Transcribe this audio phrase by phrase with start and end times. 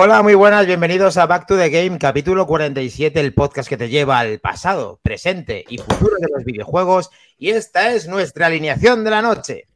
[0.00, 3.88] Hola, muy buenas, bienvenidos a Back to the Game, capítulo 47, el podcast que te
[3.88, 7.10] lleva al pasado, presente y futuro de los videojuegos.
[7.36, 9.66] Y esta es nuestra alineación de la noche.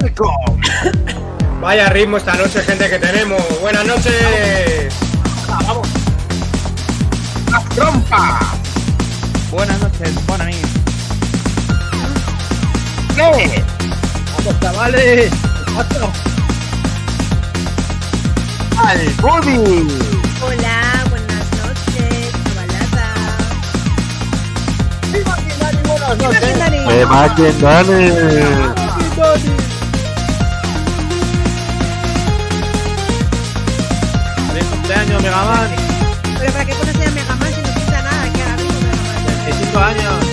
[0.00, 0.60] Helcom,
[1.60, 3.42] Vaya ritmo esta noche, gente, que tenemos.
[3.62, 4.94] Buenas noches.
[7.74, 8.38] Trompa,
[9.50, 10.54] Buenas noches, buena mí.
[13.16, 13.64] ¿qué?
[14.36, 15.32] Vamos, chavales.
[18.78, 19.86] Al Buddy,
[20.40, 23.36] Hola, buenas noches, chavalada.
[28.76, 29.52] buenas noches.
[34.48, 35.68] Feliz cumpleaños, Mega Man.
[36.38, 38.32] Pero ¿para qué pones a Mega Man si no pinta nada?
[38.32, 39.44] Que haga mismo Mega Man.
[39.46, 40.27] 25 años.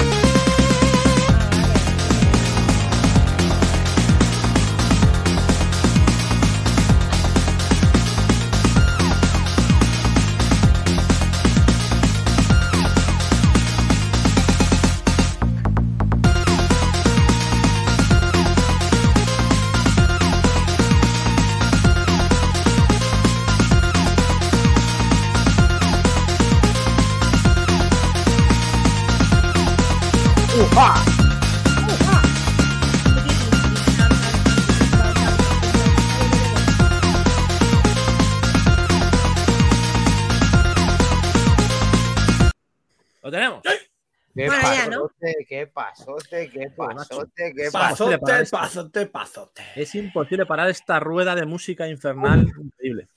[45.67, 48.17] Pasote, qué pasote, qué pasote, qué pasote.
[48.17, 49.64] Pasote, pazote, pazote.
[49.75, 53.10] Es imposible parar esta rueda de música infernal increíble.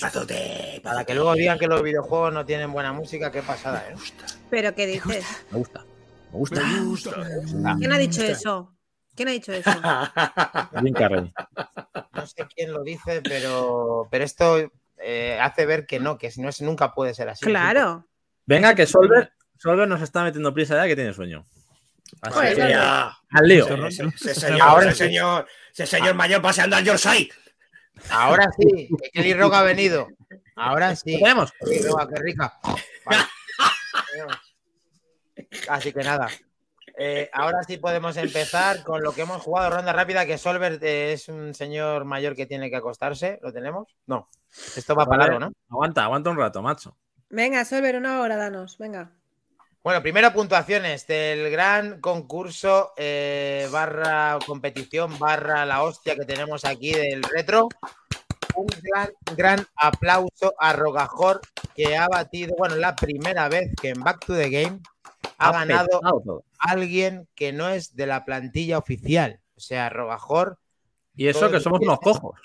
[0.00, 3.94] Pazote, Para que luego digan que los videojuegos no tienen buena música, qué pasada, ¿eh?
[4.48, 5.24] ¿Pero qué dices?
[5.50, 5.84] Me gusta.
[6.32, 6.66] Me gusta.
[6.66, 7.76] Me gusta.
[7.78, 8.74] ¿Quién ha dicho eso?
[9.14, 9.70] ¿Quién ha dicho eso?
[10.94, 11.32] Carrey.
[12.12, 16.40] No sé quién lo dice, pero, pero esto eh, hace ver que no, que si
[16.40, 17.44] no es, nunca puede ser así.
[17.44, 18.06] Claro.
[18.46, 21.44] Venga, que Solver, Solver nos está metiendo prisa ya que tiene sueño.
[22.22, 22.70] Así Joder, que.
[22.70, 23.16] Ya.
[23.30, 23.86] al lío.
[23.86, 25.04] Ese, ese señor, Ahora ese sí.
[25.04, 27.30] señor, ese señor mayor paseando al Yorkshire.
[28.10, 30.08] Ahora sí, que Kelly Roca ha venido.
[30.54, 31.12] Ahora sí.
[31.12, 31.52] Lo tenemos.
[31.52, 32.58] Kelly Roca, qué rica.
[33.04, 33.22] Vale.
[35.68, 36.28] Así que nada.
[36.98, 41.12] Eh, ahora sí podemos empezar con lo que hemos jugado ronda rápida, que Solver eh,
[41.12, 43.38] es un señor mayor que tiene que acostarse.
[43.42, 43.94] ¿Lo tenemos?
[44.06, 44.30] No.
[44.76, 45.52] Esto va para largo, ¿no?
[45.68, 46.96] Aguanta, aguanta un rato, macho.
[47.28, 48.78] Venga, Solver, una hora, danos.
[48.78, 49.10] Venga.
[49.86, 56.90] Bueno, primero puntuaciones del gran concurso eh, barra competición barra la hostia que tenemos aquí
[56.90, 57.68] del retro.
[58.56, 61.40] Un gran, gran aplauso a Rogajor
[61.76, 64.80] que ha batido, bueno, la primera vez que en Back to the Game
[65.38, 69.38] ha ganado alguien que no es de la plantilla oficial.
[69.56, 70.58] O sea, Rogajor
[71.14, 72.40] Y eso que somos unos cojos.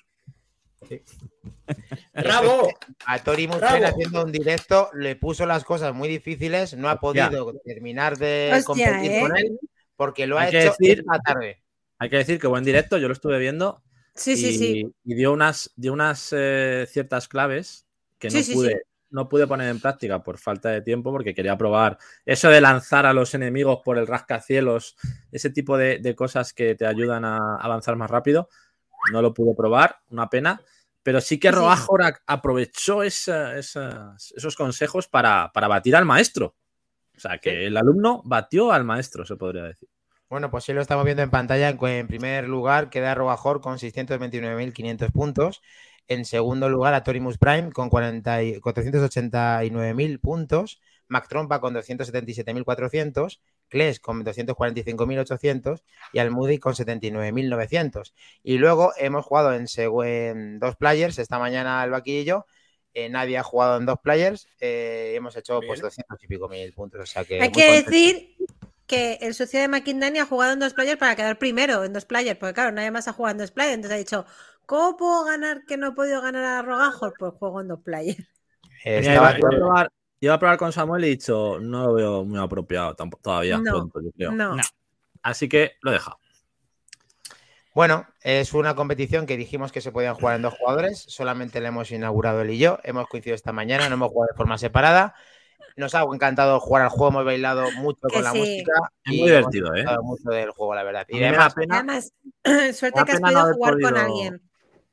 [2.13, 2.69] ¡Bravo!
[3.06, 3.47] a Tori.
[3.47, 8.52] Muspen haciendo un directo le puso las cosas muy difíciles, no ha podido terminar de
[8.53, 9.22] Hostia, competir ¿eh?
[9.22, 9.59] con él
[9.96, 11.62] porque lo ha Hay que hecho decir- esta tarde.
[12.00, 13.84] Hay que decir que buen directo, yo lo estuve viendo
[14.16, 14.94] Sí, y, sí, sí.
[15.03, 17.85] y dio unas, dio unas eh, ciertas claves
[18.18, 18.78] que no, Sí, sí, pude, sí.
[19.12, 23.06] no pude poner en práctica por falta de tiempo porque quería probar eso de lanzar
[23.06, 24.96] a los enemigos por el rascacielos,
[25.31, 28.50] ese tipo de, de cosas que te ayudan a avanzar más rápido.
[29.12, 30.62] No lo pude probar, una pena.
[31.03, 31.56] Pero sí que sí.
[31.56, 36.56] Roajor aprovechó esa- esas- esos consejos para, para batir al maestro.
[37.16, 39.89] O sea, que el alumno batió al maestro, se podría decir.
[40.29, 41.69] Bueno, pues sí lo estamos viendo en pantalla.
[41.69, 45.62] En, primer lugar queda Robajor con 629.500 puntos.
[46.07, 50.79] En segundo lugar a Torimus Prime con 40 y- 489.000 puntos.
[51.07, 53.41] Mac Trompa con 277.400.
[53.71, 55.81] Kles con 245.800
[56.13, 58.13] y Almudi con 79.900.
[58.44, 62.45] Y luego hemos jugado en, segu- en dos players esta mañana el vaquillo.
[62.94, 64.47] Eh, nadie ha jugado en dos players.
[64.59, 65.83] eh, hemos hecho pues Bien.
[65.83, 67.01] 200 y pico mil puntos.
[67.01, 68.35] O sea que Hay que decir
[68.85, 72.03] que el socio de McIndani ha jugado en dos players para quedar primero en dos
[72.03, 73.75] players, porque claro, nadie más ha jugado en dos players.
[73.75, 74.25] Entonces ha dicho,
[74.65, 77.13] ¿cómo puedo ganar que no he podido ganar a Rogajos?
[77.17, 78.19] Pues juego en dos players.
[78.83, 79.88] Eh, estaba- iba, iba
[80.21, 83.57] iba a probar con Samuel y he dicho, no lo veo muy apropiado tampoco, todavía.
[83.57, 84.31] No, pronto, yo creo.
[84.31, 84.56] no.
[85.23, 86.18] Así que lo he dejado.
[87.73, 91.00] Bueno, es una competición que dijimos que se podían jugar en dos jugadores.
[91.07, 92.79] Solamente la hemos inaugurado él y yo.
[92.83, 95.15] Hemos coincidido esta mañana, no hemos jugado de forma separada.
[95.77, 98.74] Nos ha encantado jugar al juego, hemos bailado mucho Que con la música.
[99.06, 99.85] Es y muy hemos divertido, ¿eh?
[100.03, 101.06] mucho del juego, la verdad.
[101.07, 102.13] Y mí me da además, pena, Además,
[102.77, 104.41] suerte da que has no podido jugar con alguien.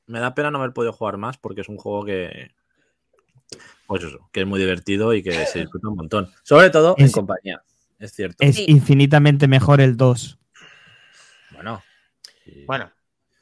[0.06, 2.52] me da pena no haber podido jugar más porque es un juego que.
[3.88, 6.31] Pues eso, que es muy divertido y que se disfruta un montón.
[6.43, 7.62] Sobre todo en compañía.
[7.99, 8.37] Es cierto.
[8.38, 8.67] Es Sí.
[8.69, 10.38] infinitamente mejor el 2.
[11.52, 11.82] Bueno,
[12.44, 12.64] Sí.
[12.67, 12.93] Bueno,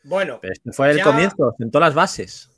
[0.04, 2.48] Bueno, Pero este fue el comienzo, sentó las bases.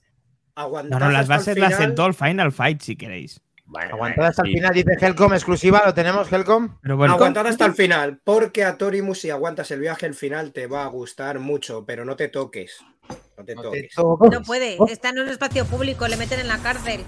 [0.55, 3.40] No, no, las bases las sentó el Final Fight si queréis.
[3.69, 4.55] Bueno, aguantad hasta el sí.
[4.55, 6.79] final, dice Helcom exclusiva, ¿lo tenemos, Helcom?
[6.81, 10.53] Pero bueno, Aguantad hasta el final, porque a Torimus si aguantas el viaje, el final
[10.53, 12.81] te va a gustar mucho, pero no te toques.
[13.37, 14.32] No te No te toques.
[14.32, 17.03] No puede, está en un espacio público, le meten en la cárcel.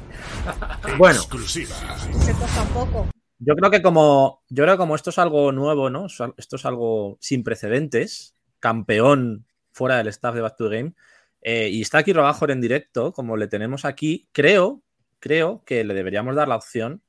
[0.99, 1.75] Bueno, Exclusiva.
[2.21, 3.07] Se toca un poco.
[3.39, 6.09] yo creo que como yo creo que como esto es algo nuevo, ¿no?
[6.37, 10.93] Esto es algo sin precedentes, campeón fuera del staff de Back to the Game,
[11.41, 14.83] eh, y está aquí Robajor en directo, como le tenemos aquí, creo,
[15.21, 17.03] creo que le deberíamos dar la opción,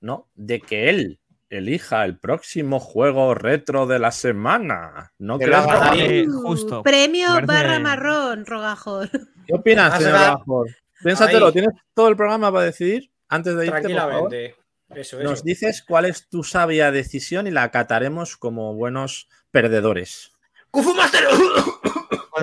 [0.00, 0.28] ¿no?
[0.34, 1.20] De que él
[1.50, 5.12] elija el próximo juego retro de la semana.
[5.18, 5.96] ¿No Que Robajor?
[5.98, 6.82] eh, Uh, justo.
[6.82, 9.08] Premio parece- barra marrón, rogajón.
[9.46, 10.68] ¿Qué opinas, señor Robajor?
[11.02, 11.52] Piénsatelo, Ahí.
[11.52, 14.34] tienes todo el programa para decidir antes de irte, por favor.
[14.34, 14.56] Eso,
[14.90, 15.22] eso.
[15.22, 20.32] Nos dices cuál es tu sabia decisión y la acataremos como buenos perdedores.
[20.70, 21.24] ¡Kufu Master!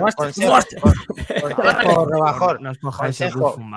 [0.02, 0.58] Consejo,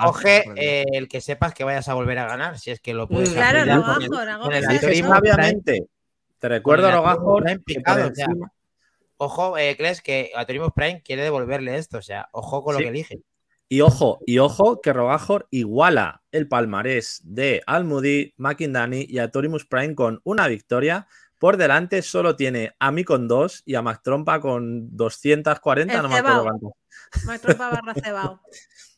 [0.05, 3.07] coge eh, el que sepas que vayas a volver a ganar, si es que lo
[3.07, 4.71] puedes Claro, hacer ya no, con el- Rogajo, con el Rogajo.
[4.73, 5.85] Dices Atorismo sabiamente.
[6.39, 7.43] Te recuerdo, Rogajor,
[9.17, 12.81] Ojo, eh, Kles, que Atorimus Prime quiere devolverle esto, o sea, ojo con Sí.
[12.81, 13.19] lo que elige.
[13.67, 19.93] Y ojo, y ojo que Rogajor iguala el palmarés de Almudi, Makindani y Atorimus Prime
[19.93, 21.05] con una victoria.
[21.39, 26.01] Por delante solo tiene a mí con dos y a Mac Trompa con 240, El
[26.03, 26.75] no me acuerdo cuánto.
[27.25, 28.41] Maestro barra cebao.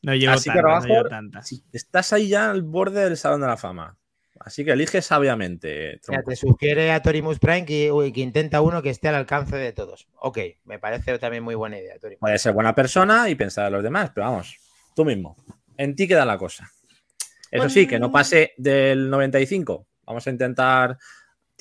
[0.03, 3.45] No llevo Así que, tantas, no llevo Estás ahí ya al borde del Salón de
[3.45, 3.95] la Fama.
[4.39, 5.99] Así que elige sabiamente.
[5.99, 6.23] Trompa.
[6.23, 9.73] te sugiere a Torimus Prime que, uy, que intenta uno que esté al alcance de
[9.73, 10.07] todos.
[10.15, 12.19] Ok, me parece también muy buena idea, Torimus.
[12.19, 14.57] Puede ser buena persona y pensar en los demás, pero vamos,
[14.95, 15.37] tú mismo.
[15.77, 16.71] En ti queda la cosa.
[17.51, 19.85] Eso sí, que no pase del 95.
[20.05, 20.97] Vamos a intentar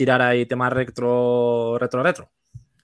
[0.00, 2.31] tirar ahí temas retro, retro, retro.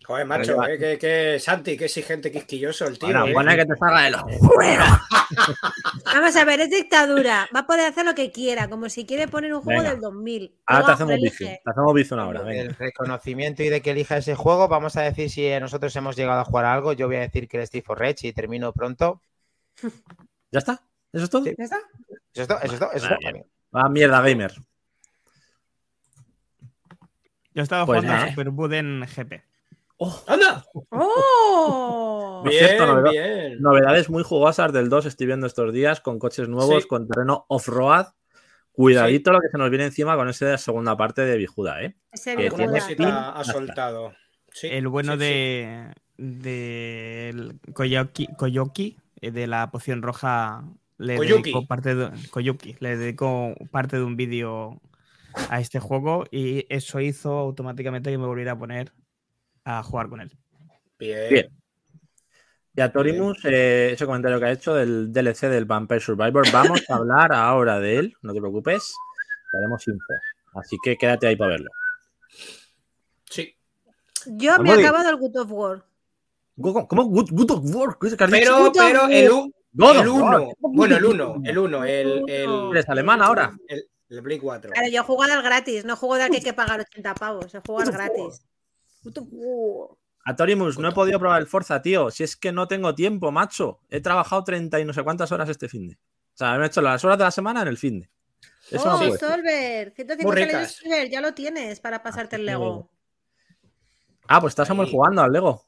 [0.04, 3.08] Joder, macho, eh, que, que Santi, que exigente, quisquilloso el tío.
[3.32, 3.56] Bueno, eh.
[3.56, 4.22] que te salga de los
[6.04, 7.48] Vamos a ver, es dictadura.
[7.56, 9.92] Va a poder hacer lo que quiera, como si quiere poner un juego Venga.
[9.92, 10.54] del 2000.
[10.66, 11.44] Ahora te hacemos bici.
[11.46, 12.42] Te hacemos bici una hora.
[12.42, 12.60] Venga.
[12.60, 16.40] El reconocimiento y de que elija ese juego, vamos a decir si nosotros hemos llegado
[16.40, 16.92] a jugar a algo.
[16.92, 19.22] Yo voy a decir que el Steve for Rage y termino pronto.
[20.52, 20.82] ¿Ya está?
[21.14, 21.44] ¿Eso es todo?
[21.44, 21.54] Sí.
[21.56, 21.80] ¿Ya está?
[22.34, 23.46] Eso es todo, eso es todo, eso es todo.
[23.72, 24.52] Ah, mierda, gamer.
[27.56, 28.28] Yo estaba Pues jugando a.
[28.28, 29.42] Super Buden GP.
[30.28, 30.64] ¡Anda!
[30.90, 32.42] ¡Oh!
[32.44, 33.62] Por cierto, Bien, novedad- bien.
[33.62, 36.88] Novedades muy jugosas del 2 estoy viendo estos días con coches nuevos, Sí.
[36.88, 38.06] con terreno off-road.
[38.72, 41.96] Cuidadito lo que se nos viene encima con esa segunda parte de Bijuda, ¿eh?
[42.12, 42.86] Ese Que viejo Alguna tiene da.
[42.88, 42.96] fin.
[42.98, 44.12] cosita ha soltado.
[44.52, 45.24] Sí, El bueno sí, sí.
[45.24, 50.62] de, de el Koyoki, Koyoki, eh, de la poción roja
[50.98, 51.42] le Koyuki.
[51.52, 54.78] dedicó parte de, Koyuki, le dedicó parte de un vídeo
[55.50, 58.92] a este juego y eso hizo automáticamente que me volviera a poner
[59.64, 60.36] a jugar con él.
[60.98, 61.28] Bien.
[61.30, 61.46] Bien.
[62.74, 66.82] Y a Torimus, eh, ese comentario que ha hecho del DLC del Vampire Survivor, vamos
[66.90, 68.94] a hablar ahora de él, no te preocupes,
[69.56, 70.12] haremos info.
[70.54, 71.70] Así que quédate ahí para verlo.
[73.30, 73.56] Sí.
[74.26, 75.84] Yo me he acabado el Good of War.
[76.60, 76.86] ¿Cómo?
[76.86, 77.04] ¿Cómo?
[77.04, 77.98] Good, Good of War.
[77.98, 79.30] Pero, pero el, el.
[79.30, 79.52] 1.
[79.72, 80.00] Bueno,
[80.96, 81.42] el 1.
[81.44, 81.84] El 1.
[81.84, 83.52] El, el, ¿Eres alemán ahora?
[83.68, 84.70] el, el Play 4.
[84.70, 87.54] Claro, yo he jugado al gratis, no juego al que hay que pagar 80 pavos,
[87.54, 88.42] he jugado al gratis.
[89.02, 89.96] Good of War.
[90.24, 92.10] A Torimus, no he podido probar el Forza, tío.
[92.10, 93.78] Si es que no tengo tiempo, macho.
[93.88, 95.94] He trabajado 30 y no sé cuántas horas este fin de.
[95.94, 98.10] O sea, me he hecho las horas de la semana en el fin de.
[98.70, 99.18] Eso no oh, puede.
[99.18, 100.72] Solver, 150 Muy leyes ricas.
[100.72, 102.90] Solver, ya lo tienes para pasarte el Lego.
[104.26, 104.90] Ah, pues estás Ahí.
[104.90, 105.64] jugando al Lego.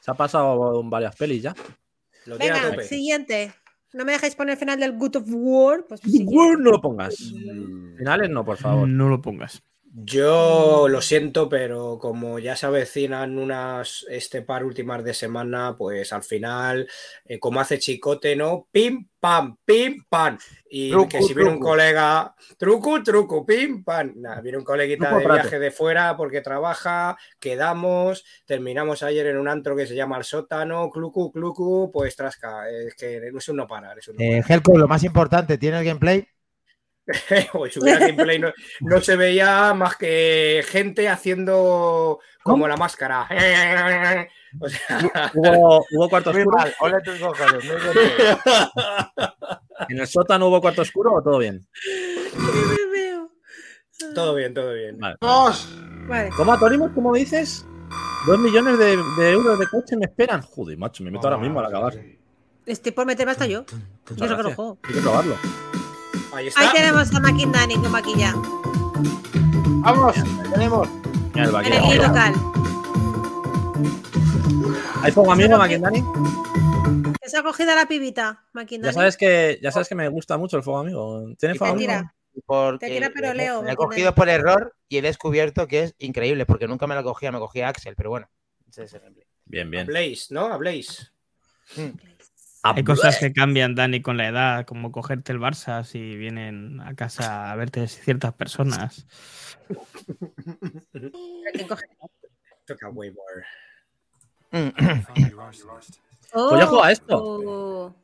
[0.00, 1.54] Se ha pasado varias pelis ya.
[2.24, 3.54] Lo Venga, siguiente.
[3.92, 5.84] ¿No me dejáis poner el final del Good of War?
[5.88, 6.62] Pues Bueno, siguiente.
[6.62, 7.32] no lo pongas.
[7.34, 7.96] Mm.
[7.96, 8.88] Finales no, por favor.
[8.88, 9.62] No lo pongas.
[9.98, 16.12] Yo lo siento, pero como ya se avecinan unas este par últimas de semana, pues
[16.12, 16.86] al final,
[17.24, 18.68] eh, como hace chicote, ¿no?
[18.70, 20.36] Pim, pam, pim, pam.
[20.68, 24.12] Y Truco, que si viene un colega, truco, truco, pim, pam.
[24.16, 29.38] Nada, viene un coleguita Truco, de viaje de fuera porque trabaja, quedamos, terminamos ayer en
[29.38, 32.68] un antro que se llama El Sótano, clucu, clucu, pues trasca.
[32.68, 35.82] Es que es un no parar, es un no Eh, Helco, lo más importante, ¿tienes
[35.82, 36.28] gameplay?
[37.52, 43.28] Pues si hubiera gameplay no, no se veía más que gente haciendo como la máscara.
[44.58, 46.56] O sea, ¿Hubo, hubo cuarto oscuro?
[46.78, 47.02] cojones.
[49.90, 51.66] ¿En el sótano hubo cuarto oscuro o todo bien?
[54.14, 54.98] Todo bien, todo bien.
[54.98, 55.16] Vale.
[55.20, 56.30] Vale.
[56.36, 56.94] ¿Cómo?
[56.94, 57.66] ¿Cómo dices?
[58.26, 60.40] Dos millones de, de euros de coche me esperan.
[60.40, 61.94] Joder, macho, me meto ahora mismo al acabar.
[62.64, 63.64] Estoy por meterme hasta yo.
[64.16, 64.78] Yo que juego.
[64.84, 65.36] Hay que probarlo.
[66.36, 68.34] Ahí Ahí tenemos a Maquindani con maquilla.
[69.82, 70.14] Vamos,
[70.52, 70.88] tenemos.
[70.88, 71.82] Mira el En el vaquero.
[71.86, 72.34] guía local.
[75.02, 76.02] ¿Hay fuego amigo, Maquindani?
[77.22, 78.90] Que se ha cogido a la pibita, Maquindani.
[78.94, 81.24] Ya sabes que ya sabes que me gusta mucho el fuego amigo.
[81.38, 81.88] ¿Tiene fuego amigo?
[81.92, 82.14] tira.
[82.44, 85.84] Porque Te tira, pero le- Leo, le he cogido por error y he descubierto que
[85.84, 88.28] es increíble, porque nunca me la cogía, me cogía Axel, pero bueno.
[88.68, 89.26] ese es el gameplay.
[89.46, 89.86] Bien, bien.
[89.86, 90.52] Blaze, ¿no?
[90.52, 91.08] A Blaze.
[92.74, 96.94] Hay cosas que cambian, Dani, con la edad, como cogerte el Barça si vienen a
[96.94, 99.06] casa a verte ciertas personas.
[100.92, 101.86] ¿Quién coge?
[102.66, 103.44] Toca Waymore.
[106.32, 107.16] Pues yo juego a esto.
[107.18, 107.94] Oh.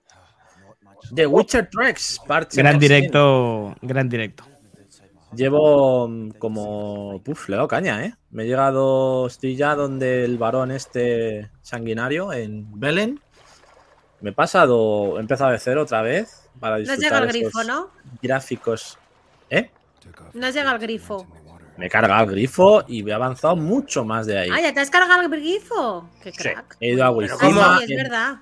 [1.15, 4.45] The Witcher Tracks, parte Gran directo, gran directo.
[5.35, 7.17] Llevo mm, como.
[7.27, 8.15] Uf, le he dado caña, ¿eh?
[8.31, 9.27] Me he llegado.
[9.27, 13.21] Estoy ya donde el varón este sanguinario en Belén.
[14.23, 15.17] Me he pasado.
[15.19, 16.49] He empezado de cero otra vez.
[16.59, 17.91] Para No has disfrutar llegado al esos grifo, ¿no?
[18.23, 18.99] gráficos.
[19.51, 19.71] ¿Eh?
[20.35, 21.27] No has llegado al grifo.
[21.77, 24.51] Me he cargado el grifo y he avanzado mucho más de ahí.
[24.53, 26.09] Ah, ya te has cargado el grifo.
[26.23, 26.77] Qué Sí, crack.
[26.81, 27.27] he ido a.
[27.39, 28.37] Sí, es verdad.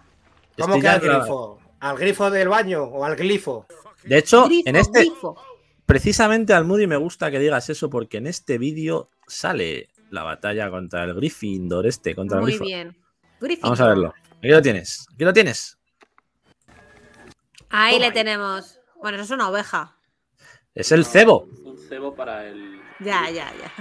[0.58, 1.58] ¿Cómo estoy que al grifo?
[1.80, 3.66] ¿Al grifo del baño o al glifo?
[4.04, 5.36] De hecho, Grifo, en este, grifo.
[5.86, 10.68] precisamente al Moody me gusta que digas eso porque en este vídeo sale la batalla
[10.70, 12.64] contra el Gryffindor este, contra el Muy Grifo.
[12.64, 12.96] bien.
[13.62, 14.12] Vamos a verlo.
[14.40, 15.06] Aquí lo tienes.
[15.14, 15.78] Aquí lo tienes.
[17.70, 18.12] Ahí Toma le ahí.
[18.12, 18.80] tenemos.
[19.00, 19.96] Bueno, eso es una oveja.
[20.74, 21.48] Es el cebo.
[21.64, 22.80] Un cebo para el.
[23.00, 23.72] Ya, ya, ya.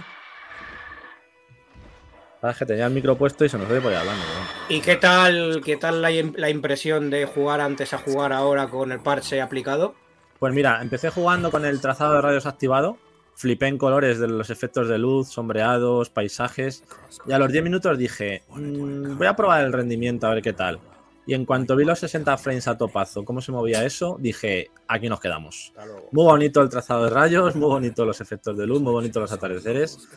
[2.41, 4.23] Ah, es que tenía el micro puesto y se nos oye por ahí hablando.
[4.23, 4.73] ¿no?
[4.73, 8.91] ¿Y qué tal, qué tal la, la impresión de jugar antes a jugar ahora con
[8.93, 9.95] el parche aplicado?
[10.39, 12.97] Pues mira, empecé jugando con el trazado de radios activado.
[13.39, 16.83] Flipé en colores de los efectos de luz, sombreados, paisajes.
[17.25, 20.51] Y a los 10 minutos dije, "Mm, voy a probar el rendimiento a ver qué
[20.51, 20.81] tal.
[21.25, 25.07] Y en cuanto vi los 60 frames a topazo, cómo se movía eso, dije, aquí
[25.07, 25.71] nos quedamos.
[26.11, 29.31] Muy bonito el trazado de rayos, muy bonito los efectos de luz, muy bonito los
[29.31, 30.09] atardeceres.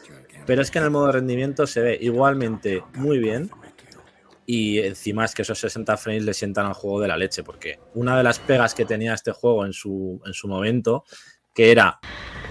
[0.45, 3.51] Pero es que en el modo de rendimiento se ve igualmente muy bien.
[4.47, 7.45] Y encima es que esos 60 frames le sientan al juego de la leche.
[7.45, 11.05] Porque una de las pegas que tenía este juego en su, en su momento,
[11.55, 11.99] que era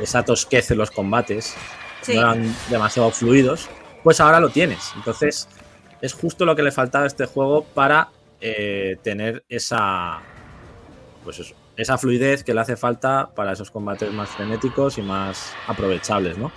[0.02, 1.56] esa tosquez en los combates,
[2.02, 2.14] Sí.
[2.16, 3.70] no eran demasiado fluidos,
[4.04, 4.92] pues ahora lo tienes.
[4.96, 5.48] Entonces,
[6.02, 10.20] es justo lo que le faltaba a este juego para eh, tener esa.
[11.24, 15.54] Pues eso, esa fluidez que le hace falta para esos combates más frenéticos y más
[15.68, 16.52] aprovechables, ¿no?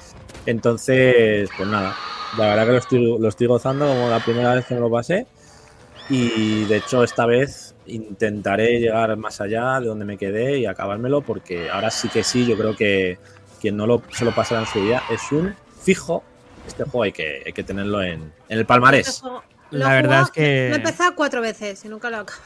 [0.47, 1.95] Entonces, pues nada,
[2.39, 4.91] la verdad que lo estoy, lo estoy gozando como la primera vez que me lo
[4.91, 5.27] pasé.
[6.09, 11.23] Y de hecho, esta vez intentaré llegar más allá de donde me quedé y acabármelo,
[11.23, 13.19] porque ahora sí que sí, yo creo que
[13.61, 16.23] quien no lo, se lo pasará en su día es un fijo.
[16.67, 19.21] Este juego hay que, hay que tenerlo en, en el palmarés.
[19.21, 22.21] Juego lo La verdad es que- Lo he empezado cuatro veces y nunca lo he
[22.21, 22.43] acabado.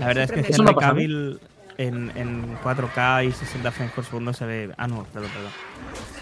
[0.00, 0.80] La verdad es que Siempre me- Eso Henry.
[0.86, 1.40] Cavill
[1.76, 4.70] en, en 4K y 60 frames por segundo se ve.
[4.76, 5.50] Ah, no, perdón, perdón.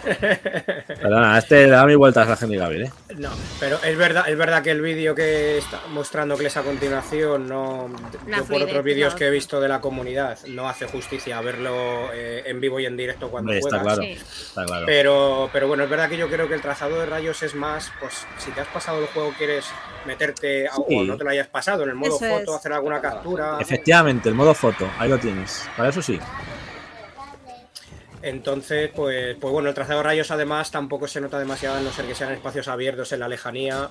[0.03, 2.91] Perdona, este le da mi vueltas a Henry Cavill, ¿eh?
[3.19, 7.47] No, pero es verdad, es verdad que el vídeo que está mostrando Kles a continuación,
[7.49, 7.89] no,
[8.27, 12.13] yo por otros vídeos que he visto de la comunidad, no hace justicia a verlo
[12.13, 13.99] eh, en vivo y en directo cuando está juegas.
[13.99, 14.03] claro.
[14.03, 14.13] Sí.
[14.49, 14.87] Está claro.
[14.87, 17.93] Pero, pero bueno, es verdad que yo creo que el trazado de rayos es más,
[18.01, 19.67] pues si te has pasado el juego, quieres
[20.05, 20.83] meterte a- Sí.
[20.99, 22.59] o no te lo hayas pasado en el modo Eso foto, es.
[22.59, 23.59] hacer alguna captura.
[23.61, 25.69] Efectivamente, el modo foto, ahí lo tienes.
[25.77, 26.19] Para eso sí.
[28.23, 31.91] Entonces, pues, pues bueno, el trazado de rayos además tampoco se nota demasiado, a no
[31.93, 33.91] ser que sean espacios abiertos en la lejanía.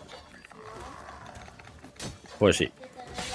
[2.39, 2.71] Pues sí.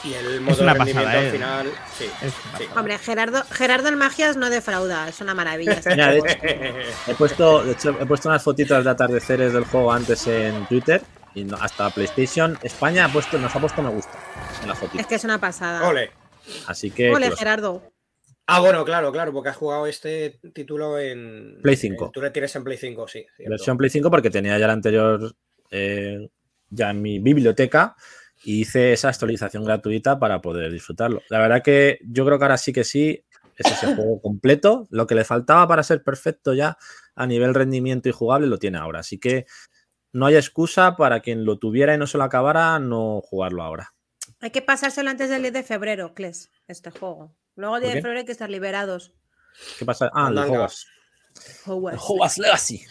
[0.05, 1.31] Y el modo una de rendimiento pasada, al ¿eh?
[1.31, 2.11] final, sí.
[2.23, 2.65] Es sí.
[2.77, 5.73] Hombre, Gerardo, Gerardo el Magias no defrauda, es una maravilla.
[5.73, 6.39] este Mira, de hecho,
[7.09, 11.03] he puesto, de hecho, he puesto unas fotitos de atardeceres del juego antes en Twitter
[11.35, 14.19] y no- hasta PlayStation España ha puesto, nos ha puesto me gusta
[14.63, 15.01] en la fotito.
[15.01, 15.87] Es que es una pasada.
[15.87, 16.11] Ole.
[16.67, 17.83] Así que Ole, Gerardo.
[18.49, 22.07] Ah, bueno, claro, claro, porque has jugado este título en Play 5.
[22.07, 23.27] en- Tú le tienes en Play 5, sí.
[23.37, 23.51] cierto.
[23.51, 25.35] versión Play 5 porque tenía ya la anterior
[25.71, 26.29] eh,
[26.71, 27.97] ya en mi biblioteca
[28.45, 31.23] y hice esa actualización gratuita para poder disfrutarlo.
[31.29, 33.25] La verdad que yo creo que ahora sí que sí
[33.57, 34.87] es ese juego completo.
[34.91, 36.77] Lo que le faltaba para ser perfecto ya
[37.17, 39.01] a nivel rendimiento y jugable lo tiene ahora.
[39.01, 39.47] Así que
[40.13, 43.93] no hay excusa para quien lo tuviera y no se lo acabara no jugarlo ahora.
[44.39, 47.35] Hay que pasárselo antes del 10 de febrero, Cles, este juego.
[47.57, 49.13] Luego el 10 ¿Por de febrero hay que estar liberados.
[49.79, 50.11] ¿Qué pasa?
[50.15, 50.87] Ah, el.
[51.67, 52.01] Hogwarts.
[52.03, 52.87] Hogwarts Legacy.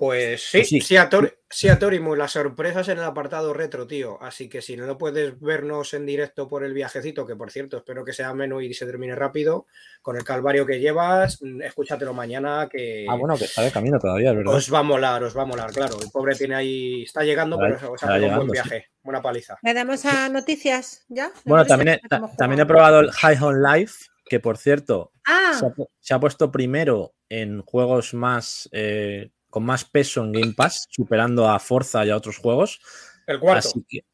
[0.00, 0.80] Pues sí, Pues sí.
[0.80, 4.16] sí, a Tor- sí, a Torimus, las sorpresas en el apartado retro, tío.
[4.22, 8.02] Así que si no puedes vernos en directo por el viajecito, que por cierto espero
[8.02, 9.66] que sea menos y se termine rápido,
[10.00, 13.98] con el calvario que llevas, mm, escúchatelo mañana que Ah, bueno, que está de camino
[13.98, 14.54] todavía, es verdad.
[14.54, 15.96] os va a molar, os va a molar, claro.
[16.02, 18.52] El pobre tiene ahí, está llegando, Estará- pero os ha estará pegado un buen sí.
[18.70, 19.58] viaje, buena paliza.
[19.62, 21.30] ¿Le damos a noticias ya?
[21.44, 25.52] Bueno, ¿Le también he, también he probado el High on Life, que por cierto Ah,
[25.60, 30.32] se ha, pu- se ha puesto primero en juegos más eh, con más peso en
[30.32, 32.80] Game Pass, superando a Forza y a otros juegos.
[33.26, 33.68] El cuarto.
[33.68, 34.04] Así que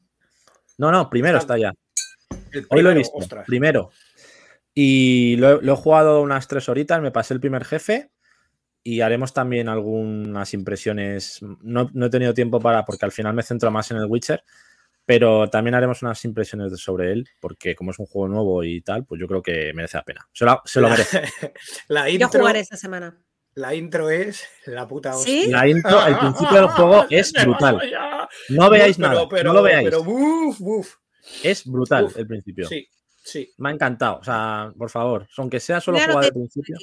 [0.78, 2.62] No, no, primero Está- está ya.
[2.70, 3.46] Hoy lo he visto, ostras.
[3.46, 3.90] primero.
[4.74, 8.10] Y lo, he- lo he jugado unas tres horitas, me pasé el primer jefe
[8.82, 11.40] y haremos también algunas impresiones.
[11.62, 14.44] No, no he tenido tiempo para, porque al final me centro más en el Witcher,
[15.06, 18.82] pero también haremos unas impresiones de- sobre él, porque como es un juego nuevo y
[18.82, 20.28] tal, pues yo creo que merece la pena.
[20.32, 21.22] Se lo, se lo merece.
[21.88, 23.16] La Yo intro, jugaré esta semana.
[23.56, 25.40] La intro es la puta ¿Sí?
[25.40, 25.56] hostia.
[25.58, 27.80] La intro, el principio del juego es brutal.
[28.50, 29.84] No veáis nada, pero- no lo veáis.
[29.88, 30.94] Pero, uf, uf.
[31.42, 32.68] Es brutal Uf, el principio.
[32.68, 32.88] Sí,
[33.24, 33.50] sí.
[33.58, 34.18] Me ha encantado.
[34.18, 36.76] O sea, por favor, aunque sea solo que al principio.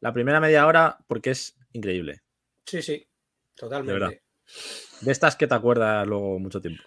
[0.00, 2.22] La primera media hora, porque es increíble.
[2.64, 3.06] Sí, sí.
[3.54, 3.92] Totalmente.
[3.92, 4.12] verdad.
[5.02, 6.82] De estas que te acuerdas luego mucho tiempo.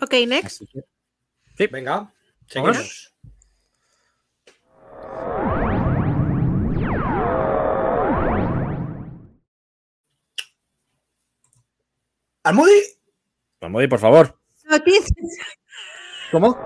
[0.00, 0.62] Ok, next.
[1.56, 2.12] Que, Venga,
[2.54, 2.76] Vámonos.
[2.76, 3.12] seguimos.
[12.46, 12.80] Almudi,
[13.68, 14.38] Modi, por favor.
[14.70, 15.10] Noticias.
[16.30, 16.56] ¿Cómo?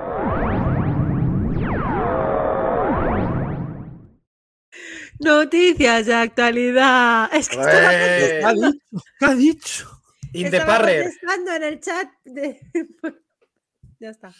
[5.19, 7.31] Noticias de actualidad.
[7.35, 8.73] Es que estaba,
[9.19, 10.01] ¿Qué ha dicho?
[10.33, 11.03] in the estaba parrer.
[11.03, 12.09] contestando en el chat.
[12.25, 12.61] de-
[13.99, 14.33] ya está.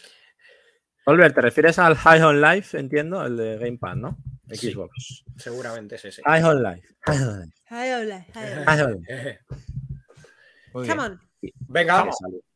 [1.07, 2.79] Oliver, ¿te refieres al High on Life?
[2.79, 4.19] Entiendo, el de Gamepad, ¿no?
[4.53, 4.71] Sí.
[4.73, 5.25] Xbox.
[5.37, 6.23] Seguramente es ese.
[6.25, 6.87] High on Life.
[7.07, 8.33] High on Life.
[8.35, 9.41] High on Life.
[10.75, 11.21] Muy Come on.
[11.69, 12.09] Venga.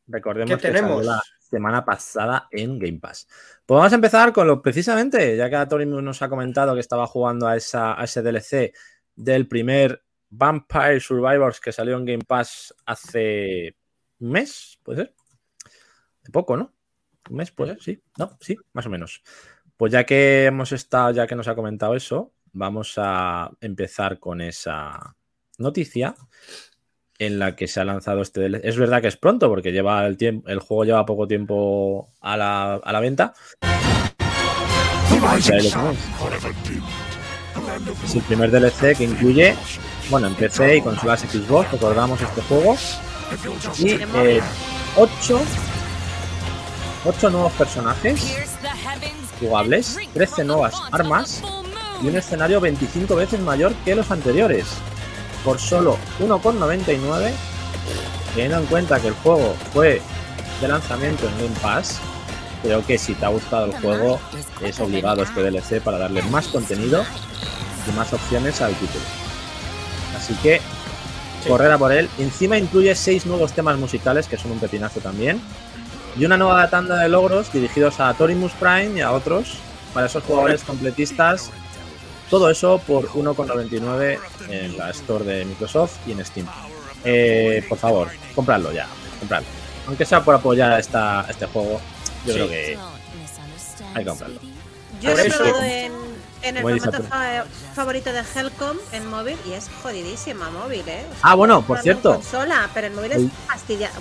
[0.07, 1.05] Recordemos ¿qué que salió tenemos?
[1.05, 3.27] la semana pasada en Game Pass.
[3.65, 7.07] Pues vamos a empezar con lo precisamente, ya que Atorimus nos ha comentado que estaba
[7.07, 8.73] jugando a, esa, a ese DLC
[9.15, 13.75] del primer Vampire Survivors que salió en Game Pass hace
[14.19, 15.15] un mes, puede ser.
[16.23, 16.73] De poco, ¿no?
[17.29, 18.03] Un mes, puede ser, sí.
[18.17, 19.23] No, sí, más o menos.
[19.77, 24.41] Pues ya que hemos estado, ya que nos ha comentado eso, vamos a empezar con
[24.41, 25.15] esa
[25.57, 26.15] noticia
[27.19, 28.61] en la que se ha lanzado este DLC.
[28.63, 32.37] Es verdad que es pronto, porque lleva el tiempo, el juego lleva poco tiempo a
[32.37, 33.33] la, a la venta.
[38.03, 39.55] Es el primer DLC que incluye,
[40.09, 42.75] bueno, en PC y consolas Xbox, recordamos este juego.
[43.79, 44.41] Y eh,
[44.97, 45.41] ocho,
[47.05, 48.37] ocho nuevos personajes
[49.39, 51.41] jugables, 13 nuevas armas
[52.01, 54.65] y un escenario 25 veces mayor que los anteriores
[55.45, 57.31] por solo 1,99
[58.33, 60.01] teniendo en cuenta que el juego fue
[60.59, 61.99] de lanzamiento en Game Pass
[62.63, 64.19] creo que si te ha gustado el juego
[64.61, 67.05] es obligado este DLC para darle más contenido
[67.87, 69.03] y más opciones al título
[70.17, 70.59] así que
[71.43, 71.51] Sí.
[71.51, 75.39] correr a por él encima incluye seis nuevos temas musicales que son un pepinazo también
[76.17, 79.57] y una nueva tanda de logros dirigidos a Torimus Prime y a otros
[79.93, 81.51] para esos jugadores completistas
[82.29, 86.47] todo eso por 1,99 en la Store de Microsoft y en Steam.
[87.03, 88.87] Eh, por favor, compradlo ya,
[89.19, 89.47] compradlo.
[89.87, 91.79] Aunque sea por apoyar a esta, este juego,
[92.25, 92.39] yo Sí.
[92.39, 92.77] creo que
[93.93, 94.39] hay que comprarlo.
[95.01, 95.91] Yo lo he probado en,
[96.41, 101.03] en el formato fa- favorito de Helcom en móvil y es jodidísima móvil, ¿eh?
[101.07, 102.13] O sea, Ah, bueno, por cierto.
[102.15, 103.93] Consola, pero el móvil El- es fastidiado.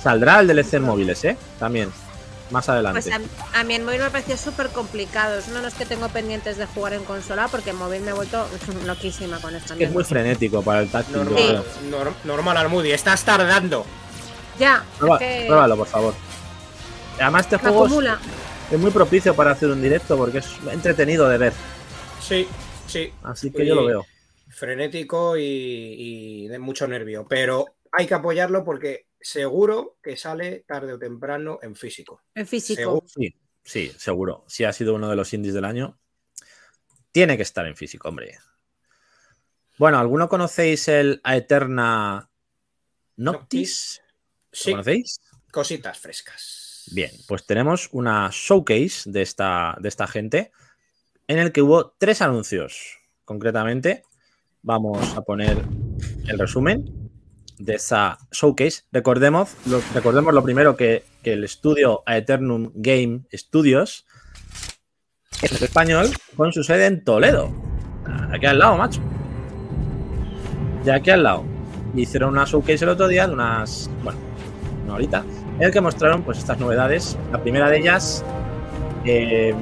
[0.00, 1.36] Saldrá el DLC en móviles, ¿eh?
[1.58, 1.92] También,
[2.52, 3.00] más adelante.
[3.02, 5.38] Pues a, a mí en móvil me pareció súper complicado.
[5.38, 8.10] Es uno de los que tengo pendientes de jugar en consola porque en móvil me
[8.10, 8.46] he vuelto
[8.86, 11.16] loquísima con esta que es muy frenético para el táctil.
[11.16, 11.64] Normal, creo.
[11.90, 13.84] nor- normal Almudi, estás tardando.
[14.58, 16.14] Ya, Prueba- es que Pruébalo, por favor.
[17.20, 18.18] Además, este me juego es, acumula.
[18.70, 21.52] es muy propicio para hacer un directo porque es entretenido de ver.
[22.20, 22.46] Sí,
[22.86, 23.12] sí.
[23.22, 24.06] Así que yo lo veo.
[24.48, 27.26] Frenético y, y de mucho nervio.
[27.28, 32.22] Pero hay que apoyarlo porque seguro que sale tarde o temprano en físico.
[32.34, 32.80] En físico.
[32.80, 33.06] Seguro.
[33.06, 34.44] Sí, sí, seguro.
[34.48, 35.98] Si ha sido uno de los indies del año,
[37.12, 38.38] tiene que estar en físico, hombre.
[39.78, 42.28] Bueno, ¿alguno conocéis el Aeterna
[43.16, 44.00] Noctis?
[44.06, 44.12] ¿Lo
[44.52, 45.20] Sí, conocéis?
[45.50, 46.84] cositas frescas.
[46.92, 50.50] Bien, pues tenemos una showcase de esta, de esta gente
[51.26, 52.98] en el que hubo tres anuncios.
[53.24, 54.02] Concretamente,
[54.62, 55.62] vamos a poner
[56.26, 57.01] el resumen
[57.64, 58.82] de esa showcase.
[58.92, 64.06] Recordemos lo, recordemos lo primero que, el estudio Aeternum Game Studios
[65.40, 67.52] es español con su sede en Toledo.
[68.32, 69.00] Aquí al lado, macho.
[70.84, 71.44] De aquí al lado.
[71.94, 73.88] Hicieron una showcase el otro día de unas.
[74.02, 74.18] Bueno,
[74.84, 75.24] una horita.
[75.58, 77.16] En el que mostraron pues estas novedades.
[77.30, 78.24] La primera de ellas.
[79.04, 79.54] eh,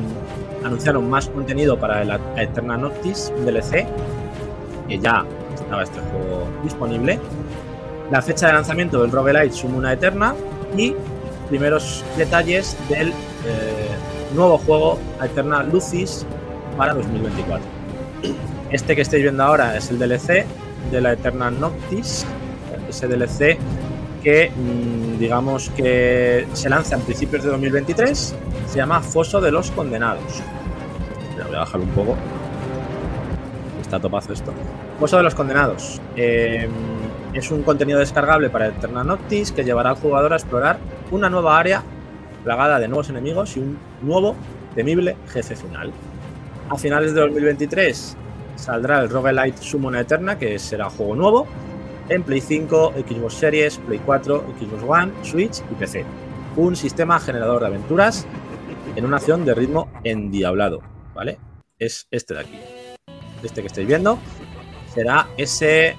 [0.65, 3.87] anunciaron más contenido para el Eterna Noctis, DLC.
[4.89, 7.19] Que ya estaba este juego disponible.
[8.11, 10.35] La fecha de lanzamiento del Roguelite Sumuna Eterna.
[10.77, 10.95] Y
[11.49, 13.13] primeros detalles del eh,
[14.35, 16.25] nuevo juego Eterna Lucis
[16.77, 17.67] para 2024.
[18.71, 20.47] Este que estáis viendo ahora es el DLC
[20.91, 22.25] de la Eterna Noctis,
[22.89, 23.59] ese DLC
[24.23, 28.35] que mm, digamos que se lanza en principios de 2023.
[28.69, 30.41] Se llama Foso de los Condenados.
[31.47, 32.17] Voy a bajar un poco.
[33.81, 34.53] Está topazo esto.
[35.01, 36.01] Foso de los Condenados.
[36.17, 36.69] Eh,
[37.35, 40.79] es un contenido descargable para Eterna Noctis que llevará al jugador a explorar
[41.11, 41.83] una nueva área
[42.45, 44.35] plagada de nuevos enemigos y un nuevo
[44.75, 45.93] temible jefe final.
[46.69, 48.17] A finales de 2023
[48.57, 51.47] saldrá el Roguelite Summon Eterna, que será juego nuevo,
[52.09, 56.05] en Play 5, Xbox Series, Play 4, Xbox One, Switch y PC.
[56.57, 58.27] Un sistema generador de aventuras
[58.97, 60.81] en una acción de ritmo endiablado,
[61.15, 61.39] ¿vale?
[61.79, 62.59] Es este de aquí.
[63.43, 64.19] Este que estáis viendo
[64.93, 65.97] será ese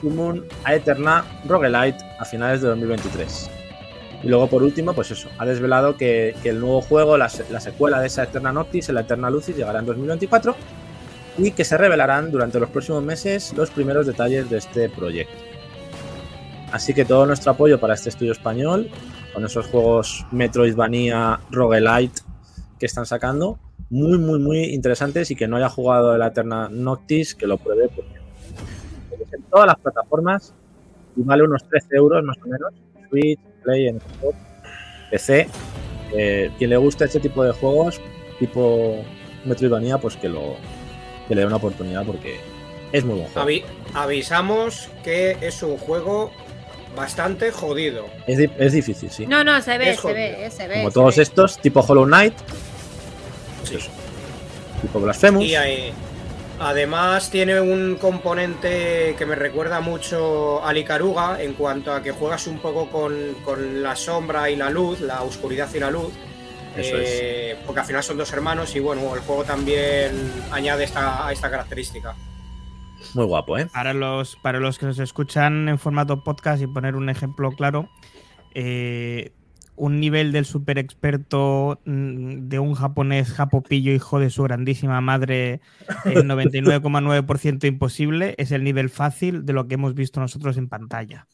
[0.00, 3.50] Summon a Eterna Roguelite a finales de 2023.
[4.22, 7.60] Y luego, por último, pues eso, ha desvelado que, el nuevo juego, la, se- la
[7.60, 10.54] secuela de esa Eterna Noctis, la Eterna Lucis, llegará en 2024
[11.38, 15.32] y que se revelarán durante los próximos meses los primeros detalles de este proyecto.
[16.72, 18.88] Así que todo nuestro apoyo para este estudio español,
[19.32, 22.20] con esos juegos Metroidvania, Roguelite
[22.78, 23.58] que están sacando,
[23.90, 27.88] muy, muy, muy interesantes y que no haya jugado la Eterna Noctis, que lo pruebe
[27.88, 28.19] porque
[29.32, 30.54] en todas las plataformas
[31.16, 32.72] y vale unos 13 euros más o menos,
[33.08, 34.36] Switch, Play, en Xbox,
[35.10, 35.48] PC.
[36.12, 38.00] Eh, quien le gusta este tipo de juegos,
[38.38, 38.96] tipo
[39.44, 40.56] Metroidvania, pues que lo
[41.28, 42.40] que le dé una oportunidad porque
[42.92, 43.48] es muy buen juego.
[43.48, 43.64] Avi-
[43.94, 46.32] avisamos que es un juego
[46.96, 48.06] bastante jodido.
[48.26, 49.26] Es, di- es difícil, sí.
[49.26, 50.74] No, no, se ve, Es se ve, eh, se ve.
[50.76, 51.22] Como se todos ve.
[51.22, 52.34] estos, tipo Hollow Knight,
[53.62, 53.76] Sí.
[53.76, 53.90] eso,
[54.82, 55.44] tipo Blasphemous.
[55.44, 55.92] Y ahí-
[56.60, 62.46] además tiene un componente que me recuerda mucho a Icaruga en cuanto a que juegas
[62.46, 66.12] un poco con, con la sombra y la luz, la oscuridad y la luz.
[66.76, 70.12] Eso eh, Porque al final son dos hermanos y bueno, el juego también
[70.52, 72.14] añade esta, esta característica.
[73.14, 73.66] Muy guapo, ¿eh?
[73.66, 77.88] Para los, para los que nos escuchan en formato podcast y poner un ejemplo claro,
[78.54, 79.32] eh,
[79.80, 85.62] un nivel del super experto mm, de un japonés japopillo hijo de su grandísima madre
[86.04, 91.26] el 99,9% imposible es el nivel fácil de lo que hemos visto nosotros en pantalla.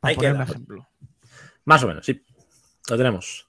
[0.00, 0.88] Para Ahí poner un ejemplo.
[1.64, 2.20] Más o menos, sí.
[2.90, 3.48] Lo tenemos.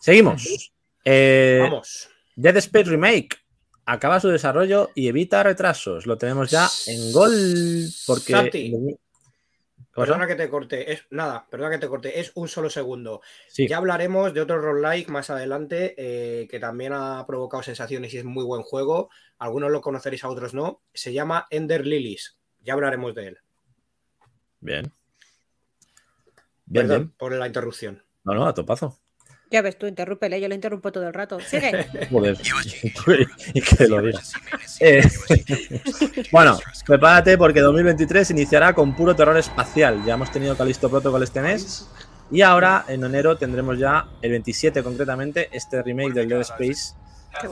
[0.00, 0.72] Seguimos.
[1.04, 2.08] Eh, Vamos.
[2.36, 3.36] Dead Space Remake
[3.84, 6.06] acaba su desarrollo y evita retrasos.
[6.06, 7.32] Lo tenemos ya en gol
[8.06, 8.32] porque.
[8.32, 8.72] Santi.
[9.94, 13.22] Perdona que te corte, es nada, perdona que te corte, es un solo segundo.
[13.48, 18.18] Sí, Ya hablaremos de otro roguelike más adelante eh, que también ha provocado sensaciones y
[18.18, 19.10] es muy buen juego.
[19.38, 20.82] Algunos lo conoceréis, a otros no.
[20.94, 22.38] Se llama Ender Lilies.
[22.60, 23.38] Ya hablaremos de él.
[24.60, 24.92] bien.
[26.66, 27.14] Bien, Perdón bien.
[27.18, 28.04] por la interrupción.
[28.22, 28.96] No, no, a topazo.
[29.50, 31.40] Ya ves tú, interrúpele, yo lo interrumpo todo el rato.
[31.40, 31.84] Sigue.
[32.10, 32.38] Joder.
[33.54, 34.20] y que lo diga.
[34.78, 35.02] Eh,
[36.32, 40.04] bueno, prepárate porque 2023 iniciará con puro terror espacial.
[40.04, 41.88] Ya hemos tenido Calisto Protocol este mes.
[42.30, 46.94] Y ahora, en enero, tendremos ya, el 27 concretamente, este remake del Dead Space.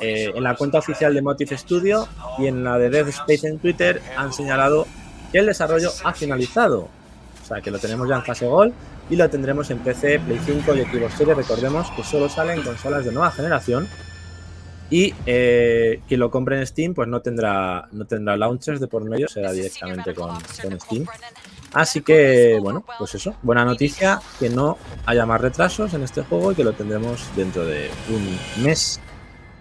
[0.00, 2.08] Eh, en la cuenta oficial de Motive Studio
[2.38, 4.86] y en la de Dead Space en Twitter han señalado
[5.32, 6.88] que el desarrollo ha finalizado.
[7.42, 8.72] O sea, que lo tenemos ya en fase gol
[9.10, 11.36] y lo tendremos en PC, Play 5 y Xbox Series.
[11.36, 13.88] Recordemos que solo salen consolas de nueva generación
[14.90, 19.04] y eh, quien lo compre en Steam pues no tendrá, no tendrá launchers de por
[19.04, 20.30] medio, será directamente con,
[20.62, 21.06] con Steam.
[21.72, 26.52] Así que, bueno, pues eso, buena noticia, que no haya más retrasos en este juego
[26.52, 28.98] y que lo tendremos dentro de un mes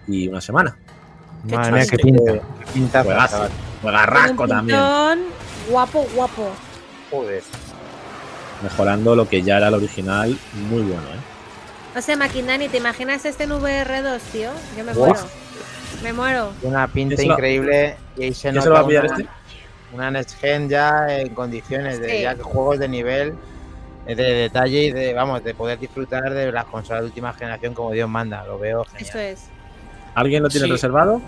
[0.06, 0.78] y una semana.
[1.44, 3.04] Madre mía, qué que, pinta.
[3.04, 3.48] Juegazo,
[3.82, 4.78] juegarrasco también,
[5.68, 6.50] Guapo, guapo.
[7.10, 7.42] Joder.
[8.62, 10.36] Mejorando lo que ya era el original,
[10.68, 11.20] muy bueno, ¿eh?
[11.94, 14.50] No sé, Maquindani, ¿te imaginas este en VR2, tío?
[14.76, 15.20] Yo me muero.
[16.02, 16.52] Me muero.
[16.62, 19.04] Una pinta Eso lo- increíble y ahí se ¿Quién se lo va nota a pillar
[19.06, 19.28] una, este?
[19.94, 22.20] una Next Gen ya en condiciones de Sí.
[22.22, 23.34] ya que juegos de nivel,
[24.06, 27.90] de detalle y de, vamos, de poder disfrutar de las consolas de última generación como
[27.90, 28.44] Dios manda.
[28.44, 29.08] Lo veo genial.
[29.08, 29.40] Eso es.
[30.14, 30.72] ¿Alguien lo tiene Sí.
[30.72, 31.20] reservado?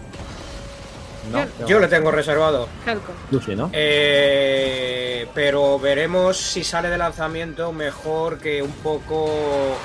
[1.33, 2.68] Yo- Yo lo tengo reservado.
[2.87, 3.12] Helco.
[3.30, 3.70] Lucy, ¿no?
[3.72, 9.76] Eh, pero veremos si sale de lanzamiento mejor que un poco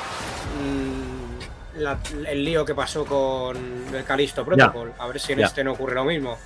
[0.61, 3.57] mm, la- el lío que pasó con
[3.93, 4.93] el Calisto Protocol.
[4.97, 5.47] A ver si en Ya.
[5.47, 6.37] este no ocurre lo mismo.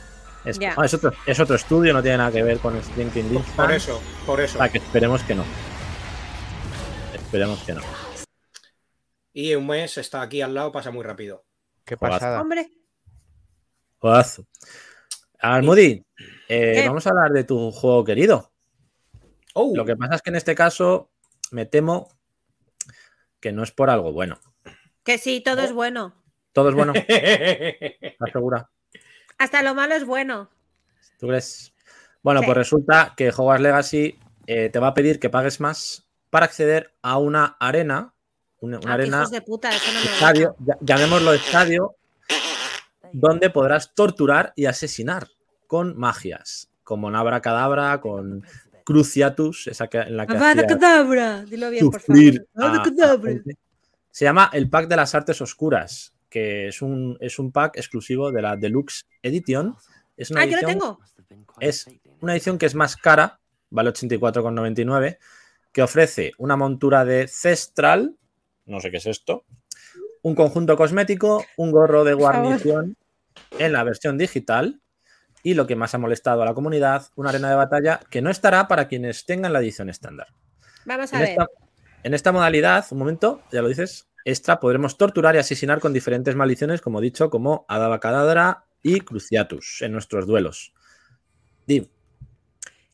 [0.45, 3.45] Es, ah, es otro, es otro estudio, no tiene nada que ver con Stinking Link.
[3.55, 4.57] Por eso, por eso.
[4.57, 5.43] O sea, que esperemos que no.
[7.13, 7.81] Esperemos que no.
[9.33, 11.43] Y un mes está aquí al lado, pasa muy rápido.
[11.85, 12.41] Qué pasada.
[12.41, 12.71] Hombre,
[13.99, 14.45] Jodazo.
[15.39, 16.03] Almudi,
[16.47, 18.51] eh, vamos a hablar de tu juego querido.
[19.53, 21.11] Oh, Lo que pasa es que en este caso
[21.51, 22.09] me temo
[23.39, 24.39] que no es por algo bueno.
[25.03, 26.13] que sí, todo es bueno.
[26.51, 28.69] Todo es bueno, ¿estás segura?
[29.37, 30.49] Hasta lo malo es bueno.
[31.19, 31.73] ¿Tú crees?
[32.21, 32.45] Bueno, Sí.
[32.47, 36.93] pues resulta que Hogwarts Legacy eh, te va a pedir que pagues más para acceder
[37.01, 38.13] a una arena,
[38.59, 41.95] una, una Ah, arena, hijos de puta, eso no me estadio, llamémoslo estadio,
[43.13, 45.27] donde podrás torturar y asesinar
[45.67, 48.43] con magias, como Nabra Cadabra, con
[48.83, 52.17] Cruciatus, esa que, en la que Avada hacías Kedavra, dilo bien, por favor.
[52.17, 53.31] sufrir Avada a- a Kedavra.
[53.31, 53.57] gente.
[54.11, 58.31] Se llama el Pack de las Artes Oscuras, que es un, es un pack exclusivo
[58.31, 59.75] de la Deluxe Edition.
[60.17, 60.99] Es una Ah, yo lo edición tengo.
[61.59, 61.87] es
[62.21, 65.19] una edición que es más cara, vale 84,99,
[65.71, 68.15] que ofrece una montura de Cestral,
[68.65, 69.45] no sé qué es esto,
[70.23, 72.97] un conjunto cosmético, un gorro de guarnición
[73.57, 74.81] en la versión digital
[75.43, 78.29] y lo que más ha molestado a la comunidad, una arena de batalla que no
[78.29, 80.27] estará para quienes tengan la edición estándar.
[80.85, 81.29] Vamos a En ver.
[81.31, 81.47] esta,
[82.03, 86.35] en esta modalidad, un momento, ya lo dices, extra podremos torturar y asesinar con diferentes
[86.35, 90.73] maldiciones, como he dicho, como Adabacadabra y Cruciatus en nuestros duelos.
[91.67, 91.87] Dim,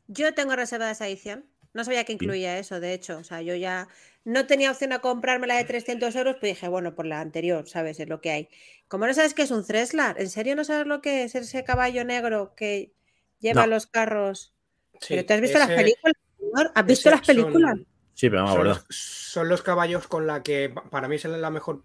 [0.08, 1.45] Yo tengo reservada esa edición.
[1.75, 3.17] No sabía que incluía eso, de hecho.
[3.17, 3.88] O sea, yo ya
[4.23, 7.67] no tenía opción a comprarme la de 300 euros, pues dije, bueno, por la anterior,
[7.67, 7.99] ¿sabes?
[7.99, 8.49] Es lo que hay.
[8.88, 11.63] Como no sabes qué es un Treslar, ¿en serio no sabes lo que es ese
[11.65, 12.93] caballo negro que
[13.39, 13.67] lleva No.
[13.75, 14.55] los carros?
[15.01, 16.15] Sí, ¿Pero te has visto las películas?
[16.39, 16.71] señor?
[16.73, 17.71] ¿Has visto las películas?
[17.75, 21.17] son- Sí, pero no me son, son los caballos con la que pa- para mí
[21.17, 21.83] es la mejor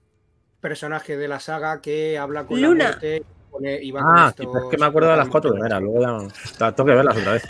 [0.61, 2.85] personaje de la saga que habla con Luna.
[2.85, 5.17] la muerte y pone- y va con Ah, sí, estos es que me acuerdo de
[5.17, 5.79] las cuatro portamientos.
[5.81, 7.43] primeras, luego ya no- tengo que verlas otra vez.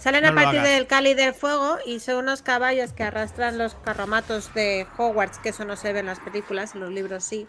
[0.00, 3.74] Salen No a partir del cáliz del fuego y son unos caballos que arrastran los
[3.74, 7.46] carromatos de Hogwarts, que eso no se ve en las películas, en los libros sí.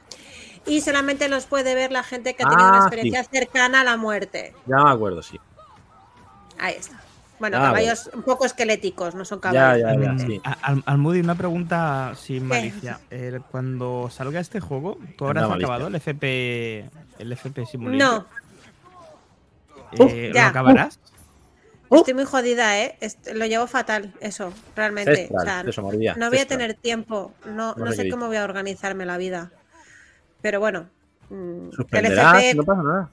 [0.66, 3.84] Y solamente los puede ver la gente que ha tenido una Ah, experiencia cercana a
[3.86, 4.54] la muerte.
[4.66, 5.40] Ya me acuerdo, sí.
[6.60, 7.02] Ahí está.
[7.40, 9.80] Bueno, Ah, caballos un poco esqueléticos, no son Ya, caballos.
[9.80, 10.26] ya, ya, realmente.
[10.28, 10.42] sí.
[10.62, 13.00] Al, Almudi, una pregunta sin malicia.
[13.10, 18.26] Eh, cuando salga este juego, ¿tú habrás acabado el FP, el FP No, Simulator?
[19.94, 20.48] Eh, ¿Lo ya.
[20.50, 21.00] acabarás?
[22.00, 22.96] Estoy muy jodida, ¿eh?
[23.02, 25.16] Est- lo llevo fatal, eso, realmente.
[25.28, 28.28] Cestral, O sea, eso, María, no voy a tener tiempo, no, No no sé cómo
[28.28, 29.52] voy a organizarme la vida.
[30.42, 30.88] Pero bueno,
[31.30, 33.10] mm, el FP, no pasa nada.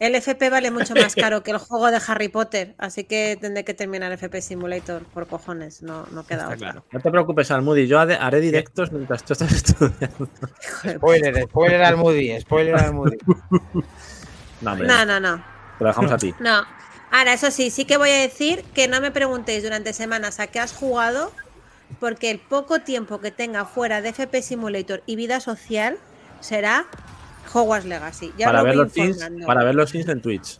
[0.00, 3.64] el FP vale mucho más caro que el juego de Harry Potter, así que tendré
[3.64, 6.56] que terminar el FP Simulator por cojones, no, no queda otra.
[6.56, 6.84] claro.
[6.90, 10.28] No te preocupes, Almudi, yo haré directos mientras tú estás estudiando.
[10.96, 13.16] Spoiler, spoiler al Moody, spoiler al Moody.
[14.60, 15.36] No, hombre, No, no, no.
[15.78, 16.34] te lo dejamos a ti.
[16.40, 16.62] No.
[17.16, 20.48] Ahora, eso sí, sí que voy a decir que no me preguntéis durante semanas a
[20.48, 21.30] qué has jugado,
[22.00, 25.96] porque el poco tiempo que tenga fuera de FP Simulator y vida social
[26.40, 26.86] será
[27.52, 28.32] Hogwarts Legacy.
[28.36, 30.58] Ya Para lo ver, los teams, para ver los teams en Twitch.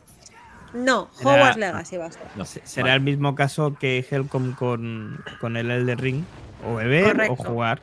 [0.75, 2.23] No, Será- Hogwarts Legacy va a ser.
[2.37, 2.95] No, Se- Será vale.
[2.99, 6.25] el mismo caso que Helcom con, con el Elder Ring.
[6.65, 7.33] O beber Correcto.
[7.33, 7.83] o jugar.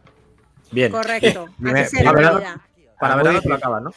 [0.72, 0.92] Bien.
[0.94, 1.50] Correcto.
[1.76, 2.42] Así será a ver, la a ver.
[2.42, 2.62] vida.
[3.02, 3.92] Para verano te lo acabas, ¿no?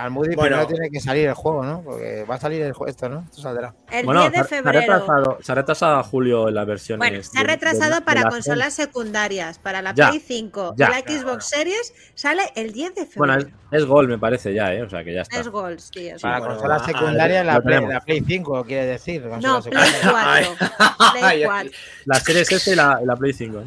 [0.00, 0.56] Al Moody Bueno.
[0.56, 1.82] primero tiene que salir el juego, ¿no?
[1.82, 3.20] Porque va a salir el esto, ¿no?
[3.20, 3.74] Esto saldrá.
[3.90, 4.80] El Bueno, 10 de ha- se ha febrero.
[4.80, 6.98] retrasado, se ha retrasado a julio en las versiones.
[7.08, 9.58] Bueno, se ha retrasado de- para de la consolas secundarias.
[9.58, 10.86] Para la Ya, Play 5 ya.
[10.88, 13.56] y la Xbox Series sale el 10 de Bueno, febrero.
[13.72, 14.82] es, es gol, me parece ya, ¿eh?
[14.82, 15.38] O sea que ya está.
[15.38, 18.64] es Gold, sí, es Para bueno, consola a- a- secundaria, la Play, la Play 5,
[18.64, 19.24] quiere decir.
[19.26, 20.46] No, Play secundaria.
[20.58, 20.68] 4.
[21.12, 21.70] Play Ay, 4.
[22.06, 23.62] La Series S y la, la Play 5.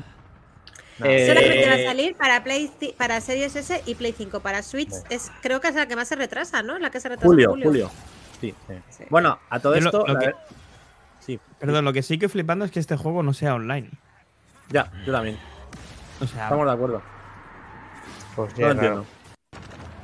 [0.99, 1.05] No.
[1.07, 4.39] Eh, Solamente va a salir para Play para Series S y Play 5.
[4.41, 6.77] Para Switch es creo que es la que más se retrasa, ¿no?
[6.79, 7.65] La que se retrasa Julio, julio.
[7.67, 7.91] julio.
[8.39, 8.53] Sí.
[8.89, 9.03] Sí.
[9.09, 10.05] Bueno, a todo Yo esto.
[10.07, 10.35] lo la que- ver-
[11.19, 13.89] Sí, Perdón, lo que sí que flipando es que este juego no sea online.
[14.69, 15.39] ya, yo también.
[16.19, 17.01] O sea, Estamos de acuerdo.
[18.35, 19.05] Pues No entiendo.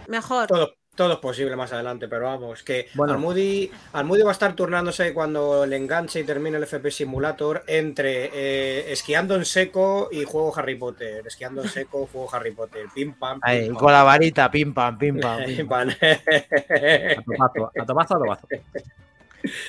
[0.08, 0.47] Mejor.
[0.47, 3.14] Todo, todo es posible más adelante, pero vamos, que Bueno.
[3.14, 8.26] Almudi, Almudi va a estar turnándose cuando le enganche y termine el FP Simulator entre
[8.34, 11.26] eh, esquiando en seco y juego Harry Potter.
[11.26, 12.88] Esquiando en seco, juego Harry Potter.
[12.94, 13.40] Pim pam.
[13.44, 13.78] Ahí, pam.
[13.78, 15.46] con la varita, pim pam, pim pam.
[15.46, 15.88] Pim, pam.
[15.88, 18.48] A topazo, a topazo, a topazo.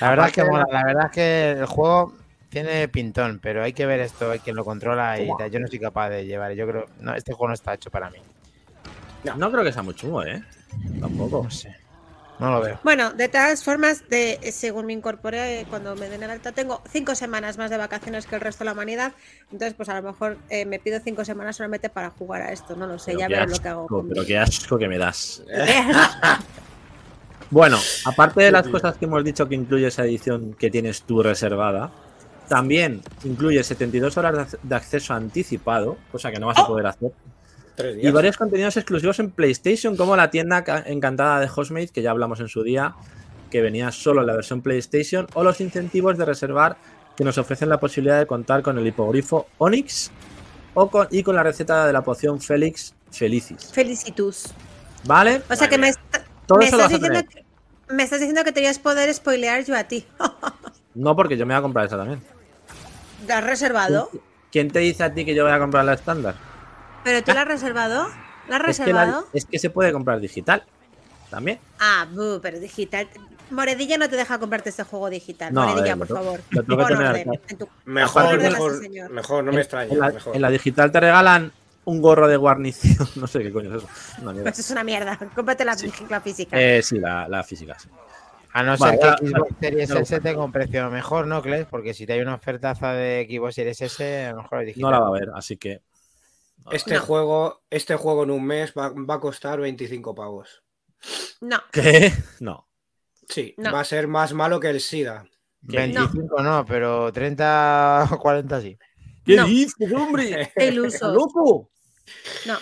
[0.01, 2.13] La verdad es que mola, la verdad es que el juego
[2.49, 5.79] tiene pintón, pero hay que ver esto, hay quien lo controla y yo no soy
[5.79, 6.51] capaz de llevar.
[6.55, 8.19] Yo creo, no, este juego no está hecho para mí.
[9.37, 10.43] No creo que sea muy chungo, ¿eh?
[10.99, 11.43] Tampoco.
[11.43, 11.75] No sé.
[12.39, 12.79] No lo veo.
[12.83, 16.81] Bueno, de todas formas, de, según me incorporé eh, cuando me den el alta, tengo
[16.91, 19.13] cinco semanas más de vacaciones que el resto de la humanidad.
[19.51, 22.75] Entonces, pues a lo mejor eh, me pido cinco semanas solamente para jugar a esto.
[22.75, 24.05] No lo sé, Pero ya veré lo que hago.
[24.09, 25.43] Pero qué asco que me das.
[27.49, 31.21] Bueno, aparte de las cosas que hemos dicho que incluye esa edición que tienes tú
[31.21, 31.91] reservada,
[32.47, 36.87] también incluye 72 horas de ac- de acceso anticipado, cosa que no vas a poder
[36.87, 37.11] hacer,
[37.75, 42.01] Tres y varios contenidos exclusivos en PlayStation, como la tienda ca- encantada de Hostmate, que
[42.01, 42.95] ya hablamos en su día,
[43.49, 46.77] que venía solo en la versión PlayStation, o los incentivos de reservar
[47.15, 50.11] que nos ofrecen la posibilidad de contar con el hipogrifo Onyx
[50.73, 53.71] o con, y con la receta de la poción Félix Felicis.
[53.73, 54.53] Felicitus.
[55.05, 55.41] ¿Vale?
[55.49, 57.45] O sea que me, me eso lo estás diciendo que,
[57.93, 60.05] me estás diciendo que te voy a poder spoilear yo a ti.
[60.93, 62.21] No, porque yo me voy a comprar esa también.
[63.25, 64.09] ¿La has reservado?
[64.51, 66.35] ¿Quién te dice a ti que yo voy a comprar la estándar?
[67.03, 68.07] ¿Pero tú la has reservado?
[68.47, 69.27] ¿La has Es que, la- reservado?
[69.33, 70.63] es que se puede comprar digital
[71.29, 71.59] también.
[71.79, 73.07] Ah, bu, pero digital.
[73.49, 75.53] Moredilla no te deja comprarte este juego digital.
[75.53, 76.41] No, Moredilla, eh, por lo- favor.
[76.51, 77.41] lo tengo que Pon tener orden acá.
[77.49, 79.09] en tu- Mejor, mejor, señor.
[79.11, 79.91] mejor, no me extraña.
[79.93, 80.35] En la, mejor.
[80.35, 81.51] en la digital te regalan
[81.83, 83.07] un gorro de guarnición.
[83.15, 83.89] No sé qué coño es eso.
[84.21, 84.43] Una mierda.
[84.51, 85.19] Pues es una mierda.
[85.35, 85.75] Cómprate la,
[86.09, 86.59] la física.
[86.61, 87.77] Eh, sí, la, la física.
[87.79, 87.89] sí.
[88.53, 91.65] A no Vale, ser que ahora- Xbox Series S tenga un precio mejor, ¿no, Kles?
[91.69, 94.91] Porque si te hay una ofertaza de Xbox Series S, a lo mejor es digital.
[94.91, 95.81] No la va a ver, así que.
[96.71, 97.01] Este, No.
[97.01, 100.63] juego, este juego en un mes va, va a costar 25 pavos.
[101.41, 101.57] No.
[101.71, 102.11] ¿Qué?
[102.39, 102.67] No.
[103.27, 103.71] Sí, No.
[103.71, 105.25] va a ser más malo que el SIDA.
[105.61, 108.77] 25 no, pero 30 o 40 sí.
[109.25, 109.45] ¿Qué No.
[109.45, 110.51] dices, hombre?
[110.55, 111.13] Qué ilusos.
[111.13, 111.69] ¡Loco!
[112.45, 112.57] No,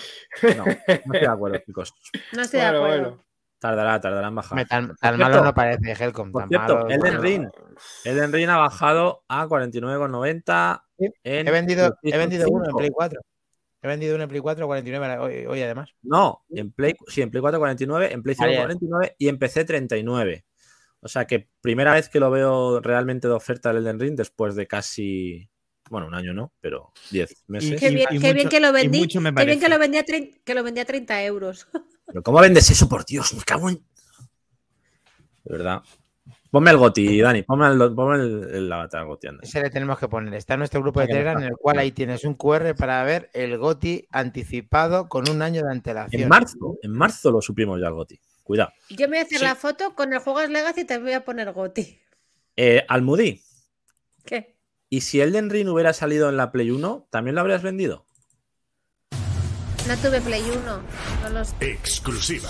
[0.55, 1.93] No, no estoy de acuerdo, chicos.
[2.33, 3.03] no estoy de Bueno, acuerdo.
[3.11, 3.23] bueno.
[3.59, 4.67] Tardará, tardará en bajar.
[4.67, 6.31] Tan, tan cierto- malo no parece Helcom.
[6.31, 6.89] por Tan cierto, malo.
[6.89, 7.21] Elden.
[7.21, 7.49] Ring.
[8.05, 12.77] Elden Ring ha bajado a 49,90 Sí, He vendido, he vendido uno en 5.
[12.77, 13.21] Play 4.
[13.81, 15.89] He vendido uno en Play 4 a 49 hoy, hoy además.
[16.01, 18.59] No, en Play, sí, en Play 4 49, en Play 5 Ayer.
[18.59, 20.45] 49 y en PC 39.
[21.01, 24.55] O sea que primera vez que lo veo realmente de oferta el Elden Ring después
[24.55, 25.49] de casi,
[25.89, 27.79] bueno, un año no, pero 10 meses.
[27.79, 29.07] Qué bien, y qué bien mucho- que lo y vendí.
[29.07, 31.67] Qué bien que lo vendía, a que lo vendía a 30 euros.
[32.05, 33.33] Pero ¿cómo vendes eso, por Dios?
[33.33, 33.75] Me cago en...
[33.75, 35.81] De verdad.
[36.51, 39.43] Ponme el Goti, Dani, ponme el, ponme el, el avatar goteando.
[39.43, 40.33] Ese le tenemos que poner.
[40.33, 43.29] Está en nuestro grupo de Telegram en el cual ahí tienes un QR para ver
[43.33, 46.23] el GOTI anticipado con un año de antelación.
[46.23, 48.19] En marzo, en marzo lo supimos ya el Goti.
[48.43, 48.71] Cuidado.
[48.89, 49.43] Yo me voy a hacer Sí.
[49.45, 51.99] la foto con el juego Legacy y te voy a poner Goti.
[52.55, 53.43] Eh, Almudí,
[54.25, 54.55] ¿Qué?
[54.89, 58.05] ¿y si Elden Ring hubiera salido en la Play 1, también lo habrías vendido?
[59.87, 60.81] No tuve Play 1.
[61.21, 61.53] No los...
[61.59, 62.49] Exclusiva.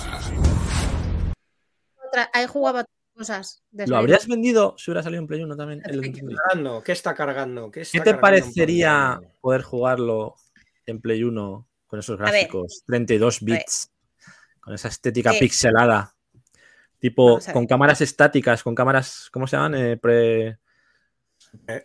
[2.08, 2.86] otra- Ahí jugaba
[3.20, 3.64] cosas.
[3.72, 4.30] de ¿Lo habrías 2.
[4.30, 5.82] vendido si hubiera salido en Play 1 también?
[5.86, 6.36] Elden Ring?
[6.38, 7.70] Cargando, ¿Qué está cargando?
[7.72, 8.22] ¿Qué, está ¿Qué te cargando?
[8.22, 10.36] parecería poder jugarlo
[10.86, 12.30] en Play 1 con esos ver.
[12.32, 12.84] gráficos?
[12.88, 13.58] 32 ver.
[13.60, 13.92] bits,
[14.60, 15.40] con esa estética Eh.
[15.40, 16.16] pixelada,
[17.00, 19.76] tipo con cámaras estáticas, con cámaras, ¿cómo se llaman?
[19.76, 20.58] Eh, pre...
[21.68, 21.82] Eh.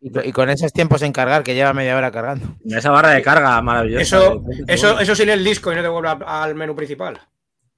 [0.00, 2.56] Y, co- y con esos tiempos en cargar, que lleva media hora cargando.
[2.64, 4.02] Y Esa barra de carga maravillosa.
[4.02, 7.20] Eso, de 20 eso, eso sin el disco y no te vuelve al menú principal.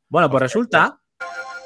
[0.08, 1.00] Bueno, pues resulta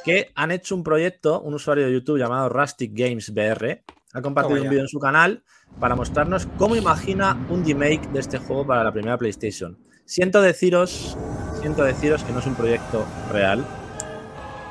[0.08, 3.82] que han hecho un proyecto, un usuario de YouTube llamado Rustic Games BR,
[4.14, 5.42] ha compartido un vídeo en su canal
[5.78, 9.76] para mostrarnos cómo imagina un remake de este juego para la primera PlayStation.
[10.06, 11.16] Siento deciros,
[11.60, 13.64] siento deciros que no es un proyecto real,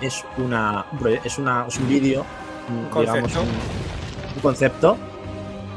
[0.02, 0.86] es una,
[1.24, 2.26] es una, es un vídeo,
[2.70, 3.42] Un digamos, un,
[4.36, 4.98] un concepto,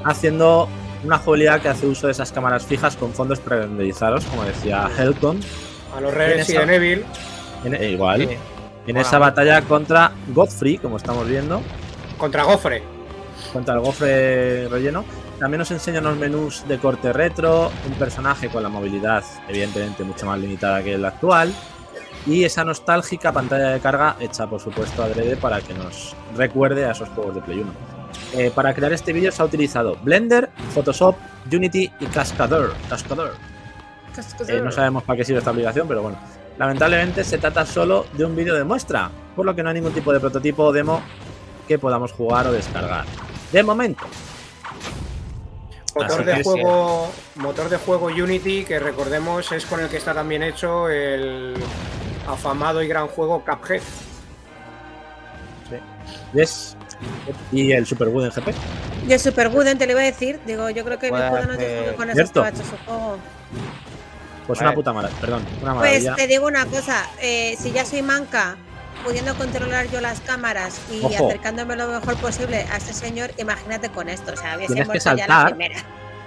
[0.05, 0.69] haciendo
[1.05, 5.41] una jugabilidad que hace uso de esas cámaras fijas con fondos pre-renderizados, como decía Helcon,
[5.97, 6.71] A los ¿Quién es Resident?
[6.71, 7.05] Evil.
[7.65, 8.37] en- e igual, Sí.
[8.87, 11.61] En esa batalla contra Godfrey, como estamos viendo,
[12.19, 12.83] Contra Gofre.
[13.53, 15.05] contra el gofre relleno.
[15.39, 20.27] También nos enseña unos menús de corte retro, un personaje con la movilidad evidentemente mucho
[20.27, 21.53] más limitada que el actual
[22.27, 26.91] y esa nostálgica pantalla de carga hecha por supuesto adrede para que nos recuerde a
[26.91, 27.73] esos juegos de Play 1.
[28.35, 31.17] Eh, para crear este vídeo se ha utilizado Blender, Photoshop,
[31.51, 32.75] Unity y Cascadeur.
[32.91, 33.33] Cascadeur.
[34.49, 36.19] Eh, no sabemos para qué sirve esta aplicación, pero bueno.
[36.61, 39.95] Lamentablemente se trata solo de un vídeo de muestra, por lo que no hay ningún
[39.95, 41.01] tipo de prototipo o demo
[41.67, 43.07] que podamos jugar o descargar.
[43.51, 44.05] De momento,
[45.95, 47.11] Motor de juego.
[47.37, 51.55] Motor de juego Unity, que recordemos es con el que está también hecho el
[52.29, 53.81] afamado y gran juego Cuphead.
[56.35, 56.77] es
[57.53, 58.55] y el Super Wooden GP.
[59.09, 60.39] Y el Super Wooden te lo iba a decir.
[60.47, 62.45] Digo, yo creo que mi juego no que con eso ¿Cierto?
[62.45, 63.17] estaba hecho su juego.
[64.59, 66.15] Pues una puta maravilla, perdón, una Pues maravilla.
[66.17, 68.57] te digo una cosa, eh, si ya soy manca,
[69.05, 71.29] pudiendo controlar yo las cámaras y Ojo.
[71.29, 74.33] acercándome lo mejor posible a este señor, imagínate con esto.
[74.33, 75.57] O sea, hubiese Tienes que muerto ya la saltar.
[75.57, 75.81] primera.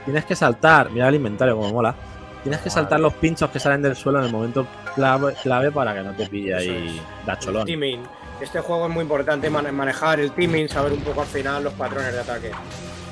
[0.06, 1.96] Tienes que saltar, mira el inventario como mola.
[2.44, 5.94] Tienes que saltar los pinchos que salen del suelo en el momento clave, clave para
[5.94, 7.66] que no te pille ahí da cholón.
[7.66, 8.04] Teaming.
[8.42, 11.72] Este juego es muy importante man- manejar el teaming, saber un poco al final los
[11.74, 12.52] patrones de ataque.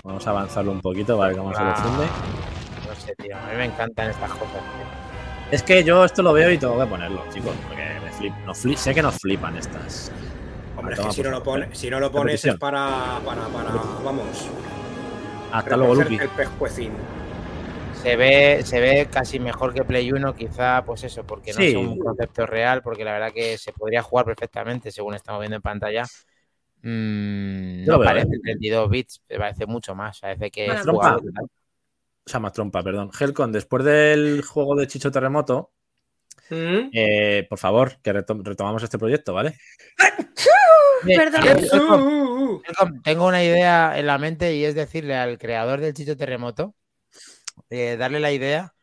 [0.03, 2.05] Vamos a avanzarlo un poquito para ver cómo se lo funde.
[2.89, 3.37] No sé, tío.
[3.37, 4.51] A mí me encantan estas cosas.
[4.51, 5.00] tío.
[5.51, 8.53] Es que yo esto lo veo y tengo que ponerlo, chicos, porque me flip, no
[8.53, 10.11] flip- sé que nos flipan estas.
[10.77, 12.53] Hombre, es que si no lo, pone- si no lo pones Repetición.
[12.55, 13.69] es para, para, para
[14.03, 14.49] vamos,
[15.51, 16.17] Hasta luego, Lupi.
[16.17, 16.91] recogerte el pescuecín.
[18.01, 21.67] Se ve, se ve casi mejor que Play 1, quizá, pues eso, porque no Sí.
[21.67, 25.57] es un concepto real, porque la verdad que se podría jugar perfectamente, según estamos viendo
[25.57, 26.03] en pantalla.
[26.81, 28.39] Mm, no veo, parece ¿eh?
[28.41, 30.19] 32 bits, me parece mucho más.
[30.19, 30.85] Parece que Bueno, es.
[32.25, 33.09] O sea, más trompa, perdón.
[33.19, 35.71] Helcon, después del juego de Chicho Terremoto,
[36.49, 36.89] ¿Mm?
[36.93, 39.57] eh, por favor, que retom- retomamos este proyecto, ¿vale?
[41.03, 41.41] Perdón.
[41.47, 42.61] eh, uh.
[42.63, 46.75] Helcom, Tengo una idea en la mente y es decirle al creador del Chicho Terremoto,
[47.69, 48.73] eh, darle la idea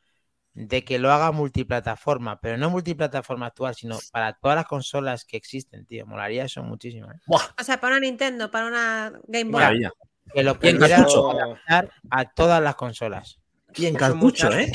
[0.54, 5.36] de que lo haga multiplataforma, pero no multiplataforma actual, sino para todas las consolas que
[5.36, 6.04] existen, tío.
[6.06, 7.06] Molaría eso muchísimo.
[7.12, 7.20] ¿eh?
[7.28, 9.60] O sea, para una Nintendo, para una Game Boy.
[9.62, 9.92] maravilla.
[10.32, 11.30] Que lo Bien, pudiera cartucho.
[11.30, 13.38] adaptar a todas las consolas.
[13.74, 14.70] Y en Eso cartucho, ¿eh?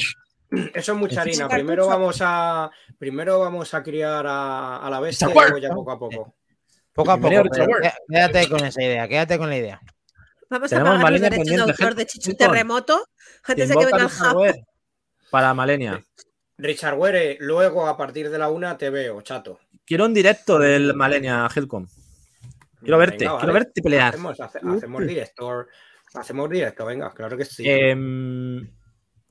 [0.73, 1.47] Eso es mucha harina.
[1.49, 5.91] Primero vamos a primero vamos a criar a, a la bestia y luego ya poco
[5.91, 6.35] a poco.
[6.93, 7.43] Poco a poco.
[8.07, 9.81] Quédate con esa idea, quédate con la idea.
[10.49, 12.05] Vamos a Tenemos pagar los derechos de autor de
[12.37, 13.07] Terremoto
[13.45, 14.09] antes de que venga
[14.45, 14.65] el
[15.31, 16.03] Para Malenia.
[16.59, 19.59] Richard Were, luego a partir de la una te veo, chato.
[19.85, 21.87] Quiero un directo del Malenia, Helcom.
[22.83, 23.65] Quiero verte, Venga, quiero vale.
[23.65, 24.13] verte pelear.
[24.13, 25.65] Hacemos, hace- hacemos directo.
[26.15, 27.63] Hacemos directo, venga, claro que sí.
[27.67, 28.69] Em,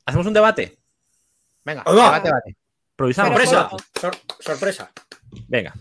[0.05, 0.79] Hacemos un debate.
[1.65, 2.57] Venga, debate, debate.
[2.95, 3.31] Improvisamos.
[3.31, 4.93] sorpresa, sor- sorpresa.
[5.49, 5.73] Venga.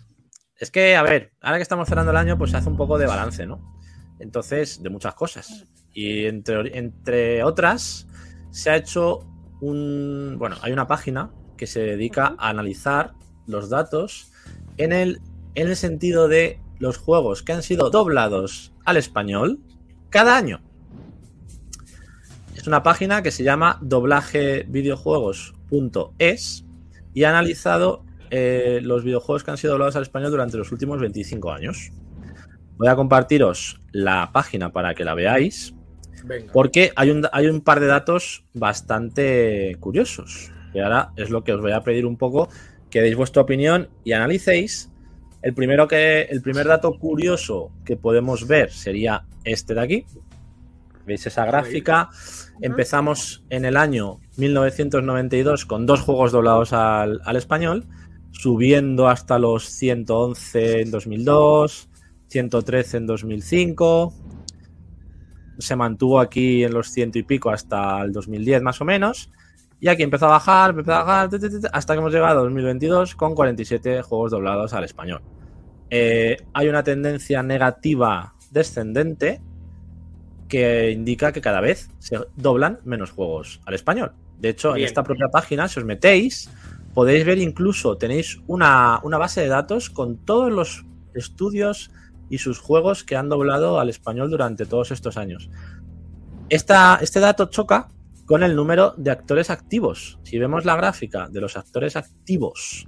[0.58, 3.00] Es que, a ver, ahora que estamos cerrando el año, pues se hace un poco
[3.00, 3.80] de balance, ¿no?
[4.20, 5.66] Entonces, de muchas cosas.
[5.92, 8.08] Y entre, entre otras,
[8.52, 9.28] se ha hecho
[9.60, 10.36] un.
[10.38, 13.14] Bueno, hay una página que se dedica a analizar
[13.48, 14.32] los datos
[14.78, 15.20] en el,
[15.56, 19.60] en el sentido de los juegos que han sido doblados al español
[20.10, 20.60] cada año.
[22.56, 26.66] Es una página que se llama doblajevideojuegos.es
[27.14, 31.00] y ha analizado eh, los videojuegos que han sido doblados al español durante los últimos
[31.00, 31.92] 25 años.
[32.78, 35.76] Voy a compartiros la página para que la veáis,
[36.24, 36.52] Venga.
[36.52, 40.52] porque hay un, hay un par de datos bastante curiosos.
[40.74, 42.50] Y ahora es lo que os voy a pedir un poco,
[42.90, 44.91] que deis vuestra opinión y analicéis.
[45.42, 50.06] El, primero que, el primer dato curioso que podemos ver sería este de aquí.
[51.06, 52.10] ¿Veis esa gráfica?
[52.62, 57.86] Empezamos en el año 1992 con dos juegos doblados al, al español,
[58.32, 61.89] subiendo hasta los 111 en 2002,
[62.28, 64.14] 113 en 2005.
[65.58, 69.32] Se mantuvo aquí en los ciento y pico hasta el 2010 más o menos.
[69.82, 71.30] Y aquí empezó a bajar, empezó a bajar,
[71.74, 75.22] hasta que hemos llegado a 2022 con 47 juegos doblados al español.
[75.90, 79.42] Eh, hay una tendencia negativa descendente
[80.48, 84.12] que indica que cada vez se doblan menos juegos al español.
[84.38, 86.52] De hecho, en esta propia página, si os metéis,
[86.94, 91.90] podéis ver incluso, tenéis una, una base de datos con todos los estudios
[92.30, 95.50] y sus juegos que han doblado al español durante todos estos años.
[96.50, 97.88] Esta, este dato choca
[98.26, 100.20] con el número de actores activos.
[100.24, 102.88] Si vemos la gráfica de los actores activos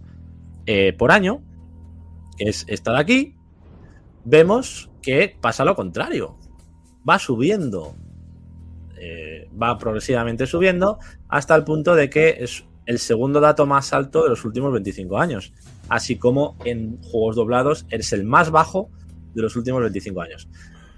[0.66, 1.44] eh, por año,
[2.38, 3.36] que es esta de aquí,
[4.26, 6.38] vemos que pasa lo contrario.
[7.08, 7.96] Va subiendo,
[8.98, 14.24] eh, va progresivamente subiendo, hasta el punto de que es el segundo dato más alto
[14.24, 15.54] de los últimos 25 años.
[15.90, 18.90] Así como en juegos doblados es el más bajo
[19.34, 20.50] de los últimos 25 años.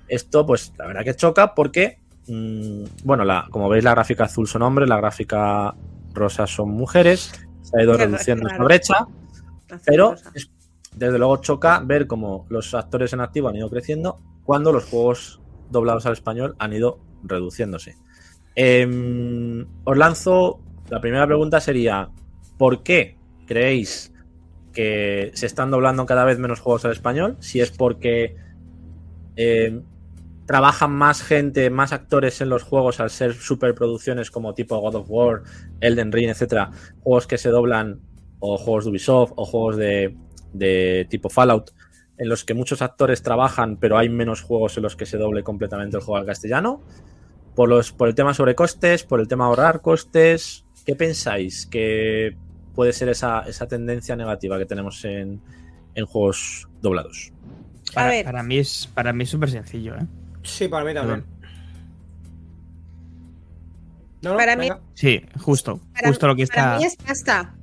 [0.07, 4.47] Esto, pues, la verdad que choca porque, mm, bueno, la, como veis, la gráfica azul
[4.47, 5.75] son hombres, la gráfica
[6.13, 8.93] rosa son mujeres, se ha ido reduciendo esta brecha,
[9.85, 10.49] pero es-
[10.95, 15.41] desde luego choca ver cómo los actores en activo han ido creciendo cuando los juegos
[15.69, 17.95] doblados al español han ido reduciéndose.
[18.55, 20.59] Em, os lanzo,
[20.89, 22.09] la primera pregunta sería,
[22.57, 24.13] ¿por qué creéis
[24.71, 27.35] que se están doblando cada vez menos juegos al español?
[27.39, 28.37] Si es porque
[29.35, 29.81] em,
[30.45, 35.07] trabajan más gente, más actores en los juegos al ser superproducciones como tipo God of
[35.09, 35.43] War,
[35.81, 36.71] Elden Ring, etcétera,
[37.01, 37.99] juegos que se doblan
[38.39, 40.15] o juegos de Ubisoft o juegos de,
[40.53, 41.71] de tipo Fallout
[42.17, 45.43] en los que muchos actores trabajan pero hay menos juegos en los que se doble
[45.43, 46.81] completamente el juego al castellano
[47.55, 52.35] por, los, por el tema sobre costes, por el tema ahorrar costes, ¿qué pensáis que
[52.75, 55.41] puede ser esa, esa tendencia negativa que tenemos en,
[55.95, 57.31] en juegos doblados?
[57.93, 58.25] Para, ver.
[58.25, 60.05] para mí es para mí es súper sencillo, ¿eh?
[60.45, 61.25] Sí, para mí también.
[64.21, 64.69] No, no, Para mí-.
[64.93, 65.79] Sí, justo.
[65.93, 66.77] Para- justo lo que Para está.
[66.77, 67.55] mí es pasta.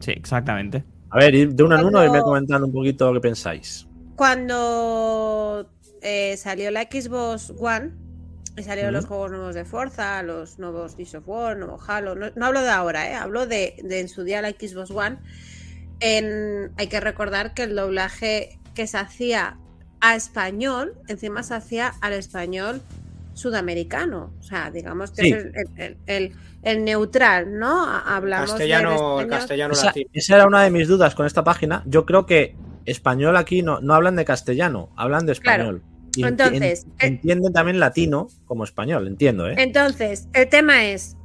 [0.00, 0.84] Sí, exactamente.
[1.10, 3.86] A ver, ir de uno en uno y me comentando un poquito lo que pensáis.
[4.16, 5.70] Cuando
[6.02, 7.92] eh, salió la Xbox One
[8.56, 12.26] y salieron los juegos nuevos de Forza, los nuevos Gears of War, nuevo Halo, no,
[12.34, 13.14] no hablo de ahora, ¿eh?
[13.14, 15.18] hablo de, de en su día la Xbox One.
[16.00, 19.58] En- hay que recordar que el doblaje que se hacía
[20.00, 22.80] a español, encima se hacía al español
[23.34, 24.32] sudamericano.
[24.40, 25.28] O sea, digamos que Sí.
[25.32, 26.32] es el, el- el- el-
[26.62, 27.86] el neutral, ¿no?
[27.86, 29.28] Hablamos Castellano, del el español.
[29.30, 30.10] castellano Esa, latino.
[30.12, 31.82] esa era una de mis dudas con esta página.
[31.86, 35.62] Yo creo que español aquí no, no hablan de castellano, hablan de Claro.
[35.64, 35.82] español.
[36.16, 39.54] Y enti- Entonces, en- entienden también latino como español, entiendo, ¿eh?
[39.58, 41.16] Entonces, el tema es,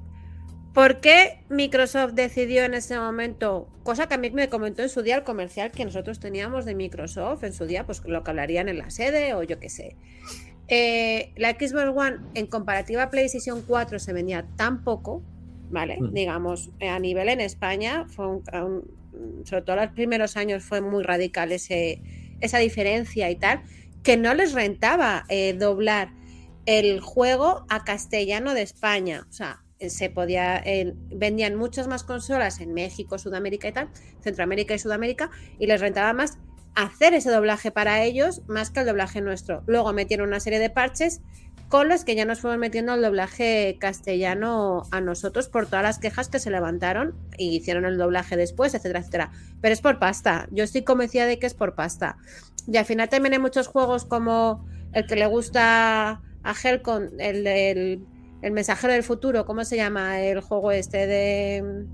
[0.73, 5.03] ¿Por qué Microsoft decidió en ese momento, cosa que a mí me comentó en su
[5.03, 8.69] día el comercial que nosotros teníamos de Microsoft, en su día, pues lo que hablarían
[8.69, 9.95] en la sede o yo qué sé.
[10.67, 15.21] Eh, la Xbox One en comparativa a PlayStation 4 se vendía tan poco,
[15.69, 15.97] ¿vale?
[15.99, 16.13] Mm.
[16.13, 20.63] Digamos, eh, a nivel en España, fue un- un- sobre todo en los primeros años
[20.63, 22.01] fue muy radical ese,
[22.41, 23.61] esa diferencia y tal,
[24.01, 26.09] que no les rentaba eh, doblar
[26.65, 29.27] el juego a castellano de España.
[29.29, 29.59] O sea,
[29.89, 33.89] se podía, eh, vendían muchas más consolas en México, Sudamérica y tal,
[34.21, 35.29] Centroamérica y Sudamérica,
[35.59, 36.37] y les rentaba más
[36.75, 39.63] hacer ese doblaje para ellos más que el doblaje nuestro.
[39.67, 41.21] Luego metieron una serie de parches
[41.69, 45.97] con los que ya nos fueron metiendo el doblaje castellano a nosotros por todas las
[45.97, 49.31] quejas que se levantaron y hicieron el doblaje después, etcétera, etcétera.
[49.59, 50.47] Pero es por pasta.
[50.51, 52.17] Yo estoy convencida de que es por pasta.
[52.67, 57.47] Y al final también hay muchos juegos como el que le gusta a Helcon, el,
[57.47, 58.05] el,
[58.43, 61.85] el mensajero del futuro, ¿cómo se llama el juego este de...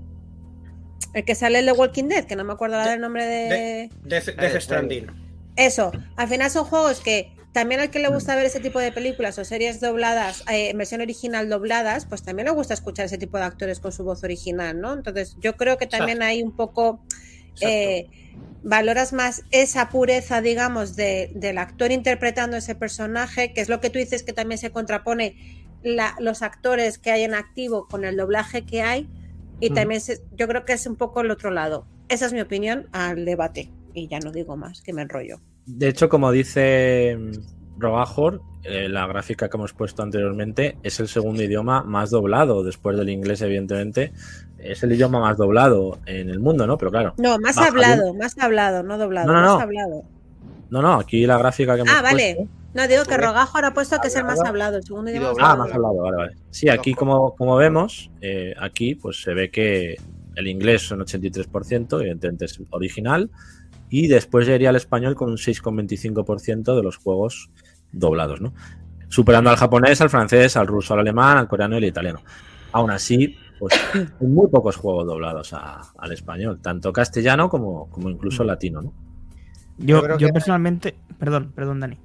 [1.14, 3.90] El que sale el de Walking Dead, que no me acuerdo ahora del nombre de...
[4.02, 5.06] Death, Death Stranding.
[5.56, 8.92] Eso, al final son juegos que también al que le gusta ver ese tipo de
[8.92, 13.18] películas o series dobladas, eh, en versión original dobladas, pues también le gusta escuchar ese
[13.18, 14.92] tipo de actores con su voz original, ¿no?
[14.92, 17.04] Entonces yo creo que también hay un poco...
[17.60, 18.08] eh,
[18.62, 23.88] valoras más esa pureza, digamos, de, del actor interpretando ese personaje, que es lo que
[23.88, 28.16] tú dices que también se contrapone la- los actores que hay en activo con el
[28.16, 29.08] doblaje que hay,
[29.60, 29.74] y Mm.
[29.74, 31.86] también se- yo creo que es un poco el otro lado.
[32.08, 35.40] Esa es mi opinión al debate, y ya no digo más, que me enrollo.
[35.66, 41.08] De hecho, como dice mm, Robajor, eh, la gráfica que hemos puesto anteriormente es el
[41.08, 44.12] segundo idioma más doblado, después del inglés, evidentemente.
[44.58, 46.76] Es el idioma más doblado en el mundo, ¿no?
[46.76, 49.60] Pero claro, No, más hablado, más hablado, no doblado, No, no, más no.
[49.60, 50.04] hablado.
[50.68, 52.34] no, no, aquí la gráfica que hemos Ah, vale.
[52.36, 53.16] puesto- No, digo que.
[53.16, 55.36] Rogajo ahora ha puesto que es el más Hablado el segundo idioma más.
[55.40, 55.64] Ah, hablado.
[55.64, 56.36] más hablado, vale, vale.
[56.50, 59.96] Sí, aquí como, como vemos, eh, aquí pues se ve que
[60.36, 63.30] el inglés son 83%, evidentemente es original,
[63.88, 67.50] y después ya iría el español con un 6,25% de los juegos
[67.92, 68.54] doblados, ¿no?
[69.08, 72.20] Superando al japonés, al francés, al ruso, al alemán, al coreano y al italiano.
[72.70, 73.74] Aún así, pues
[74.20, 78.92] hay muy pocos juegos doblados a- al español, tanto castellano como, como incluso latino, ¿no?
[79.78, 80.94] Yo, Yo creo yo que- personalmente.
[81.18, 81.98] Perdón, perdón, Dani.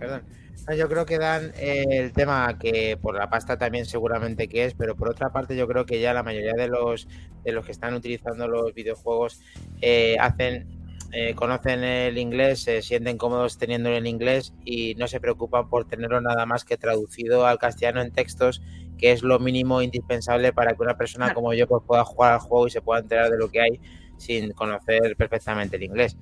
[0.00, 0.22] Perdón.
[0.68, 4.64] No, Yo creo que dan eh, el tema que por la pasta también seguramente que
[4.64, 7.06] es, pero por otra parte yo creo que ya la mayoría de los
[7.44, 9.40] de los que están utilizando los videojuegos
[9.80, 10.80] eh, hacen
[11.12, 15.86] eh, conocen el inglés, se sienten cómodos teniéndolo en inglés y no se preocupan por
[15.86, 18.62] tenerlo nada más que traducido al castellano en textos,
[18.96, 21.34] que es lo mínimo indispensable para que una persona Claro.
[21.34, 23.80] como yo pues, pueda jugar al juego y se pueda enterar de lo que hay
[24.18, 26.16] sin conocer perfectamente el inglés.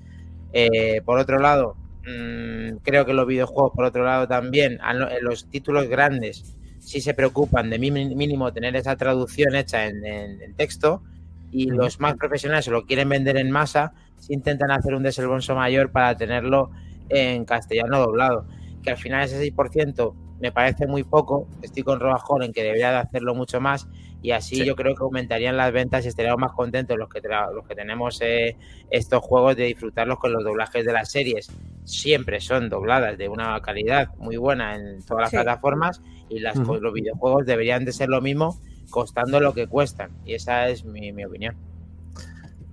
[0.53, 1.75] Eh, por otro lado,
[2.09, 7.13] mm, creo que los videojuegos, por otro lado, también, en los títulos grandes, sí se
[7.13, 11.03] preocupan de mí- mínimo tener esa traducción hecha en, en- en texto
[11.51, 15.55] y los más profesionales se lo quieren vender en masa, si intentan hacer un desembolso
[15.55, 16.71] mayor para tenerlo
[17.09, 18.45] en castellano doblado.
[18.83, 22.91] Que al final ese 6% me parece muy poco, estoy con Robajón en que debería
[22.91, 23.87] de hacerlo mucho más
[24.21, 24.65] y así Sí.
[24.65, 27.19] yo creo que aumentarían las ventas y estaríamos más contentos los que,
[27.53, 28.55] los que tenemos eh,
[28.89, 31.49] estos juegos de disfrutarlos con los doblajes de las series.
[31.89, 35.37] Siempre son dobladas de una calidad muy buena en todas las Sí.
[35.37, 38.61] plataformas y las, los videojuegos deberían de ser lo mismo
[38.91, 40.11] costando lo que cuestan.
[40.25, 41.55] Y esa es mi, mi opinión.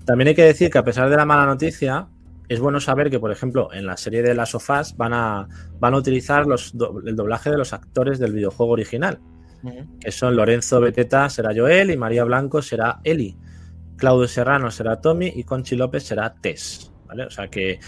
[0.05, 2.09] También hay que decir que a pesar de la mala noticia,
[2.49, 5.49] es bueno saber que, por ejemplo, en la serie de las sofás van a,
[5.81, 9.19] van a utilizar los, do- el doblaje de los actores del videojuego original,
[9.99, 13.37] que son Lorenzo Beteta será Joel y María Blanco será Eli.
[13.97, 16.93] Claudio Serrano será Tommy y Conchi López será Tess.
[17.07, 17.25] ¿vale?
[17.25, 17.81] O sea que,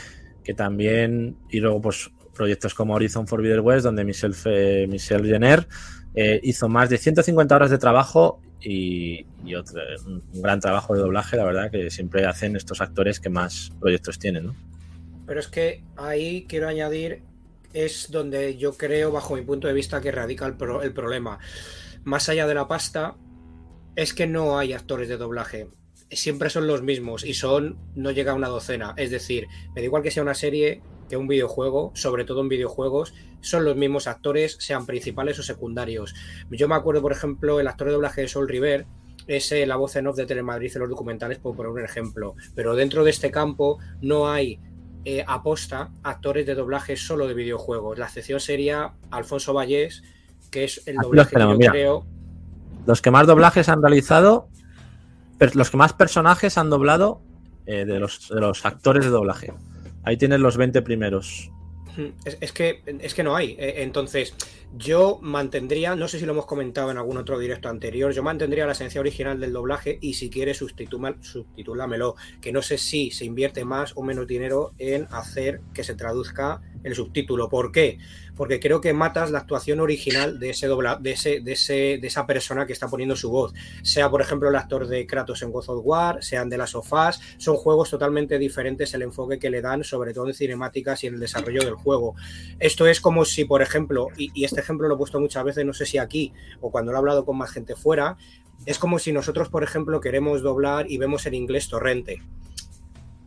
[0.49, 5.68] que también, y luego pues proyectos como Horizon Forbidden West, donde Michelle, Fe- Michelle Jenner
[6.14, 10.94] eh, hizo más de 150 horas de trabajo y, y otro, un, un gran trabajo
[10.94, 14.46] de doblaje, la verdad, que siempre hacen estos actores que más proyectos tienen.
[14.46, 14.55] ¿no?
[15.26, 17.20] Pero es que ahí quiero añadir,
[17.74, 21.38] es donde yo creo, bajo mi punto de vista, que radica el, pro- el problema.
[22.05, 23.16] Más allá de la pasta,
[23.96, 25.68] es que no hay actores de doblaje.
[26.11, 28.94] Siempre son los mismos y son, no llega a una docena.
[28.96, 32.48] Es decir, me da igual que sea una serie que un videojuego, sobre todo en
[32.48, 36.14] videojuegos, son los mismos actores, sean principales o secundarios.
[36.50, 38.86] Yo me acuerdo, por ejemplo, el actor de doblaje de Sol River,
[39.26, 42.34] es eh, la voz en off de Telemadrid en los documentales, por poner un ejemplo.
[42.54, 44.59] Pero dentro de este campo no hay
[45.04, 47.98] eh, aposta actores de doblaje solo de videojuegos.
[47.98, 50.02] La excepción sería Alfonso Vallés,
[50.50, 51.70] que es el Aquí doblaje que yo mira.
[51.70, 52.06] creo.
[52.86, 54.48] Los que más doblajes han realizado,
[55.55, 57.22] los que más personajes han doblado
[57.66, 59.53] eh, de, los, de los actores de doblaje.
[60.05, 61.51] Ahí tienes los 20 primeros.
[62.24, 63.57] Es, es que, es que no hay.
[63.59, 64.34] Eh, Entonces,
[64.76, 68.66] Yo mantendría, no sé si lo hemos comentado en algún otro directo anterior, yo mantendría
[68.66, 73.64] la esencia original del doblaje y si quieres subtitúlamelo, que no sé si se invierte
[73.64, 77.49] más o menos dinero en hacer que se traduzca el subtítulo.
[77.49, 77.99] ¿Por qué?
[78.39, 82.07] Porque creo que matas la actuación original de ese dobla, de ese, de ese, de
[82.07, 83.53] esa persona que está poniendo su voz.
[83.82, 87.20] Sea, por ejemplo, el actor de Kratos en God of War, sean de las sofás,
[87.36, 91.14] son juegos totalmente diferentes el enfoque que le dan, sobre todo en cinemáticas y en
[91.14, 92.14] el desarrollo del juego.
[92.59, 95.66] Esto es como si, por ejemplo, y, y este ejemplo lo he puesto muchas veces,
[95.66, 98.16] no sé si aquí o cuando lo he hablado con más gente fuera,
[98.66, 102.22] es como si nosotros, por ejemplo, queremos doblar y vemos en inglés torrente.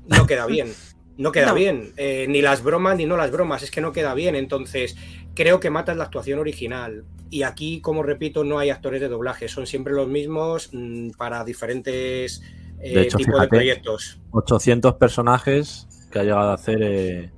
[0.07, 0.73] No queda bien.
[1.17, 1.55] No queda No.
[1.55, 1.91] bien.
[1.97, 3.63] Eh, ni las bromas ni no las bromas.
[3.63, 4.35] Es que no queda bien.
[4.35, 4.95] Entonces,
[5.35, 7.03] creo que matas la actuación original.
[7.29, 9.47] Y aquí, como repito, no hay actores de doblaje.
[9.47, 12.41] Son siempre los mismos mm, para diferentes
[12.79, 13.49] eh, De hecho, tipos de fíjate.
[13.57, 14.19] proyectos.
[14.31, 17.31] 800 personajes que ha llegado a hacer eh,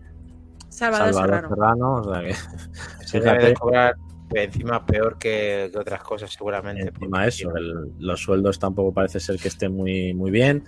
[0.70, 1.50] Salvador, Salvador Serrano.
[1.50, 1.94] Serrano.
[1.96, 3.96] O sea que, Se debe de fíjate, cobrar
[4.34, 6.88] encima peor que, que otras cosas, seguramente.
[6.88, 10.64] encima eso, el- los sueldos tampoco parece ser que estén muy, muy bien.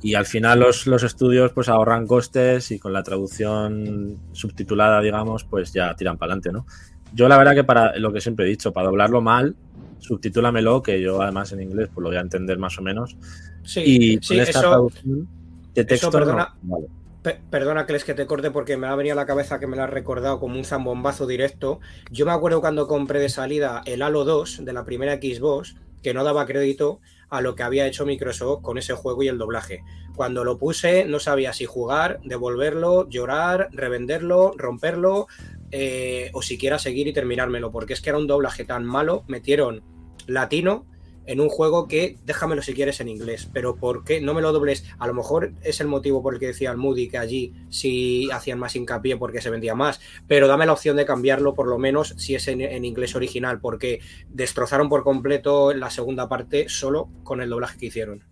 [0.00, 5.44] Y al final los, los estudios pues ahorran costes y con la traducción subtitulada, digamos,
[5.44, 6.66] pues ya tiran para adelante, ¿no?
[7.10, 9.56] Yo la verdad que para lo que siempre he dicho, para doblarlo mal,
[9.98, 13.16] subtitúlamelo, que yo además en inglés pues lo voy a entender más o menos.
[13.62, 15.28] Sí, y sí, con esta eso, traducción
[15.74, 16.54] de texto, no, perdona.
[16.62, 16.86] vale.
[17.22, 19.66] Pe- Perdona que les que te corte porque me ha venido a la cabeza que
[19.66, 21.80] me lo has recordado como un zambombazo directo.
[22.10, 26.14] Yo me acuerdo cuando compré de salida el Halo 2 de la primera Xbox, que
[26.14, 27.00] no daba crédito
[27.30, 29.84] a lo que había hecho Microsoft con ese juego y el doblaje.
[30.16, 35.28] Cuando lo puse no sabía si jugar, devolverlo, llorar, revenderlo, romperlo
[35.70, 39.82] eh, o siquiera seguir y terminármelo, porque es que era un doblaje tan malo, metieron
[40.26, 40.86] latino
[41.28, 44.50] en un juego que déjamelo si quieres en inglés, pero ¿por qué no me lo
[44.50, 44.84] dobles?
[44.98, 48.30] A lo mejor es el motivo por el que decía el Moody que allí sí
[48.32, 51.78] hacían más hincapié porque se vendía más, pero dame la opción de cambiarlo por lo
[51.78, 54.00] menos si es en, en inglés original, porque
[54.30, 58.24] destrozaron por completo la segunda parte solo con el doblaje que hicieron.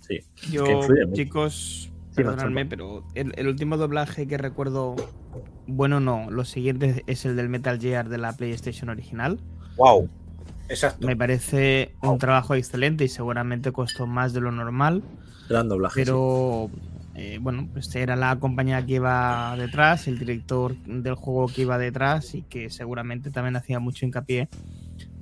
[0.00, 0.20] Sí.
[0.50, 0.64] Yo,
[1.12, 4.94] chicos, Sí, perdonadme, pero el, el último doblaje que recuerdo,
[5.66, 9.40] bueno, no, lo siguiente es el del Metal Gear de la PlayStation original.
[9.76, 10.08] Wow.
[10.68, 11.06] Exacto.
[11.06, 15.02] Me parece un trabajo excelente y seguramente costó más de lo normal,
[15.48, 15.94] Gran doblaje.
[15.94, 16.00] sí.
[16.04, 16.70] pero
[17.14, 21.78] eh, bueno, pues era la compañía que iba detrás, el director del juego que iba
[21.78, 24.48] detrás y que seguramente también hacía mucho hincapié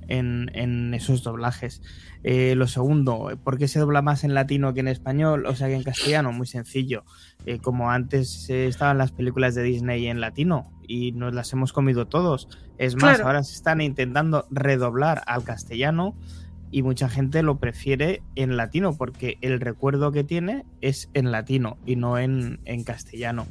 [0.07, 1.81] en, en esos doblajes.
[2.23, 5.45] Eh, lo segundo, ¿por qué se dobla más en latino que en español?
[5.45, 7.03] O sea, que en castellano, muy sencillo.
[7.45, 11.73] Eh, como antes eh, estaban las películas de Disney en latino y nos las hemos
[11.73, 12.47] comido todos.
[12.77, 13.27] Es más, Claro.
[13.27, 16.15] ahora se están intentando redoblar al castellano
[16.71, 21.77] y mucha gente lo prefiere en latino porque el recuerdo que tiene es en latino
[21.85, 23.45] y no en, en castellano.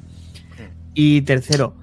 [0.95, 1.77] Y tercero,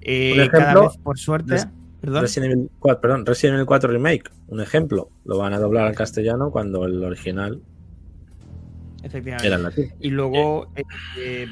[0.00, 1.56] eh, Un cada vez por suerte...
[2.02, 5.10] Resident Evil 4, perdón, Resident Evil 4 Remake, un ejemplo.
[5.24, 7.62] Lo van a doblar al castellano cuando el original
[9.02, 9.46] Efectivamente.
[9.46, 9.92] era en latín.
[10.00, 10.82] Y luego, eh,
[11.18, 11.46] eh,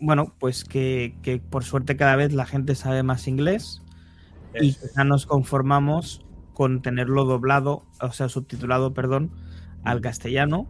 [0.00, 3.82] bueno, pues que, que por suerte cada vez la gente sabe más inglés
[4.60, 9.30] y ya nos conformamos con tenerlo doblado, o sea, subtitulado, perdón,
[9.84, 10.68] al castellano.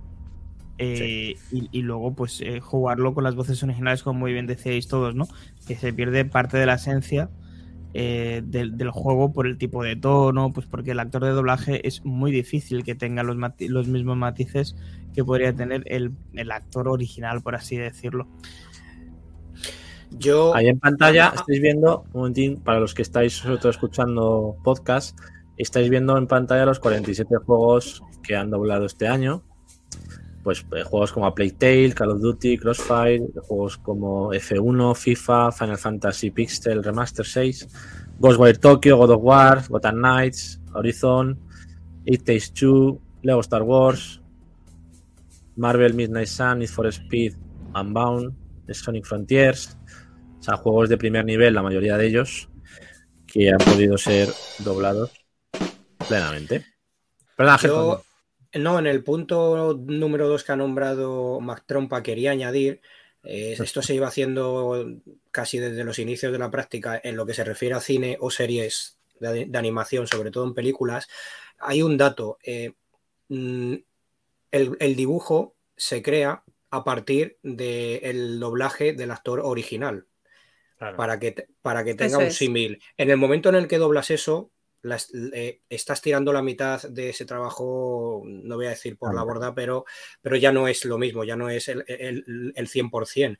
[0.78, 5.14] eh, y, y luego, pues, jugarlo con las voces originales, como muy bien decíais todos,
[5.14, 5.26] ¿no?
[5.66, 7.30] Que se pierde parte de la esencia
[7.94, 11.86] eh, del, del juego por el tipo de tono, pues porque el actor de doblaje
[11.86, 14.76] es muy difícil que tenga los, mati- los mismos matices
[15.14, 18.26] que podría tener el, el actor original, por así decirlo.
[20.18, 24.56] Yo, Ahí en pantalla estáis viendo, un momentín, para los que estáis sobre todo escuchando
[24.62, 25.18] podcast,
[25.56, 29.42] estáis viendo en pantalla los 47 juegos que han doblado este año.
[30.42, 35.78] Pues eh, juegos como Plague Tale, Call of Duty, Crossfire, juegos como F1, FIFA, Final
[35.78, 37.68] Fantasy Pixel Remaster 6,
[38.18, 41.38] Ghostwire Tokyo, God of War, Gotham Knights, Horizon,
[42.04, 44.20] It Takes Two, Lego Star Wars,
[45.56, 47.34] Marvel Midnight Sun, Need for Speed,
[47.74, 48.34] Unbound,
[48.74, 49.76] Sonic Frontiers.
[50.40, 52.48] O sea, juegos de primer nivel, la mayoría de ellos,
[53.26, 54.28] que han podido ser
[54.58, 55.12] doblados
[56.08, 56.64] plenamente.
[57.36, 58.02] Perdón, Ángel, yo,
[58.54, 62.80] no, en el punto número 2 que ha nombrado Mac Trompa quería añadir,
[63.24, 64.86] eh, esto se iba haciendo
[65.30, 68.30] casi desde los inicios de la práctica en lo que se refiere a cine o
[68.30, 71.08] series de, de animación, sobre todo en películas.
[71.58, 72.72] Hay un dato, eh,
[73.28, 73.74] mm,
[74.50, 80.06] el, el dibujo se crea a partir del doblaje del actor original
[80.78, 80.96] Claro.
[80.96, 82.82] para que, para que tenga Eso un símil.
[82.96, 84.50] En el momento en el que doblas eso,
[85.32, 89.54] eh, estás tirando la mitad de ese trabajo, no voy a decir por la borda,
[89.54, 89.84] pero,
[90.20, 93.38] pero ya no es lo mismo, ya no es el, el, el 100%.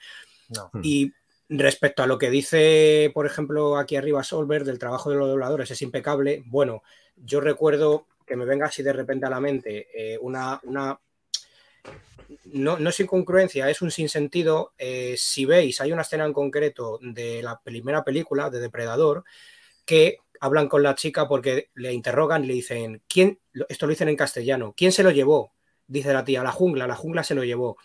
[0.49, 0.71] No.
[0.83, 1.13] Y
[1.55, 5.71] Respecto a lo que dice, por ejemplo, aquí arriba Solver del trabajo de los dobladores,
[5.71, 6.43] es impecable.
[6.47, 6.83] Bueno,
[7.15, 10.99] yo recuerdo que me venga así de repente a la mente eh, una, una
[12.45, 14.73] no, no, es incongruencia, es un sinsentido.
[14.79, 19.23] Eh, si veis, hay una escena en concreto de la primera película de Depredador
[19.85, 23.41] que hablan con la chica porque le interrogan y le dicen, ¿quién?
[23.69, 25.55] Esto lo dicen en castellano, ¿quién se lo llevó?
[25.87, 27.77] Dice la tía, la jungla, la jungla se lo llevó.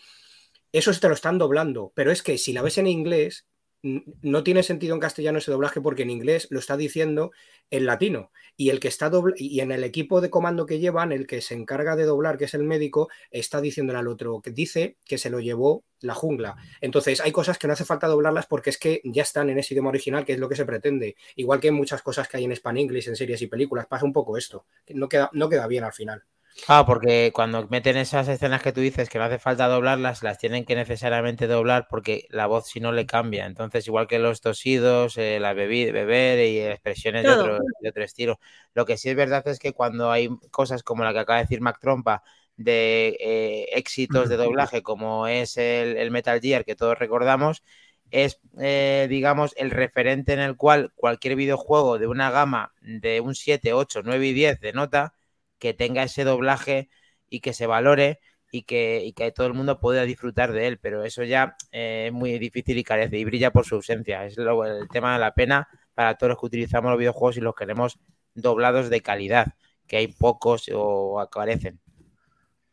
[0.72, 3.46] Eso se te lo están doblando, pero es que si la ves en inglés,
[3.82, 7.30] no tiene sentido en castellano ese doblaje porque en inglés lo está diciendo
[7.70, 8.32] en latino.
[8.56, 11.40] Y el que está doble y en el equipo de comando que llevan el que
[11.40, 15.18] se encarga de doblar que es el médico está diciéndole al otro que dice que
[15.18, 16.56] se lo llevó la jungla.
[16.80, 19.74] Entonces hay cosas que no hace falta doblarlas porque es que ya están en ese
[19.74, 21.16] idioma original que es lo que se pretende.
[21.36, 24.04] Igual que en muchas cosas que hay en Span English en series y películas pasa
[24.04, 26.24] un poco esto no queda, no queda bien al final
[26.66, 30.38] Ah, porque cuando meten esas escenas que tú dices que no hace falta doblarlas, las
[30.38, 33.46] tienen que necesariamente doblar porque la voz si no le cambia.
[33.46, 38.40] Entonces, igual que los tosidos, eh, la beber y expresiones de otro, de otro, estilo.
[38.74, 41.44] Lo que sí es verdad es que cuando hay cosas como la que acaba de
[41.44, 42.22] decir Mac Trompa,
[42.56, 47.62] de eh, éxitos de doblaje, como es el, el, Metal Gear que todos recordamos,
[48.10, 53.34] es, eh, digamos, el referente en el cual cualquier videojuego de una gama de un
[53.34, 55.14] 7, 8, 9 y 10 de nota
[55.58, 56.88] que tenga ese doblaje
[57.28, 60.78] y que se valore y que, y que todo el mundo pueda disfrutar de él,
[60.78, 64.24] pero eso ya eh, es muy difícil y carece y brilla por su ausencia.
[64.24, 67.40] Es lo, el tema de la pena para todos los que utilizamos los videojuegos y
[67.40, 67.98] los queremos
[68.34, 69.54] doblados de calidad,
[69.86, 71.80] que hay pocos o carecen.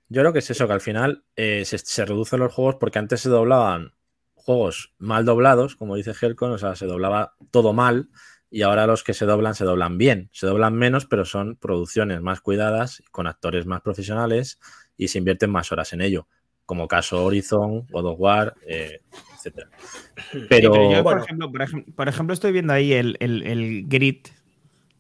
[0.08, 3.00] Yo creo que es eso, que al final eh, se, se, reducen los juegos porque
[3.00, 3.94] antes se doblaban
[4.36, 8.10] juegos mal doblados, como dice Helcon, o sea, se doblaba todo mal
[8.50, 10.30] y ahora los que se doblan se doblan bien.
[10.32, 14.60] Se doblan menos, pero son producciones más cuidadas, con actores más profesionales
[14.98, 16.28] y se invierten más horas en ello,
[16.66, 19.02] como caso Horizon, God of War, eh,
[19.34, 19.68] etc.
[20.50, 23.84] Pero, pero yo, por, ejemplo, por, ejemplo, por, ejemplo, estoy viendo ahí el, el, el,
[23.88, 24.26] grid.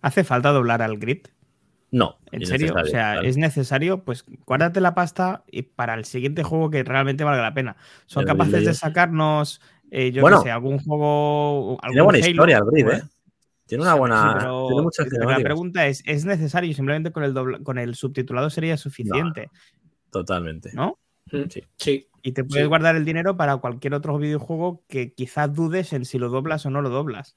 [0.01, 1.27] ¿Hace falta doblar al grid?
[1.91, 2.17] No.
[2.31, 2.73] ¿En serio?
[2.75, 3.27] O sea, claro.
[3.27, 7.53] es necesario, pues guárdate la pasta y para el siguiente juego que realmente valga la
[7.53, 7.77] pena.
[8.05, 11.77] Son capaces de sacarnos, eh, yo bueno, no sé, algún juego.
[11.81, 13.03] Algún tiene buena Halo, historia el grid, ¿eh?
[13.66, 14.22] Tiene una buena.
[14.22, 16.74] Sí, pero, tiene muchas pero la pregunta es: ¿es necesario?
[16.74, 19.49] Simplemente con el, dobla, con el subtitulado sería suficiente.
[19.51, 20.72] No, totalmente.
[20.74, 20.99] ¿No?
[21.49, 21.63] Sí.
[21.78, 22.07] sí.
[22.22, 22.68] Y te puedes sí.
[22.68, 26.70] guardar el dinero para cualquier otro videojuego que quizás dudes en si lo doblas o
[26.70, 27.36] no lo doblas.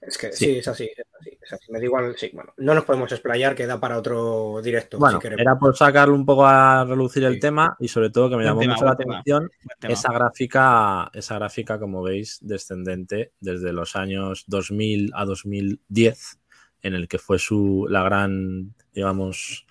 [0.00, 1.70] Es que sí, sí es, así, es, así, es así.
[1.70, 4.98] Me da igual, sí, bueno, no nos podemos explayar, queda para otro directo.
[4.98, 7.40] Bueno, si era por sacarlo un poco a relucir el sí.
[7.40, 9.50] tema y sobre todo que me llamó tema, mucho la atención
[9.82, 16.38] esa gráfica, esa gráfica, como veis, descendente desde los años 2000 a 2010,
[16.82, 19.66] en el que fue su la gran, digamos,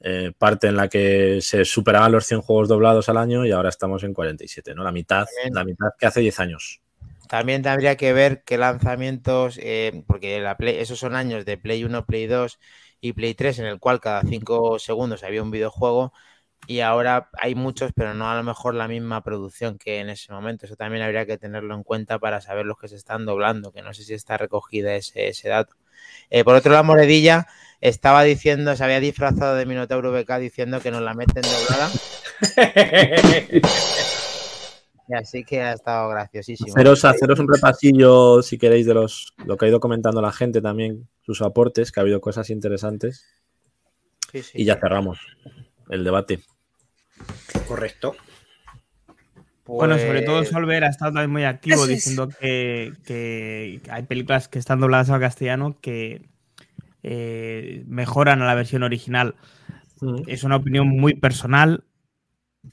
[0.00, 3.68] eh, parte en la que se superaban los 100 juegos doblados al año y ahora
[3.68, 4.82] estamos en 47, ¿no?
[4.82, 5.52] La mitad, Bien.
[5.52, 6.80] la mitad que hace 10 años.
[7.28, 11.84] También tendría que ver qué lanzamientos, eh, porque la Play, esos son años de Play
[11.84, 12.58] 1, Play 2
[13.00, 16.12] y Play 3, en el cual cada 5 segundos había un videojuego
[16.66, 20.32] y ahora hay muchos, pero no a lo mejor la misma producción que en ese
[20.32, 20.66] momento.
[20.66, 23.82] Eso también habría que tenerlo en cuenta para saber los que se están doblando, que
[23.82, 25.76] no sé si está recogida ese, ese dato.
[26.30, 27.46] Eh, por otro lado, Moredilla
[27.80, 31.90] estaba diciendo, se había disfrazado de Minotauro BK diciendo que nos la meten doblada.
[35.08, 36.70] Y así que ha estado graciosísimo.
[36.74, 40.60] Haceros, haceros, un repasillo, si queréis, de los lo que ha ido comentando la gente
[40.60, 43.26] también, sus aportes, que ha habido cosas interesantes.
[44.30, 45.18] Sí, sí, y ya cerramos
[45.88, 46.40] el debate.
[47.66, 48.14] Correcto.
[49.64, 49.78] Pues...
[49.78, 54.58] Bueno, sobre todo Solver ha estado también muy activo diciendo que, que, hay películas que
[54.58, 56.28] están dobladas al castellano que
[57.02, 59.36] eh, mejoran a la versión original.
[60.00, 60.22] Mm.
[60.26, 61.84] Es una opinión muy personal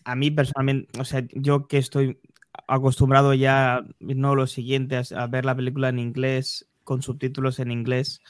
[0.03, 2.19] a mí personalmente, o sea, yo que estoy
[2.67, 8.21] acostumbrado ya, no lo siguiente, a ver la película en inglés, con subtítulos en inglés,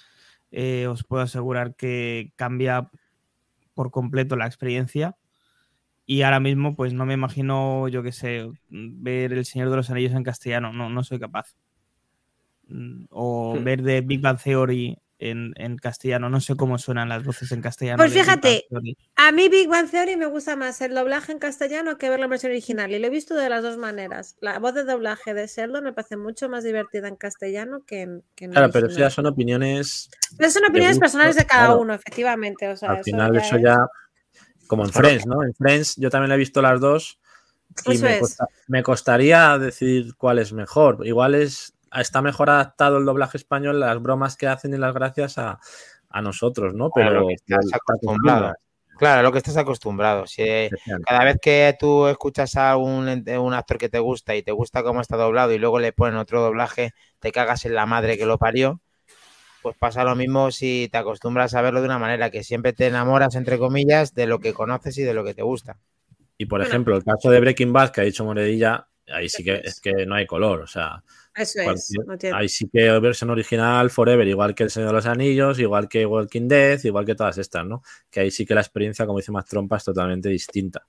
[0.52, 2.90] eh, os puedo asegurar que cambia
[3.74, 5.16] por completo la experiencia.
[6.08, 9.90] Y ahora mismo, pues no me imagino, yo qué sé, ver El Señor de los
[9.90, 11.56] Anillos en castellano, no, no soy capaz.
[13.10, 16.30] O ver de Big Bang Theory en, en, castellano.
[16.30, 17.98] No sé cómo suenan las voces en castellano.
[17.98, 18.66] Pues fíjate,
[19.16, 22.28] a mí Big Bang Theory me gusta más el doblaje en castellano que ver la
[22.28, 22.92] versión original.
[22.92, 24.36] Y lo he visto de las dos maneras.
[24.42, 28.24] La voz de doblaje de Sheldon me parece mucho más divertida en castellano que en.
[28.36, 30.10] Que en claro, pero eso ya son opiniones.
[30.38, 31.82] Pero son opiniones personales de cada claro.
[31.82, 32.68] uno, efectivamente.
[32.70, 33.88] O sea, Al final, eso ya, eso ya
[34.68, 35.44] como en Friends, ¿no?
[35.44, 37.20] En Friends yo también he visto las dos.
[37.86, 41.06] Y me, costa, me costaría decir cuál es mejor.
[41.06, 45.38] Igual es está mejor adaptado el doblaje español, las bromas que hacen y las gracias
[45.38, 45.60] a,
[46.10, 46.90] a nosotros, ¿no?
[46.94, 48.54] Pero claro, estás acostumbrado.
[48.98, 50.26] Claro, lo que estás acostumbrado.
[50.26, 50.44] Si,
[51.06, 54.84] cada vez que tú escuchas a un, un actor que te gusta y te gusta
[54.84, 58.26] cómo está doblado y luego le ponen otro doblaje, te cagas en la madre que
[58.26, 58.80] lo parió,
[59.62, 62.88] pues pasa lo mismo si te acostumbras a verlo de una manera que siempre te
[62.88, 65.78] enamoras, entre comillas, de lo que conoces y de lo que te gusta.
[66.38, 69.62] Y por ejemplo, el caso de Breaking Bad que ha dicho Moredilla, ahí sí que
[69.64, 70.62] es que no hay color.
[70.62, 71.04] O sea,
[71.36, 71.92] Eso es.
[72.08, 75.60] no tiene- ahí sí que versión original Forever, igual que El Señor de los Anillos,
[75.60, 77.82] igual que Walking Dead, igual que todas estas, ¿no?
[78.10, 80.86] Que ahí sí que la experiencia, como dice Más Trompa, es totalmente distinta.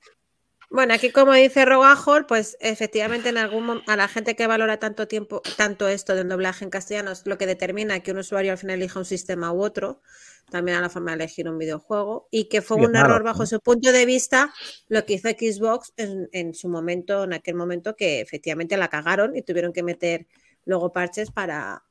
[0.68, 5.06] Bueno, aquí como dice Rogajor, pues efectivamente en algún a la gente que valora tanto
[5.06, 8.58] tiempo, tanto esto del doblaje en castellano es lo que determina que un usuario al
[8.58, 10.02] final elija un sistema u otro,
[10.50, 13.46] también a la forma de elegir un videojuego, y que fue un error bajo ¿no?
[13.46, 14.52] su punto de vista
[14.88, 19.36] lo que hizo Xbox en, en su momento, en aquel momento que efectivamente la cagaron
[19.36, 20.26] y tuvieron que meter
[20.64, 21.84] luego parches para,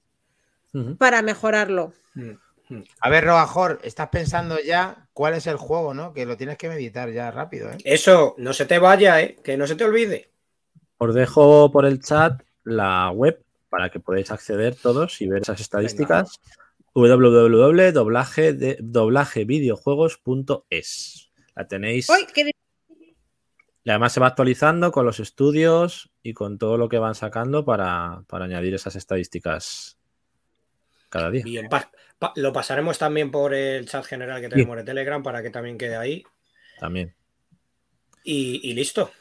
[0.97, 1.93] para mejorarlo.
[3.01, 6.13] A ver, Robajor, estás pensando ya cuál es el juego, ¿no?
[6.13, 7.77] Que lo tienes que meditar ya rápido, ¿eh?
[7.83, 9.35] Eso, no se te vaya, ¿eh?
[9.43, 10.29] Que no se te olvide.
[10.97, 15.59] Os dejo por el chat la web para que podáis acceder todos y ver esas
[15.61, 16.39] estadísticas.
[16.93, 21.31] www.doblaje de- doblajevideojuegos.es.
[21.55, 22.09] La tenéis.
[22.09, 22.25] ¡Uy!
[22.33, 22.51] qué
[23.83, 27.65] Y además se va actualizando con los estudios y con todo lo que van sacando
[27.65, 29.97] para, para añadir esas estadísticas
[31.09, 31.43] cada día.
[31.43, 35.41] Bien, pa- pa- lo pasaremos también por el chat general que tenemos de Telegram para
[35.43, 36.23] que también quede ahí.
[36.79, 37.13] También.
[38.23, 39.11] Y, y listo.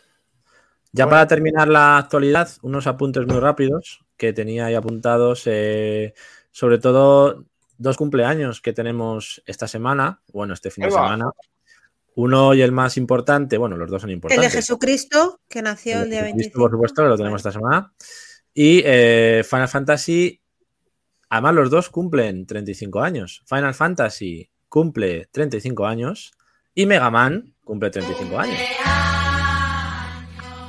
[0.92, 1.10] Ya Bueno.
[1.16, 6.14] para terminar la actualidad, unos apuntes muy rápidos que tenía ahí apuntados, eh,
[6.52, 7.44] sobre todo
[7.78, 11.26] dos cumpleaños que tenemos esta semana, bueno, este fin de semana.
[12.16, 14.52] Uno y el más importante, bueno, los dos son El importantes.
[14.52, 16.60] de Jesucristo, que nació El el de día Jesucristo, 25.
[16.60, 17.92] Por supuesto, lo tenemos esta semana.
[18.54, 20.40] Y eh, Final Fantasy,
[21.34, 23.42] además los dos cumplen 35 años.
[23.46, 26.32] Final Fantasy cumple 35 años
[26.74, 28.56] y Mega Man cumple 35 años.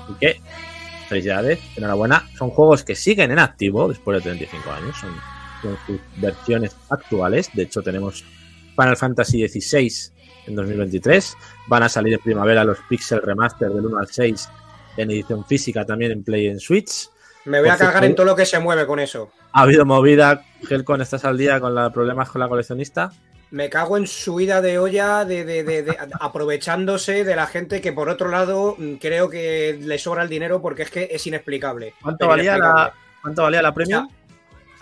[0.03, 0.41] Así que,
[1.07, 2.27] felicidades, enhorabuena.
[2.35, 4.97] Son juegos que siguen en activo después de 35 años.
[4.97, 5.13] Son,
[5.61, 7.51] son sus versiones actuales.
[7.53, 8.23] De hecho, tenemos
[8.75, 9.91] Final Fantasy XVI
[10.47, 11.37] en 2023.
[11.67, 14.49] Van a salir en primavera los Pixel Remaster del 1 al 6
[14.97, 17.09] en edición física también en Play en Switch.
[17.45, 19.31] Me voy a Por cagar en todo lo que se mueve con eso.
[19.57, 23.09] Ha habido movida, Helcon, ¿estás al día con los problemas con la coleccionista?
[23.51, 27.79] Me cago en su ida de olla de, de- de- de- aprovechándose de la gente
[27.79, 31.25] que por otro lado mm, creo que le sobra el dinero porque es que es
[31.27, 31.93] inexplicable.
[32.01, 34.07] ¿Cuánto valía la, cuánto valía la O premium?
[34.09, 34.17] sea,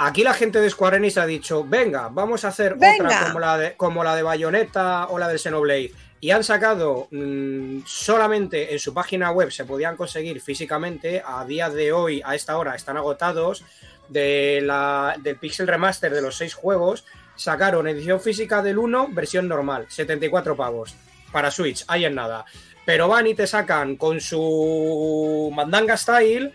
[0.08, 3.06] aquí la gente de Square Enix ha dicho, venga, vamos a hacer Venga.
[3.06, 5.92] otra como la, de, como la de Bayonetta o la del Xenoblade.
[6.24, 11.70] Y han sacado mm, solamente en su página web, se podían conseguir físicamente, a día
[11.70, 13.66] de hoy, a esta hora, están agotados,
[14.08, 17.04] de la, del Pixel Remaster de los seis juegos,
[17.36, 20.96] sacaron edición física del 1, versión normal, 74 pavos,
[21.34, 22.46] para Switch, ahí en nada.
[22.86, 26.54] Pero van y te sacan con su mandanga style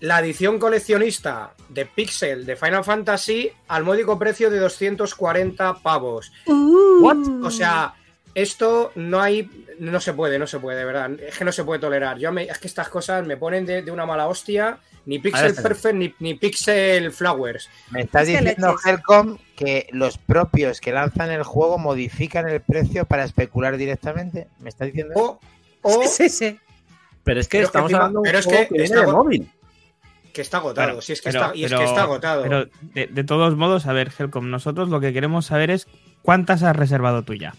[0.00, 6.32] la edición coleccionista de Pixel de Final Fantasy al módico precio de 240 pavos.
[6.46, 7.44] Uh.
[7.44, 7.94] O sea,
[8.34, 11.10] esto no hay, no se puede, no se puede, de verdad.
[11.20, 12.18] Es que no se puede tolerar.
[12.18, 14.78] Yo me- es que estas cosas me ponen de, de una mala hostia.
[15.06, 15.54] Ni Pixel.
[15.54, 17.68] Perfect ni, ni Pixel Flowers.
[17.90, 18.74] Me estás Es diciendo.
[18.86, 24.48] Helcom, que los propios que lanzan el juego modifican el precio para especular directamente.
[24.60, 25.12] ¿Me estás diciendo?
[25.14, 25.40] O,
[25.82, 26.58] o Sí, sí.
[27.22, 28.72] Pero es que pero es que estamos hablando de un pero es juego que que
[28.74, 29.50] viene está de go- móvil.
[30.32, 30.86] que está agotado.
[30.88, 32.42] Claro, si es que pero- está, y es pero- que está agotado.
[32.44, 35.86] Pero de, de todos modos, a ver, Helcom, nosotros lo que queremos saber es
[36.22, 37.54] cuántas has reservado tú ya.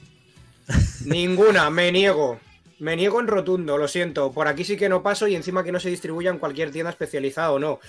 [1.06, 2.40] Ninguna, me niego.
[2.80, 4.32] Me niego en rotundo, lo siento.
[4.32, 6.90] Por aquí sí que no paso y encima que no se distribuya en cualquier tienda
[6.92, 7.80] especializada o no.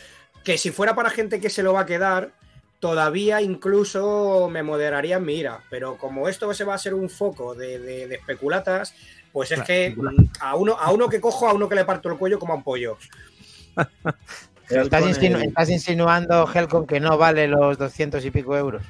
[0.44, 2.30] Que si fuera para gente que se lo va a quedar,
[2.78, 5.60] todavía incluso me moderaría en mi ira.
[5.70, 8.94] Pero como esto se va a ser un foco de, de- de especulatas,
[9.32, 11.84] pues es Claro, que mm, a uno, a uno que cojo, a uno que le
[11.84, 12.96] parto el cuello como a un pollo.
[14.68, 18.56] Pero estás, Helcom, insinu- el- estás insinuando, Helcom, que no vale los 200 y pico
[18.56, 18.82] euros.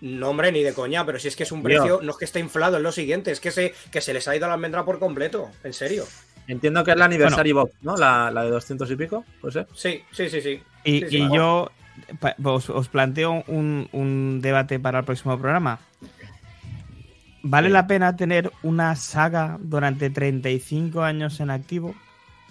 [0.00, 2.24] No, hombre, ni de coña, pero si es que es un precio, no es que
[2.26, 4.84] esté inflado, es lo siguiente, es que se, que se les ha ido la almendra
[4.84, 6.04] por completo, en serio.
[6.48, 7.96] Entiendo que es la Anniversary Box, ¿no?
[7.96, 9.66] La, la de 200 y pico, pues ser.
[9.74, 10.62] Sí, sí, sí, sí.
[10.84, 11.70] Y, Sí, sí, y yo
[12.44, 15.80] os, os planteo un, un debate para el próximo programa.
[17.42, 17.72] ¿Vale Sí.
[17.72, 21.94] la pena tener una saga durante 35 años en activo?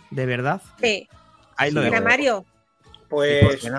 [0.10, 0.62] ¿De verdad?
[0.82, 1.08] Sí.
[1.58, 2.10] Ahí lo Sí, Mira, dejo.
[2.10, 2.46] Mario.
[2.86, 3.72] ¿Y por Pues?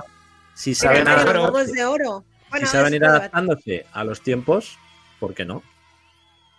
[0.55, 2.25] Si saben, adaptarse- huevos de oro.
[2.57, 4.79] Si Bueno, saben es ir adaptándose a los tiempos,
[5.21, 5.63] ¿por qué no?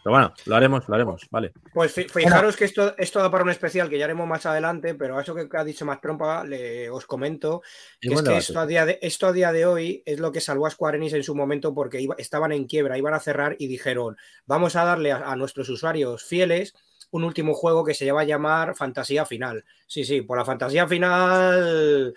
[0.03, 1.51] Pero bueno, lo haremos, lo haremos, vale.
[1.73, 4.95] Pues fi- fijaros que esto, esto da para un especial que ya haremos más adelante,
[4.95, 7.61] pero a eso que ha dicho más trompa, le, os comento
[7.99, 10.39] que es que esto a, día de, esto a día de hoy es lo que
[10.39, 13.57] salvó a Square Enix en su momento porque iba- estaban en quiebra, iban a cerrar
[13.59, 16.73] y dijeron, vamos a darle a, a nuestros usuarios fieles
[17.11, 19.65] un último juego que se va a llamar Fantasía Final.
[19.87, 22.13] Sí, sí, por la Fantasía Final...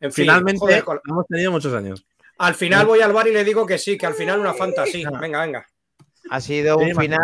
[0.00, 2.04] En fin, Finalmente, joder, hemos tenido muchos años.
[2.38, 5.10] Al final voy al bar y le digo que sí, que al final una fantasía.
[5.10, 5.66] Venga, venga.
[6.30, 7.20] Ha sido un final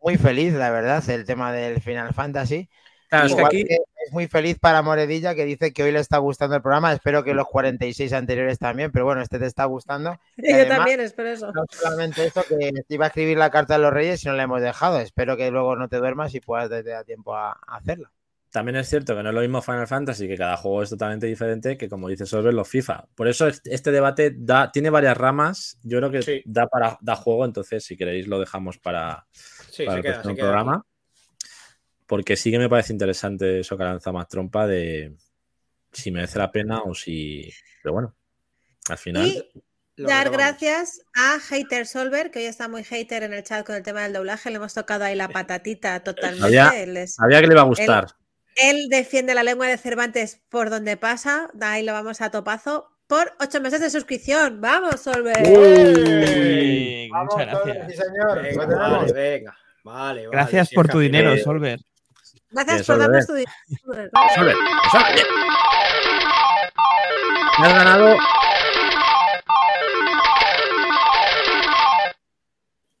[0.00, 2.68] muy feliz, la verdad, el tema del Final Fantasy.
[3.08, 5.92] Claro, es que Igual aquí que es muy feliz para Moredilla, que dice que hoy
[5.92, 6.92] le está gustando el programa.
[6.92, 10.18] Espero que los 46 anteriores también, pero bueno, este te está gustando.
[10.36, 11.52] Y Yo además, también espero eso.
[11.52, 14.34] No solamente eso, que te iba a escribir la carta de los Reyes y no
[14.34, 15.00] la hemos dejado.
[15.00, 18.10] Espero que luego no te duermas y puedas darte a tiempo a, a hacerla.
[18.58, 21.26] También es cierto que no es lo mismo Final Fantasy, que cada juego es totalmente
[21.26, 23.06] diferente que, como dice Solver, los FIFA.
[23.14, 25.78] Por eso este debate da, tiene varias ramas.
[25.82, 26.42] Yo creo que Sí.
[26.44, 29.26] da para da juego, entonces si queréis lo dejamos para,
[29.70, 30.46] Sí, para el queda, próximo se queda.
[30.46, 30.84] programa.
[32.06, 35.14] Porque sí que me parece interesante eso que lanza más trompa de
[35.92, 37.50] si merece la pena o si.
[37.82, 38.16] Pero bueno,
[38.88, 39.26] al final.
[39.26, 43.74] Y dar gracias a Hater Solver, que hoy está muy hater en el chat con
[43.76, 44.48] el tema del doblaje.
[44.50, 46.40] Le hemos tocado ahí la patatita totalmente.
[46.40, 48.06] Sabía- Él, es- Sabía que le iba a gustar.
[48.58, 51.48] Él defiende la lengua de Cervantes por donde pasa.
[51.60, 52.88] Ahí lo vamos a topazo.
[53.06, 54.60] Por ocho meses de suscripción.
[54.60, 55.36] ¡Vamos, Solver!
[55.48, 57.86] Uy, Vamos, muchas todos, gracias.
[57.90, 58.42] sí, señor.
[58.42, 59.56] Venga, vale, venga.
[59.84, 61.80] Vale, vale, Gracias si por tu dinero, Solver.
[62.50, 63.46] Gracias por darnos tu Solver.
[63.66, 64.10] dinero.
[64.34, 64.54] Solver,
[64.92, 65.26] Solver.
[67.60, 68.16] Me has ganado.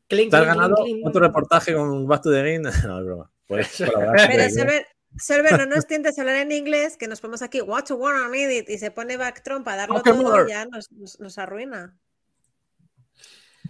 [0.08, 1.06] Clink, Te has clink, ganado clink, clink.
[1.06, 2.70] otro reportaje con Back to the Game.
[2.86, 3.30] No, es broma.
[3.46, 4.86] Pues, Pero Solver,
[5.16, 8.28] Solver, no nos tientes a hablar en inglés, que nos ponemos aquí, what to one
[8.28, 10.46] minute, y se pone backtrump a darlo Okay, todo mother.
[10.46, 11.96] y ya nos, nos- nos arruina.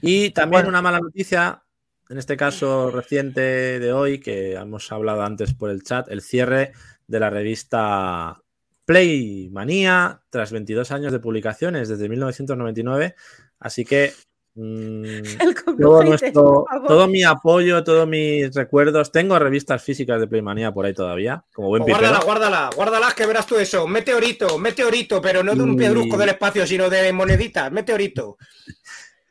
[0.02, 0.68] Y también Bueno.
[0.70, 1.62] una mala noticia,
[2.08, 3.40] en este caso reciente
[3.80, 6.72] de hoy, que hemos hablado antes por el chat, el cierre
[7.06, 8.40] de la revista
[8.84, 13.14] Play Manía tras 22 años de publicaciones desde 1999.
[13.58, 14.12] Así que
[15.38, 19.12] todo, complejo hater, nuestro, todo mi apoyo, todos mis recuerdos.
[19.12, 23.12] Tengo revistas físicas de Play Manía por ahí todavía, como buen Pues guárdala, guárdala, guárdala,
[23.16, 23.86] que verás tú eso.
[23.86, 27.70] Meteorito, meteorito, pero no de un Y- piedrusco del espacio, sino de moneditas.
[27.72, 28.36] Meteorito.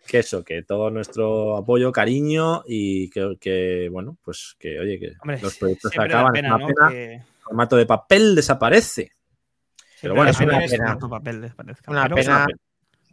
[0.08, 5.12] Que eso, que todo nuestro apoyo, cariño y que, que, bueno, pues que oye, que
[5.22, 6.32] Hombre, los proyectos se acaban.
[6.32, 6.68] pena, es una ¿no?
[6.68, 6.90] pena.
[6.90, 9.02] Que- El formato de papel desaparece.
[9.04, 11.52] siempre Pero bueno, es una pena papel.
[11.88, 12.46] Una pena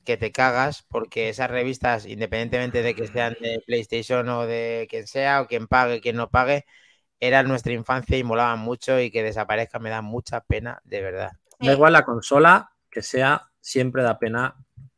[0.04, 5.06] que te cagas porque esas revistas, independientemente de que sean de PlayStation o de quien
[5.06, 6.64] sea o quien pague, quien no pague,
[7.20, 11.32] eran nuestra infancia y molaban mucho y que desaparezcan me da mucha pena, de verdad.
[11.58, 14.54] Da igual la consola que sea, siempre da pena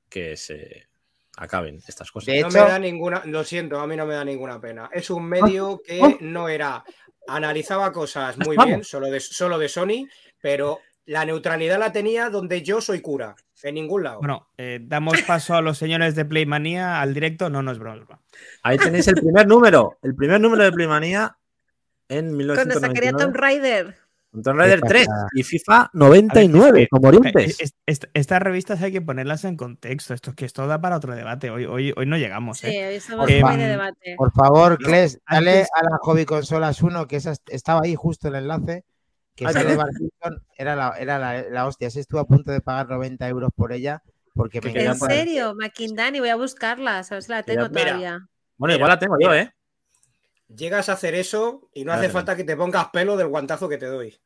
[0.09, 0.89] que se
[1.37, 2.27] acaben estas cosas.
[2.27, 4.91] De No me da ninguna, lo siento, a mí no me da ninguna pena.
[4.93, 6.17] Es un medio que oh.
[6.21, 6.85] no era,
[7.29, 10.09] analizaba cosas muy bien, solo de, solo de Sony,
[10.41, 14.19] pero la neutralidad la tenía donde yo soy cura, en ningún lado.
[14.19, 17.49] Bueno, eh, damos paso a los señores de Playmanía al directo.
[17.49, 18.21] No, no es broma.
[18.63, 21.37] Ahí tenéis el primer número, el primer número de Playmanía
[22.09, 23.33] en Cuando sacaría Tomb 1999.
[23.35, 23.97] Raider.
[24.31, 25.27] con Tomb Raider ¿Qué 3 pasa?
[25.35, 27.61] y FIFA 99, A ver, como Orientes.
[27.61, 30.13] Eh, es- es- estas revistas hay que ponerlas en contexto.
[30.13, 31.51] Esto es que esto da para otro debate.
[31.51, 32.59] Hoy, hoy, hoy no llegamos.
[32.59, 32.89] Sí, ¿eh?
[32.89, 34.15] hoy somos Em, muy de debate.
[34.19, 37.95] Por favor, Kles, dale antes- a la Hobby Consolas 1, que esa est- estaba ahí
[37.95, 38.85] justo el enlace,
[39.37, 39.45] que
[40.59, 41.91] era la, era la, la hostia.
[41.91, 44.03] Sí estuve a punto de pagar 90 euros por ella,
[44.35, 45.55] porque me ¿En serio?
[45.55, 47.85] Makindani, voy a buscarla, a ver si la tengo Mira.
[47.85, 48.29] todavía.
[48.57, 49.53] Bueno, igual la tengo yo, ¿eh?
[50.49, 53.79] Llegas a hacer eso y no hace falta que te pongas pelo del guantazo que
[53.79, 54.17] te doy.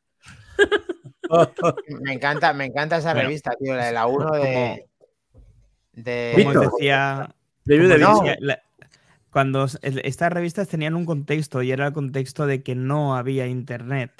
[2.01, 4.85] Me encanta, me encanta esa Bueno, revista, tío, la de la 1 de.
[5.93, 8.23] de Como decía, de no.
[8.39, 8.61] la-
[9.31, 14.11] cuando estas revistas tenían un contexto y era el contexto de que no había internet.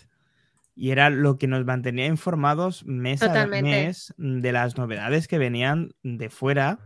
[0.75, 5.91] Y era lo que nos mantenía informados mes a mes de las novedades que venían
[6.01, 6.79] de fuera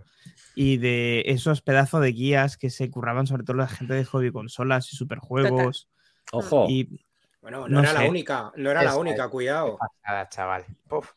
[0.56, 4.32] y de esos pedazos de guías que se curraban sobre todo la gente de hobby
[4.32, 5.88] consolas y superjuegos.
[6.32, 7.00] Ojo, Y
[7.42, 9.30] Bueno, no, No era la única, no era la única, es.
[9.30, 9.78] cuidado.
[9.78, 10.66] pasada, chaval.
[10.88, 11.12] Puf.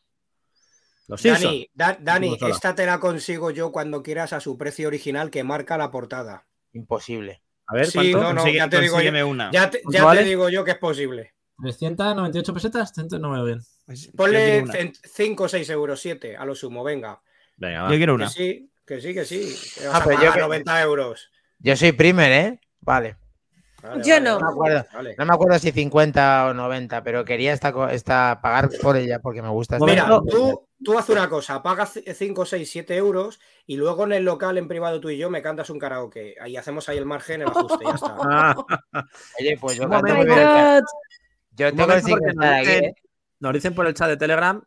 [1.07, 1.43] los Simpsons.
[1.43, 5.43] Dani, Da- Dani, esta te la consigo yo cuando quieras a su precio original que
[5.43, 6.45] marca la portada.
[6.73, 7.41] Imposible.
[7.65, 9.27] A ver, Sí, no, no, ya te digo yo.
[9.27, 9.49] una.
[9.51, 10.21] Ya te, ¿Cuánto ya vale?
[10.21, 11.33] te digo yo que es posible.
[11.61, 13.61] 398 pesetas, 100 no me veo bien.
[13.85, 14.93] Pues Ponle quiero una.
[15.03, 17.21] 5 o 6 euros, 7 a lo sumo, venga.
[17.57, 18.29] Venga, Yo quiero Que una.
[18.29, 19.55] sí, que sí, que sí.
[19.79, 21.29] que vas Ah, pero yo pagar que- 90 euros.
[21.59, 22.61] Yo soy primer, ¿eh?
[22.81, 23.17] Vale.
[23.81, 24.39] Vale, Yo vale, no.
[24.39, 24.85] No me acuerdo.
[24.93, 25.15] vale.
[25.17, 29.19] No me acuerdo si 50 o 90, pero quería esta, co- esta pagar por ella
[29.19, 29.75] porque me gusta.
[29.77, 34.11] esta Mira, tú, tú haz una cosa, pagas 5, 6, 7 euros y luego en
[34.13, 36.35] el local, en privado, tú y yo me cantas un karaoke.
[36.41, 38.15] Ahí hacemos ahí el margen, el ajuste, ya está.
[39.39, 40.37] Oye, pues yo Un canto muy bien.
[41.59, 42.93] Yo tengo nos dicen- ¿eh?
[43.39, 44.61] nos dicen por el chat de Telegram,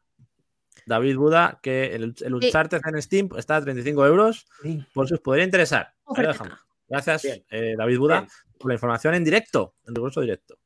[0.86, 4.46] David Buda, que el, el Uncharted en Steam está a 35 euros.
[4.94, 5.86] Por si os podría interesar.
[5.86, 6.32] Ahí lo Oferta.
[6.32, 6.58] dejamos.
[6.88, 8.30] Gracias, eh, David Buda, Bien.
[8.58, 10.58] por la información en directo, en riguroso directo.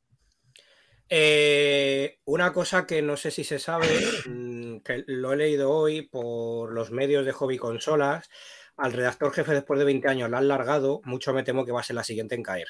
[1.09, 3.87] Eh, una cosa que no sé si se sabe,
[4.29, 8.29] mm, que lo he leído hoy por los medios de hobby consolas,
[8.77, 11.81] al redactor jefe después de 20 años la han largado, mucho me temo que va
[11.81, 12.66] a ser la siguiente en caer.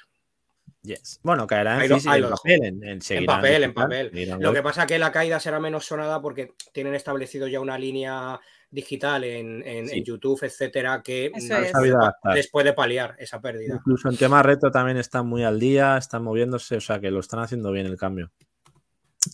[0.87, 1.19] Yes.
[1.23, 2.63] Bueno, caerá en, físico, en papel.
[2.63, 4.11] En, papel, en papel.
[4.11, 7.59] seguirán Lo que pasa es que la caída será menos sonada porque tienen establecido ya
[7.61, 8.39] una línea
[8.71, 9.99] digital en, en- Sí.
[9.99, 12.35] en YouTube, etcétera, que adaptar.
[12.35, 13.75] les puede paliar esa pérdida.
[13.75, 17.21] Incluso en tema reto también están muy al día, están moviéndose, o sea que lo
[17.21, 18.31] están haciendo bien el cambio.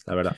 [0.07, 0.37] La verdad.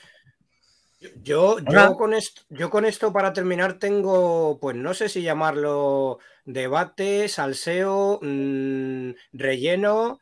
[1.22, 6.18] Yo, yo, con esto, yo con esto para terminar tengo, pues no sé si llamarlo
[6.46, 10.18] debate, salseo, mm, relleno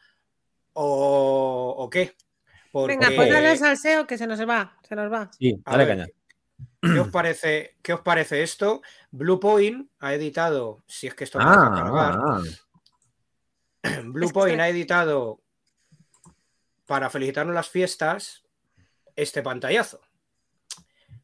[0.74, 2.14] o, o qué.
[2.70, 5.30] Porque, Venga, pues dale al salseo que se nos va, se nos va.
[5.38, 6.06] Sí, dale caña.
[6.80, 8.82] ¿qué os parece, qué os parece esto?
[9.10, 12.40] Blue Point ha editado, si es que esto no deja cargar, Ah,
[13.84, 15.40] ah, Blue Es que Point estoy- ha editado
[16.86, 18.42] para felicitarnos las fiestas
[19.16, 20.00] este pantallazo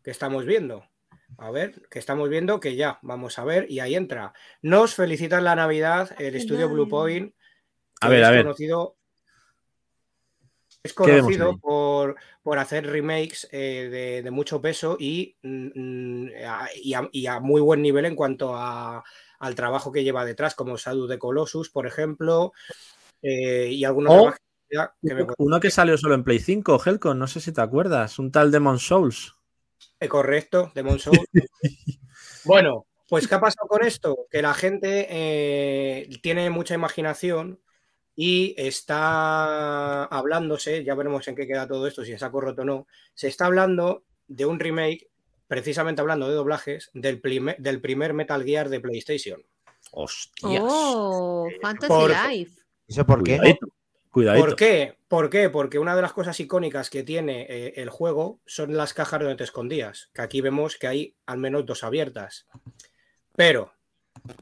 [0.02, 0.86] que estamos viendo.
[1.38, 4.32] A ver, que estamos viendo que ya, vamos a ver, y ahí entra.
[4.62, 7.34] Nos felicitan la Navidad el estudio Blue Point.
[8.00, 8.42] A ver, a ver.
[8.44, 8.96] Conocido,
[10.88, 15.68] es ¿Qué vemos conocido por, por hacer remakes eh, de, de mucho peso y, mm,
[15.74, 19.04] mm, a, y a- y a muy buen nivel en cuanto a,
[19.38, 22.52] al trabajo que lleva detrás, como Shadow de Colossus, por ejemplo,
[23.22, 24.34] eh, y algunos
[25.02, 28.18] que me- Uno que salió solo en Play 5, Helcon, no sé si te acuerdas,
[28.18, 29.34] un tal Demon Souls.
[30.00, 31.26] Eh, correcto, Demon Souls.
[32.44, 34.26] bueno, pues ¿qué ha pasado con esto?
[34.30, 37.60] Que la gente tiene mucha imaginación
[38.20, 42.64] y está hablándose, ya veremos en qué queda todo esto, si es saco roto o
[42.64, 45.08] no, se está hablando de un remake,
[45.46, 49.40] precisamente hablando de doblajes, del, primer- del primer Metal Gear de PlayStation.
[49.92, 50.60] Hostias.
[50.64, 52.60] Oh, Fantasy Por- Life.
[52.88, 53.36] ¿Eso por qué?
[53.38, 53.68] Cuidadito.
[54.10, 54.44] Cuidadito.
[54.46, 54.94] ¿Por qué?
[55.06, 55.48] ¿Por qué?
[55.50, 59.36] Porque una de las cosas icónicas que tiene eh, el juego son las cajas donde
[59.36, 62.46] te escondías, que aquí vemos que hay al menos dos abiertas.
[63.36, 63.72] Pero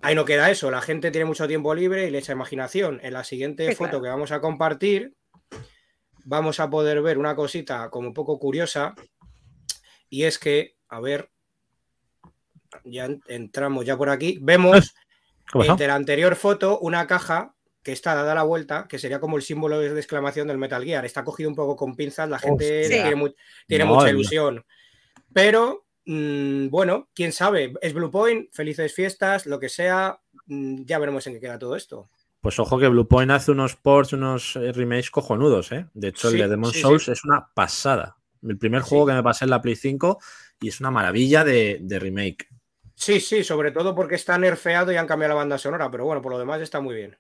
[0.03, 3.01] ahí no queda eso, la gente tiene mucho tiempo libre y le echa imaginación.
[3.03, 4.03] En la siguiente Sí, foto claro.
[4.03, 5.15] que vamos a compartir,
[6.25, 8.95] vamos a poder ver una cosita como un poco curiosa,
[10.09, 11.31] y es que, a ver,
[12.85, 14.95] ya en- entramos ya por aquí, vemos
[15.53, 15.71] ¿Qué pasó?
[15.73, 19.43] entre la anterior foto, una caja que está dada la vuelta, que sería como el
[19.45, 21.05] símbolo de exclamación del Metal Gear.
[21.05, 23.03] Está cogido un poco con pinzas, la gente Hostia.
[23.03, 23.33] tiene, mu-
[23.69, 24.67] tiene Madre mucha ilusión.
[25.33, 30.99] Pero, mm, bueno, quién sabe, es Blue Point, felices fiestas, lo que sea, mm, ya
[30.99, 32.09] veremos en qué queda todo esto.
[32.41, 35.87] Pues ojo que Blue Point hace unos ports, unos eh, remakes cojonudos, ¿eh?
[35.95, 37.13] De hecho, Sí, el de Demon sí, Souls sí.
[37.13, 38.17] es una pasada.
[38.43, 40.19] El primer juego que me pasé en la Play 5
[40.61, 42.49] y es una maravilla de, de remake.
[42.95, 46.23] Sí, sí, sobre todo porque está nerfeado y han cambiado la banda sonora, pero bueno,
[46.23, 47.19] por lo demás está muy bien.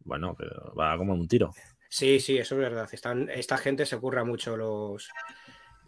[0.00, 1.52] Bueno, pero va como un tiro.
[1.88, 2.88] Sí, sí, eso es verdad.
[2.92, 5.08] Están, esta gente se curra mucho los,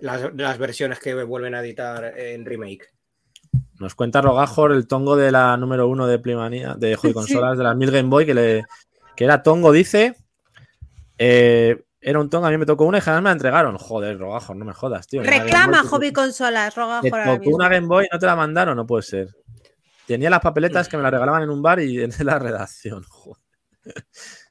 [0.00, 2.92] las, las versiones que vuelven a editar en remake.
[3.78, 7.64] Nos cuenta Rogajor el tongo de la número uno de Playmanía, de Joy Consolas, de
[7.64, 8.64] las 1000 Game Boy, que, le,
[9.16, 10.16] que era tongo, dice.
[11.16, 13.76] Eh, era un tongo, a mí me tocó una y jamás me la entregaron.
[13.76, 15.22] Joder, Rogajor, no me jodas, tío.
[15.22, 18.86] Reclama Hobby Consolas, roga Te tocó una Game Boy y no te la mandaron, no
[18.86, 19.28] puede ser.
[20.06, 23.02] Tenía las papeletas que me la regalaban en un bar y en la redacción.
[23.04, 23.42] Joder.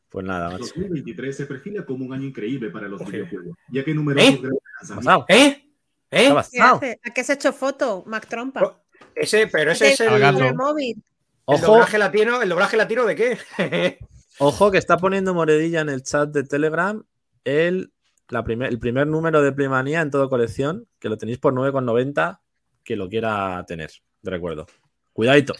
[0.09, 0.65] Pues nada, macho.
[0.65, 3.11] 2023 se perfila como un año increíble para los Ojo.
[3.11, 4.39] videojuegos, ya que numerosos ¿Eh?
[4.41, 5.25] grandes ¿Qué ha lanzamientos pasado?
[5.27, 5.63] ¿Eh?
[6.09, 6.43] ¿Qué ¿Eh?
[6.51, 6.99] ¿Qué hace?
[7.03, 8.03] ¿A qué se ha hecho foto?
[8.07, 8.63] Mac Trompa.
[8.63, 8.77] Oh,
[9.15, 10.95] Ese, pero ese es el, el móvil.
[10.97, 11.03] el
[11.45, 12.41] Ojo, doblaje latino.
[12.41, 13.37] ¿El doblaje latino de qué?
[14.39, 17.03] ojo que está poniendo Moredilla en el chat de Telegram
[17.43, 17.91] el,
[18.29, 22.39] la primer, el primer número de Playmanía en todo colección, que lo tenéis por 9,90,
[22.83, 23.89] que lo quiera tener,
[24.21, 24.67] de recuerdo.
[25.13, 25.55] Cuidadito.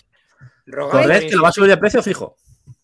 [0.70, 2.36] Corred, que lo va a subir de precio fijo.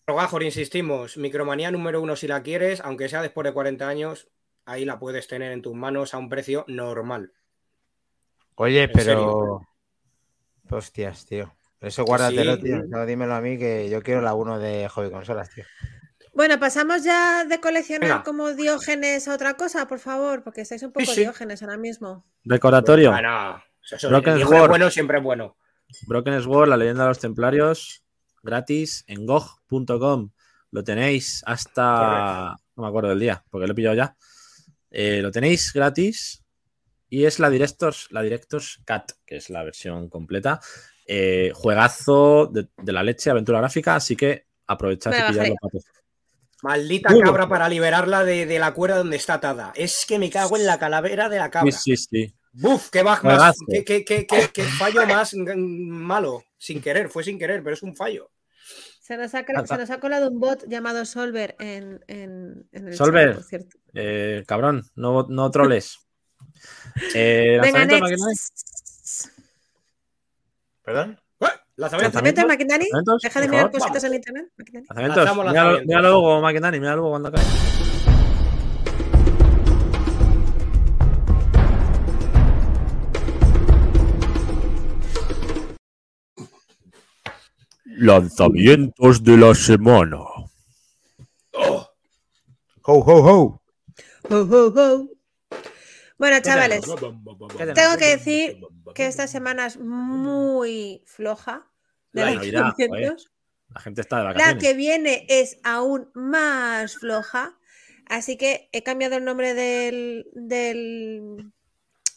[0.06, 1.18] Rogajor, insistimos.
[1.18, 4.28] Micromanía número uno si la quieres, aunque sea después de 40 años,
[4.66, 7.34] ahí la puedes tener en tus manos a un precio normal.
[8.56, 9.62] Oye, pero.
[10.70, 11.56] Hostias, tío.
[11.80, 12.64] Eso guárdatelo, sí.
[12.64, 12.84] tío.
[12.88, 15.66] No, dímelo a mí que yo quiero la 1 de Hobby Consolas, tío.
[16.34, 18.24] Bueno, pasamos ya de coleccionar Venga.
[18.24, 21.22] como diógenes a otra cosa, por favor, porque estáis un poco sí.
[21.22, 22.26] diógenes ahora mismo.
[22.44, 23.12] Recordatorio.
[23.12, 24.70] Bueno, eso, eso, Broken Sword.
[24.70, 25.58] bueno siempre es bueno.
[26.08, 28.03] Broken Sword, la leyenda de los templarios,
[28.44, 30.32] gratis en gog.com.
[30.72, 32.56] Lo tenéis hasta.
[32.76, 34.16] No me acuerdo del día, porque lo he pillado ya.
[34.92, 36.44] Eh, lo tenéis gratis
[37.10, 40.60] y es la Directors, la Directors Cat, que es la versión completa.
[41.06, 45.56] Eh, juegazo de, de la leche, aventura gráfica, así que aprovechad y la pilladlo.
[46.64, 47.50] Maldita Muy cabra bueno.
[47.50, 49.74] para liberarla de, de la cuerda donde está atada.
[49.76, 51.72] Es que me cago en la calavera de la Sí, cabra.
[51.72, 52.34] sí, sí.
[52.54, 56.44] Buf, qué, baj- más, qué, qué- qué- qué- qué fallo más malo.
[56.58, 58.32] Sin querer, fue sin querer, pero es un fallo.
[59.04, 62.96] Se nos, ha, se nos ha colado un bot llamado Solver en, en, en el
[62.96, 63.32] Solver.
[63.32, 63.78] chat, por cierto.
[63.94, 66.00] Eh, cabrón, no, no troles.
[67.16, 67.86] Eh, Venga.
[70.84, 71.20] ¿Perdón?
[71.40, 71.46] ¡Eh!
[71.76, 72.16] Lanzamiento.
[72.16, 72.86] ¿Lanzamiento de Maquinani?
[72.86, 73.22] ¿Lanzamientos?
[73.24, 74.46] Deja de mirar cositas en internet.
[74.96, 75.86] Míralo, lanzamientos.
[75.86, 77.73] míralo luego, Maquinani, míralo luego cuando acabe.
[87.98, 90.18] Lanzamientos de la semana.
[91.52, 91.88] ¡Ho,
[92.84, 93.62] ho, ho!
[94.30, 95.10] Ho, ho, ho.
[96.18, 96.82] Bueno, chavales,
[97.76, 98.60] tengo que decir
[98.96, 101.68] que esta semana es muy floja
[102.14, 102.74] de La Navidad.
[103.74, 104.64] La gente está de La vacaciones.
[104.64, 107.58] que viene es aún más floja.
[108.06, 111.52] Así que he cambiado el nombre del, del,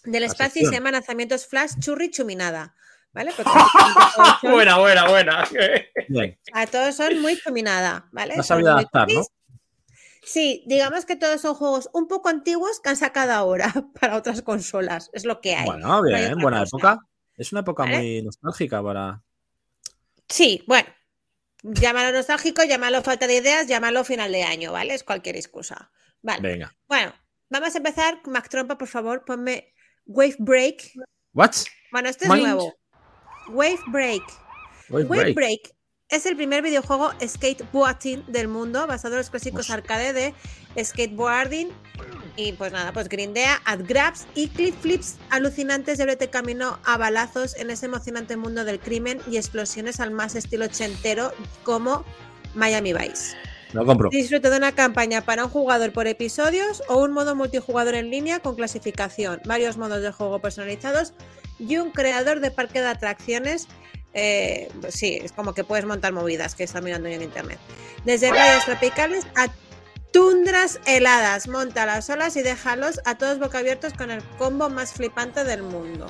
[0.05, 2.75] del La espacio y se llama Lanzamientos Flash Churri Chuminada.
[3.17, 3.33] ¿Vale?
[3.33, 5.49] Son- Buena, buena, buena.
[6.09, 6.39] Bien.
[6.53, 8.09] a todos son muy chuminada.
[8.13, 8.35] ¿vale?
[8.37, 9.23] Muy adaptar, ¿no?
[10.23, 14.43] Sí, digamos que todos son juegos un poco antiguos que han sacado ahora para otras
[14.43, 15.09] consolas.
[15.15, 15.65] Es lo que hay.
[15.65, 16.77] Bueno, No hay bien, buena cosa.
[16.77, 16.99] época.
[17.39, 17.97] Es una época ¿Vale?
[17.99, 19.23] muy nostálgica para.
[20.29, 20.89] Sí, bueno.
[21.63, 24.93] Llámalo nostálgico, llámalo falta de ideas, llámalo final de año, ¿vale?
[24.95, 25.91] Es cualquier excusa.
[26.23, 26.41] Vale.
[26.43, 26.75] Venga.
[26.87, 27.13] Bueno,
[27.49, 28.21] vamos a empezar.
[28.27, 29.73] Mac Trompa, por favor, ponme
[30.05, 30.93] Wave Break.
[31.33, 31.53] ¿What?
[31.91, 32.43] Bueno, este es Mind.
[32.45, 32.75] nuevo.
[33.49, 34.23] Wave Break.
[34.91, 35.35] Wave Wave Break.
[35.35, 35.77] Break
[36.09, 41.71] es el primer videojuego skateboarding del mundo, basado en los clásicos arcade de skateboarding.
[42.37, 46.99] Y pues nada, pues grindea, ad grabs y clip flips alucinantes de abrete camino a
[46.99, 51.33] balazos en ese emocionante mundo del crimen y explosiones al más estilo ochentero
[51.65, 52.05] como
[52.55, 53.35] Miami Vice.
[53.73, 54.11] Lo compro.
[54.11, 58.41] Disfrute de una campaña para un jugador por episodios o un modo multijugador en línea
[58.41, 61.15] con clasificación, varios modos de juego personalizados
[61.59, 63.67] y un creador de parque de atracciones.
[64.15, 67.59] Eh, pues sí, es como que puedes montar movidas que está mirando yo en internet.
[68.05, 69.49] Desde playas tropicales a
[70.13, 71.49] tundras heladas.
[71.49, 75.63] Monta las olas y déjalos a todos boca abiertos con el combo más flipante del
[75.63, 76.07] mundo.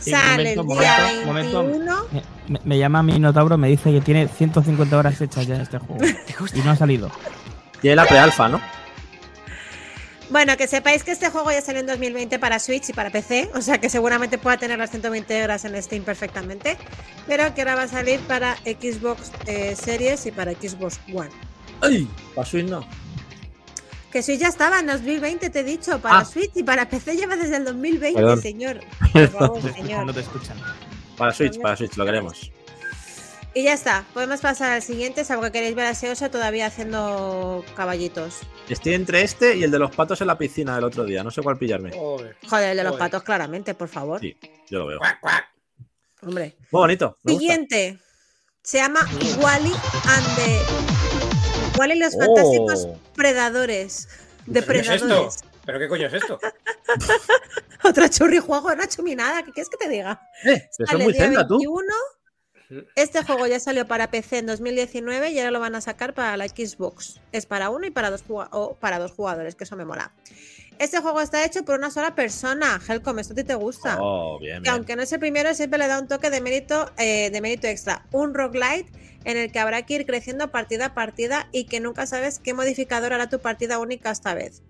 [0.00, 1.62] Sí, Sale momento, el día momento, momento.
[1.62, 2.06] 21.
[2.12, 5.78] Me, me- me llama Minotauro, me dice que tiene 150 horas hechas ya en este
[5.78, 6.04] juego.
[6.54, 7.10] y no ha salido.
[7.80, 8.60] Tiene la pre-alfa, ¿no?
[10.30, 13.50] Bueno, que sepáis que este juego ya salió en 2020 para Switch y para PC,
[13.54, 16.76] o sea que seguramente pueda tener las 120 horas en Steam perfectamente,
[17.26, 21.30] pero que ahora va a salir para Xbox eh, Series y para Xbox One.
[21.80, 22.06] ¡Ay!
[22.34, 22.86] Para Switch no.
[24.12, 26.24] Que Switch ya estaba en 2020, te he dicho, para Ah.
[26.26, 28.42] Switch y para PC lleva desde el 2020, Perdón.
[28.42, 28.80] señor.
[29.12, 30.04] Por favor, señor.
[30.06, 30.58] no te escuchan.
[31.16, 32.50] Para Switch, para Switch, lo queremos.
[33.54, 37.64] Y ya está, podemos pasar al siguiente, salvo que queréis ver a Seosa todavía haciendo
[37.74, 38.40] caballitos.
[38.68, 41.24] Estoy entre este y el de los patos en la piscina del otro día.
[41.24, 41.90] No sé cuál pillarme.
[41.92, 42.36] Joder.
[42.48, 44.20] Joder, el de los patos, claramente, por favor.
[44.20, 44.38] Sí,
[44.70, 44.98] yo lo veo.
[44.98, 45.44] Cuac, cuac.
[46.22, 46.56] Hombre.
[46.70, 47.16] Muy bonito.
[47.24, 47.30] gusta.
[47.38, 47.98] Siguiente.
[48.62, 49.00] Se llama
[49.40, 49.72] Wally
[50.04, 51.78] and the.
[51.78, 52.18] Wally los Oh.
[52.18, 54.08] fantásticos predadores.
[54.08, 55.34] ¿Pero qué es Depredadores.
[55.36, 55.48] esto?
[55.64, 56.38] ¿Pero qué coño es esto?
[57.84, 59.42] Otra churri juego, una chuminada.
[59.42, 60.20] ¿Qué quieres que te diga?
[60.44, 61.54] Eh, Sale son muy día Zelda, tú.
[61.58, 61.84] 21.
[62.96, 66.36] Este juego ya salió para PC en 2019 y ahora lo van a sacar para
[66.36, 67.20] la Xbox.
[67.32, 70.12] Es para uno y para dos, juga- o para dos jugadores, que eso me mola.
[70.78, 72.80] Este juego está hecho por una sola persona.
[72.86, 73.98] Helcom, esto a ti te gusta.
[74.00, 77.30] Oh, bien, aunque no es el primero, siempre le da un toque de mérito, eh,
[77.30, 78.06] de mérito extra.
[78.12, 78.86] Un roguelite
[79.24, 82.54] en el que habrá que ir creciendo partida a partida y que nunca sabes qué
[82.54, 84.62] modificador hará tu partida única esta vez.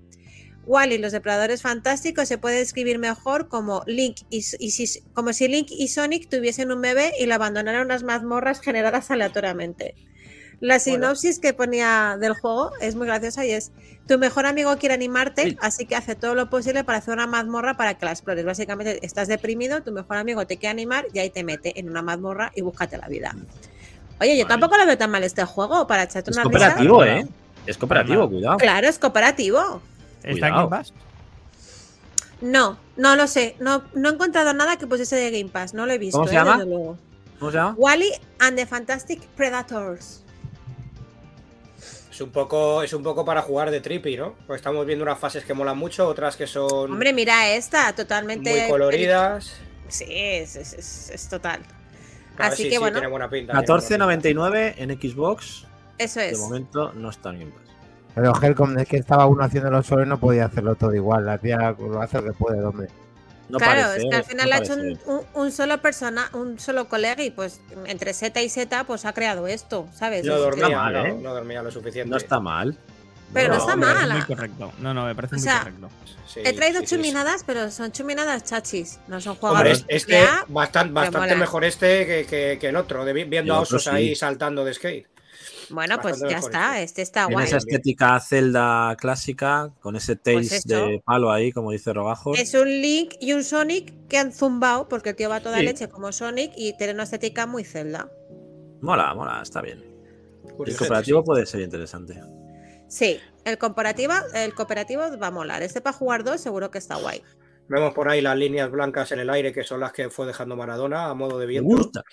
[0.69, 5.49] Wally, los depredadores fantásticos, se puede describir mejor como Link y, y si- como si
[5.49, 9.95] Link y Sonic tuviesen un bebé y lo abandonaran unas mazmorras generadas aleatoriamente.
[10.61, 13.71] La sinopsis que ponía del juego es muy graciosa y es
[14.09, 15.57] tu mejor amigo quiere animarte, Sí.
[15.61, 18.45] así que hace todo lo posible para hacer una mazmorra para que la explores.
[18.45, 22.03] Básicamente estás deprimido, tu mejor amigo te quiere animar y ahí te mete en una
[22.03, 23.35] mazmorra y búscate la vida.
[24.21, 26.51] Oye, yo tampoco lo veo tan mal este juego para echarte Es una risa.
[26.75, 27.25] cooperativo, ¿eh?
[27.65, 28.57] Es cooperativo, cuidado.
[28.57, 29.81] Claro, es cooperativo.
[30.35, 30.93] ¿Está en Pass?
[32.41, 33.57] No, no lo sé.
[33.59, 35.75] No, no he encontrado nada que pusiese de Game Pass.
[35.75, 36.19] No lo he visto.
[36.19, 36.57] ¿Cómo se eh, llama?
[36.59, 36.99] desde luego.
[37.39, 37.75] ¿Cómo se llama?
[37.77, 40.23] Wally and the Fantastic Predators.
[42.11, 44.35] Es un poco, es un poco para jugar de trippy, ¿no?
[44.47, 48.51] Pues estamos viendo unas fases que molan mucho, otras que son Hombre, mira esta, totalmente.
[48.61, 49.53] muy coloridas.
[49.89, 51.61] Sí, es, es- es- es total.
[52.37, 53.53] Claro, Así sí, que sí, bueno, tiene buena pinta.
[53.53, 54.35] tiene buena pinta.
[54.37, 55.65] 14.99 en Xbox.
[55.97, 56.39] eso De es.
[56.39, 57.68] momento no está en Game Pass.
[58.19, 61.29] Pero Helcom es que estaba uno haciéndolo solo y no podía hacerlo todo igual.
[61.29, 62.89] Hacía, lo hace lo que puede, hombre.
[63.49, 66.29] No claro, parece, es que al no final ha hecho un, un- un solo persona,
[66.35, 70.25] un solo colega y pues entre Z y Z pues ha creado esto, ¿sabes?
[70.27, 71.17] No Es- dormía, mal, no, ¿eh?
[71.23, 72.11] no dormía lo suficiente.
[72.11, 72.77] No está mal.
[73.33, 74.15] Pero no, No, está parece mala.
[74.17, 74.73] Muy correcto.
[74.81, 75.89] No, no, me parece O muy correcto.
[76.27, 76.97] Sí, He traído sí, sí, sí.
[76.97, 79.79] chuminadas, pero son chuminadas chachis, no son Hombre, jugadores.
[79.89, 80.45] es- este AAA.
[80.49, 83.91] bastante, bastante mejor este que, que- que el otro, de viendo El a osos sí.
[83.91, 85.07] ahí saltando de skate.
[85.71, 87.03] Bueno, pues ya mejor está, este.
[87.03, 87.47] está Tiene guay.
[87.47, 90.69] esa estética celda clásica, con ese taste Pues eso.
[90.87, 92.39] de palo ahí, como dice Rogajos.
[92.39, 95.65] Es un Link y un Sonic que han zumbado, porque el tío va toda Sí.
[95.65, 98.11] leche como Sonic y tiene una estética muy Zelda.
[98.81, 99.85] Mola, mola, está bien.
[100.67, 102.21] El cooperativo puede ser interesante.
[102.89, 105.63] Sí, el cooperativo, el cooperativo va a molar.
[105.63, 107.23] Este para jugar dos seguro que está guay.
[107.69, 110.57] Vemos por ahí las líneas blancas en el aire que son las que fue dejando
[110.57, 111.77] Maradona a modo de Me viento.
[111.77, 112.05] gusta.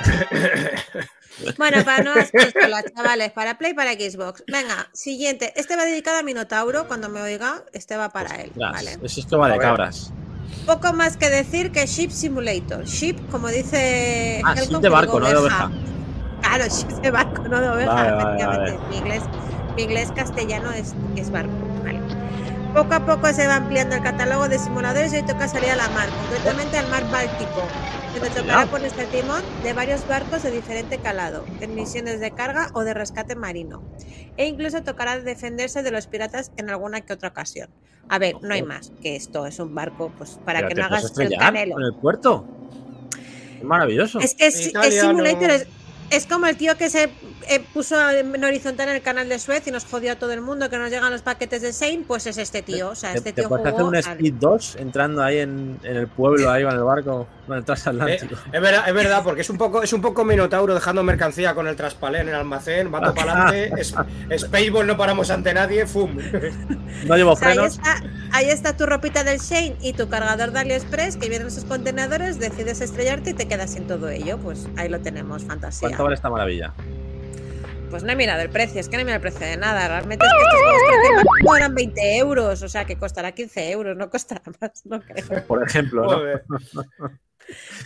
[1.56, 4.44] Bueno, para nuevas consolas, chavales, para Play, para Xbox.
[4.46, 5.52] Venga, siguiente.
[5.56, 6.86] Este va dedicado a Minotauro.
[6.86, 8.52] Cuando me oiga, este va para él.
[8.56, 8.98] Vale.
[9.02, 10.12] Es que va de cabras.
[10.66, 12.84] Poco más que decir que Ship Simulator.
[12.84, 14.42] Ship, como dice.
[14.44, 15.70] Ah, Helcom, ship de barco, no de oveja.
[16.42, 18.72] Claro, ship de barco, no de oveja, Vale, vale, efectivamente.
[18.76, 18.88] vale.
[18.90, 19.22] Mi, inglés,
[19.76, 21.52] mi inglés castellano es, es barco.
[21.84, 22.00] Vale.
[22.74, 25.76] Poco a poco se va ampliando el catálogo de simuladores y hoy toca salir a
[25.76, 27.66] la mar, concretamente al mar Báltico,
[28.14, 32.68] donde tocará ponerse el timón de varios barcos de diferente calado, en misiones de carga
[32.74, 33.82] o de rescate marino.
[34.36, 37.70] E incluso tocará defenderse de los piratas en alguna que otra ocasión.
[38.08, 40.82] A ver, no hay más que esto, es un barco, pues para Pero que te
[40.82, 41.76] no puedes hagas el canelo.
[41.76, 42.44] en el puerto.
[43.58, 44.20] Es maravilloso.
[44.20, 44.72] Es que es.
[45.00, 45.66] Simulator, es,
[46.10, 47.04] es como el tío que se
[47.48, 50.40] eh, puso en horizontal en el canal de Suez y nos jodió a todo el
[50.40, 52.90] mundo que nos llegan los paquetes de Sein, pues es este tío.
[52.90, 55.38] O sea, Te, este te tío puedes hacer jugó un al- Speed 2 entrando ahí
[55.38, 58.34] en, en el pueblo, ahí con el barco, con el Eh, transatlántico.
[58.52, 61.66] es, verdad, es verdad, porque es un poco es un poco Minotauro dejando mercancía con
[61.66, 63.72] el traspalé en el almacén, vato para adelante,
[64.30, 66.16] es, Spaceball no paramos ante nadie, ¡fum!
[67.06, 67.72] No llevo O sea, ahí, frenos.
[67.74, 68.02] está,
[68.32, 72.38] ahí está tu ropita del Shane y tu cargador de AliExpress que vienen esos contenedores,
[72.38, 74.38] decides estrellarte y te quedas sin todo ello.
[74.38, 75.88] Pues ahí lo tenemos, fantasía.
[75.88, 76.72] ¿Cuánto vale esta maravilla?
[77.90, 79.88] Pues no he mirado el precio, es que no he mirado el precio de nada.
[79.88, 81.24] Realmente es que estos juegos
[81.54, 85.44] que eran 20 euros, o sea que costará 15 euros, no costará más, no creo.
[85.46, 86.82] Por ejemplo, ¿no?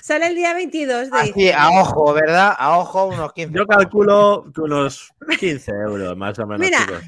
[0.02, 1.55] Sale el día 22 de Así, diciembre.
[1.55, 2.55] a ojo, ¿verdad?
[2.59, 3.55] A ojo, unos 15.
[3.56, 6.60] Yo calculo que unos 15 euros, más o menos.
[6.60, 7.02] Mira, chicos.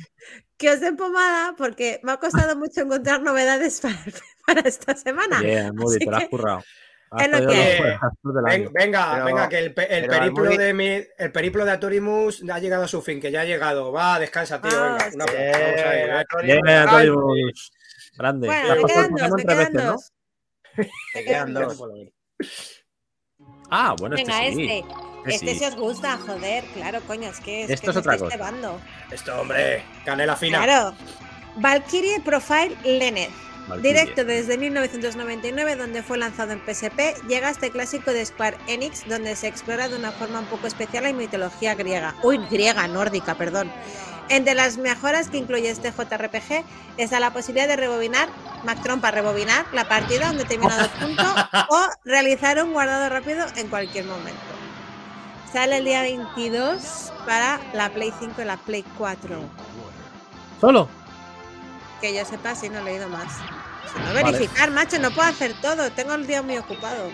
[0.57, 3.99] que os den pomada porque me ha costado mucho encontrar novedades para,
[4.47, 5.41] para esta semana.
[5.41, 6.63] Bien, Moody, te lo has currado.
[7.19, 7.55] Es lo que
[8.49, 8.71] año.
[8.73, 12.59] venga, Pero- venga, que el, el periplo Almudi- de mi, el periplo de Atorimus ha
[12.59, 13.93] llegado a su fin, que ya ha llegado.
[13.93, 14.71] Va, descansa, tío.
[14.75, 15.37] Ah, venga, un aplauso.
[15.39, 16.27] Eh, Vamos a ver, eh.
[16.43, 16.75] Bien, Ay,
[17.09, 17.47] Antonio.
[18.19, 18.47] Grande.
[18.49, 20.13] Bueno, me quedan dos, me quedan dos.
[21.15, 21.79] Me quedan dos.
[23.71, 24.63] Ah, bueno, este Venga, sí.
[24.63, 24.79] este.
[25.27, 25.59] Este Este sí.
[25.59, 28.31] si os gusta, joder, claro, coño, es que es, Esto que es otra cosa.
[28.31, 28.81] cebando.
[29.11, 30.63] Esto, hombre, canela fina.
[30.63, 30.95] Claro.
[31.57, 33.31] Valkyrie Profile Lenneth.
[33.67, 33.93] Valkyrie.
[33.95, 39.35] Directo desde 1999, donde fue lanzado en PSP, llega este clásico de Square Enix, donde
[39.35, 42.15] se explora de una forma un poco especial la mitología griega.
[42.23, 43.73] Uy, griega, nórdica, perdón.
[44.29, 46.65] Entre las mejoras que incluye este JRPG
[46.97, 48.29] está la posibilidad de rebobinar,
[48.65, 51.23] Mactron para rebobinar la partida a un determinado punto
[51.71, 54.41] o realizar un guardado rápido en cualquier momento.
[55.53, 59.41] Sale el día 22 para la Play 5 y la Play 4.
[60.61, 60.89] ¿Solo?
[62.01, 63.33] Que yo sepa si no he leído más.
[63.93, 64.33] Si no, Vale.
[64.33, 65.91] verificar, macho, no puedo hacer todo.
[65.93, 67.11] Tengo el día muy ocupado.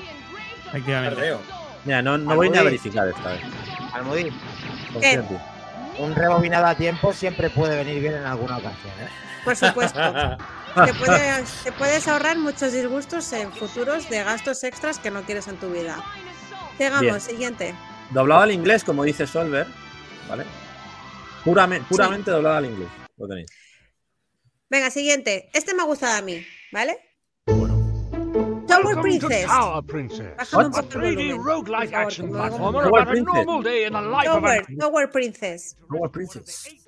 [0.68, 1.36] Efectivamente.
[1.84, 3.42] Mira, no, no voy ni a verificar esta vez.
[3.92, 4.30] Almudí,
[4.92, 5.34] Confío en ti.
[6.02, 8.92] Un rebobinado a tiempo siempre puede venir bien en alguna ocasión.
[9.00, 9.08] ¿eh?
[9.44, 9.98] Por supuesto.
[10.84, 15.48] te, puedes, te puedes ahorrar muchos disgustos en futuros de gastos extras que no quieres
[15.48, 16.02] en tu vida.
[16.78, 17.20] Bien.
[17.20, 17.74] siguiente.
[18.10, 19.66] Doblado al inglés, como dice Solver,
[20.28, 20.44] ¿vale?
[21.44, 22.88] Puramente, puramente doblado al inglés.
[23.16, 23.50] Lo tenéis.
[24.68, 25.50] Venga, siguiente.
[25.52, 26.98] Este me ha gustado a mí, ¿vale?
[28.66, 29.46] Tower Princess.
[29.46, 30.36] Tower Princess.
[30.36, 33.34] Bájame un A poco el 3D volumen, roguelike action platformer Tower about a Princess.
[33.34, 34.76] normal day in the life of Tower, a...
[34.80, 35.76] Tower Princess.
[35.88, 36.82] Tower Princess.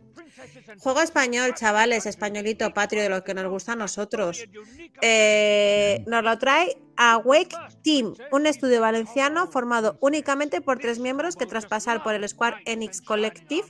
[0.78, 4.44] Juego español, chavales, españolito, patrio, de lo que nos gusta a nosotros.
[5.00, 11.46] Eh, nos lo trae Awake Team, un estudio valenciano formado únicamente por tres miembros que
[11.46, 13.64] tras pasar por el Square Enix Collective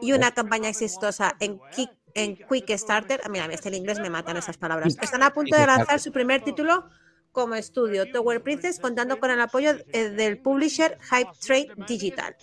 [0.00, 4.36] y una campaña exitosa en, Kick, en Quick Starter, mira, este el inglés me matan
[4.36, 6.88] esas palabras, están a punto de lanzar su primer título
[7.36, 12.34] como estudio Tower Princess, contando con el apoyo eh, del publisher Hype Trade Digital.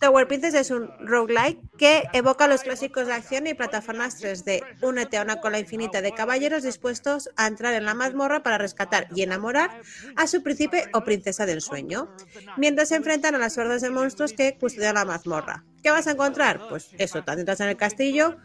[0.00, 4.78] Tower Princess es un roguelike que evoca los clásicos de acción y plataformas 3D.
[4.80, 9.08] Únete a una cola infinita de caballeros dispuestos a entrar en la mazmorra para rescatar
[9.14, 9.82] y enamorar
[10.16, 12.08] a su príncipe o princesa del sueño,
[12.56, 15.66] mientras se enfrentan a las hordas de monstruos que custodian la mazmorra.
[15.82, 16.66] ¿Qué vas a encontrar?
[16.70, 18.38] Pues eso, te entras en el castillo,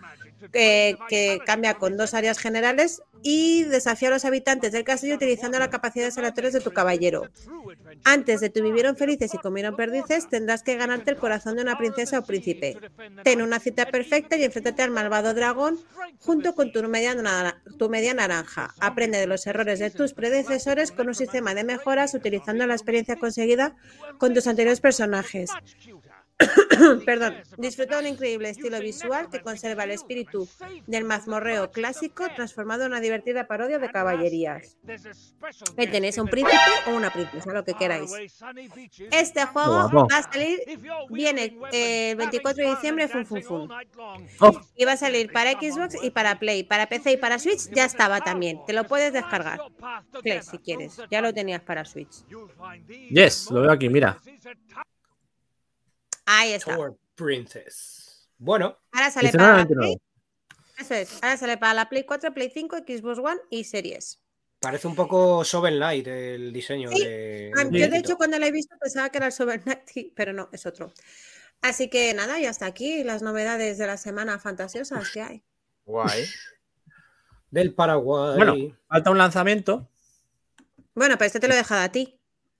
[0.51, 5.59] que, que cambia con dos áreas generales y desafía a los habitantes del castillo utilizando
[5.59, 7.29] las capacidades aleatorias de tu caballero.
[8.03, 11.77] Antes de tu vivieron felices y comieron perdices, tendrás que ganarte el corazón de una
[11.77, 12.77] princesa o príncipe.
[13.23, 15.79] Ten una cita perfecta y enfréntate al malvado dragón
[16.19, 18.73] junto con tu media naranja.
[18.79, 23.17] Aprende de los errores de tus predecesores con un sistema de mejoras utilizando la experiencia
[23.17, 23.75] conseguida
[24.17, 25.49] con tus anteriores personajes.
[27.05, 30.47] Perdón, disfruta un increíble estilo visual que conserva el espíritu
[30.85, 34.77] del mazmorreo clásico transformado en una divertida parodia de caballerías.
[35.77, 36.57] Ahí tenéis un príncipe
[36.87, 38.11] o una princesa, lo que queráis.
[39.11, 40.07] Este juego guapo.
[40.11, 40.59] va a salir,
[41.09, 43.69] viene eh, el 24 de diciembre, fun, fun, fun.
[44.39, 46.63] Oh, Y va a salir para Xbox y para Play.
[46.63, 48.59] Para PC y para Switch ya estaba también.
[48.67, 49.59] Te lo puedes descargar.
[50.21, 50.97] Play, si quieres.
[51.09, 52.23] Ya lo tenías para Switch.
[53.09, 54.19] yes, lo veo aquí, mira.
[56.27, 56.75] Ahí está.
[56.75, 58.29] Tower Princess.
[58.37, 59.75] Bueno, Ahora sale para la 19.99.
[59.77, 59.97] Play.
[60.77, 61.23] Eso es.
[61.23, 64.21] Ahora sale para la Play 4, Play 5, Xbox One y Series.
[64.59, 66.99] parece un poco Sovel Knight el diseño Sí.
[67.03, 67.51] de.
[67.57, 70.33] Ah, Yo, de hecho, cuando la he visto pensaba que era el Sober Night, pero
[70.33, 70.91] no, es otro.
[71.61, 75.43] Así que nada, y hasta aquí las novedades de la semana fantasiosas que hay.
[75.85, 76.25] Guay.
[77.49, 78.35] Del Paraguay.
[78.37, 78.77] Bueno.
[78.89, 79.89] Falta un lanzamiento
[80.93, 82.16] Bueno, pero este te lo he dejado a ti.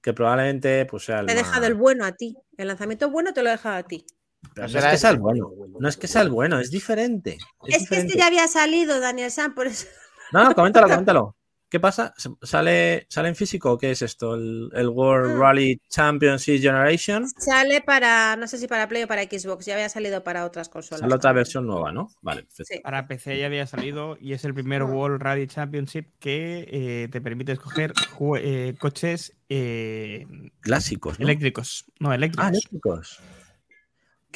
[0.07, 2.33] Que probablemente pues, sea el Te he más- dejado el bueno a ti.
[2.55, 4.05] El lanzamiento bueno te lo he dejado a ti.
[4.53, 5.51] Pero No no es será que sea el bueno.
[5.81, 7.37] No es que sea el bueno, es diferente.
[7.67, 9.85] Es, Es, que este ya había salido, Daniel San, por eso.
[10.31, 11.35] No, no, coméntalo, coméntalo.
[11.69, 12.13] ¿Qué pasa?
[12.43, 14.35] ¿Sale, ¿Sale en físico o qué es esto?
[14.35, 15.39] ¿El, el World Ah.
[15.39, 17.27] Rally Championship Generation?
[17.27, 20.69] Sale para, no sé si para Play o para Xbox, ya había salido para otras
[20.69, 21.01] consolas.
[21.01, 22.09] Sale otra versión nueva, ¿no?
[22.21, 22.45] Vale.
[22.49, 22.79] Sí.
[22.81, 24.85] Para PC ya había salido y es el primer Ah.
[24.85, 27.91] World Rally Championship que eh, te permite escoger
[28.37, 30.25] eh, coches eh,
[30.61, 31.25] Clásicos, ¿no?
[31.25, 31.85] eléctricos.
[31.99, 33.19] No, Ah, eléctricos.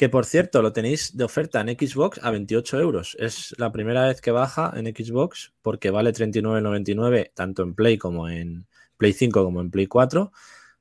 [0.02, 3.16] Que por cierto, lo tenéis de oferta en Xbox a 28 euros.
[3.20, 8.28] Es la primera vez que baja en Xbox porque vale 39,99 tanto en Play como
[8.28, 8.66] en
[8.96, 10.32] Play 5 como en Play 4.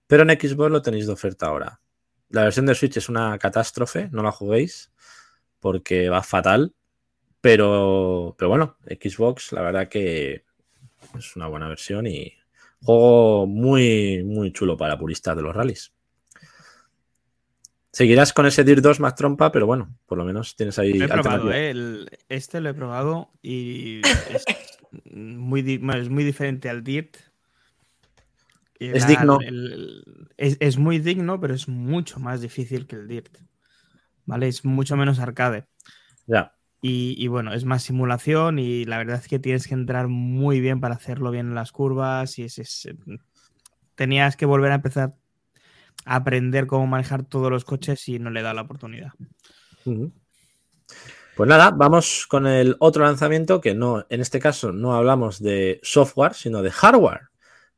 [0.08, 1.80] Pero en Xbox lo tenéis de oferta ahora.
[2.30, 4.92] La versión de Switch es una catástrofe, no la juguéis
[5.60, 6.74] porque va fatal.
[7.42, 10.46] Pero, pero bueno, Xbox la verdad que
[11.16, 12.34] es una buena versión y
[12.82, 15.94] juego muy, muy chulo para puristas de los rallies.
[17.94, 21.06] Seguirás con ese DIR 2 más trompa, pero bueno, por lo menos tienes ahí Lo
[21.06, 21.52] he probado.
[21.52, 21.72] ¿eh?
[21.72, 24.46] El- este lo he probado y es
[25.14, 27.18] muy, bueno, es muy diferente al Dirt.
[28.80, 29.40] Es digno.
[29.42, 33.38] el- es, es muy digno, pero es mucho más difícil que el Dirt.
[34.26, 34.48] ¿Vale?
[34.48, 35.66] Es mucho menos arcade.
[36.28, 36.56] Ya.
[36.82, 40.62] Y, y bueno, es más simulación y la verdad es que tienes que entrar muy
[40.62, 42.88] bien para hacerlo bien en las curvas y es, es-
[43.96, 45.16] tenías que volver a empezar
[46.06, 49.12] aprender cómo manejar todos los coches y no le da la oportunidad.
[51.36, 55.80] Pues nada, vamos con el otro lanzamiento que no, en este caso no hablamos de
[55.84, 57.30] software, sino de hardware.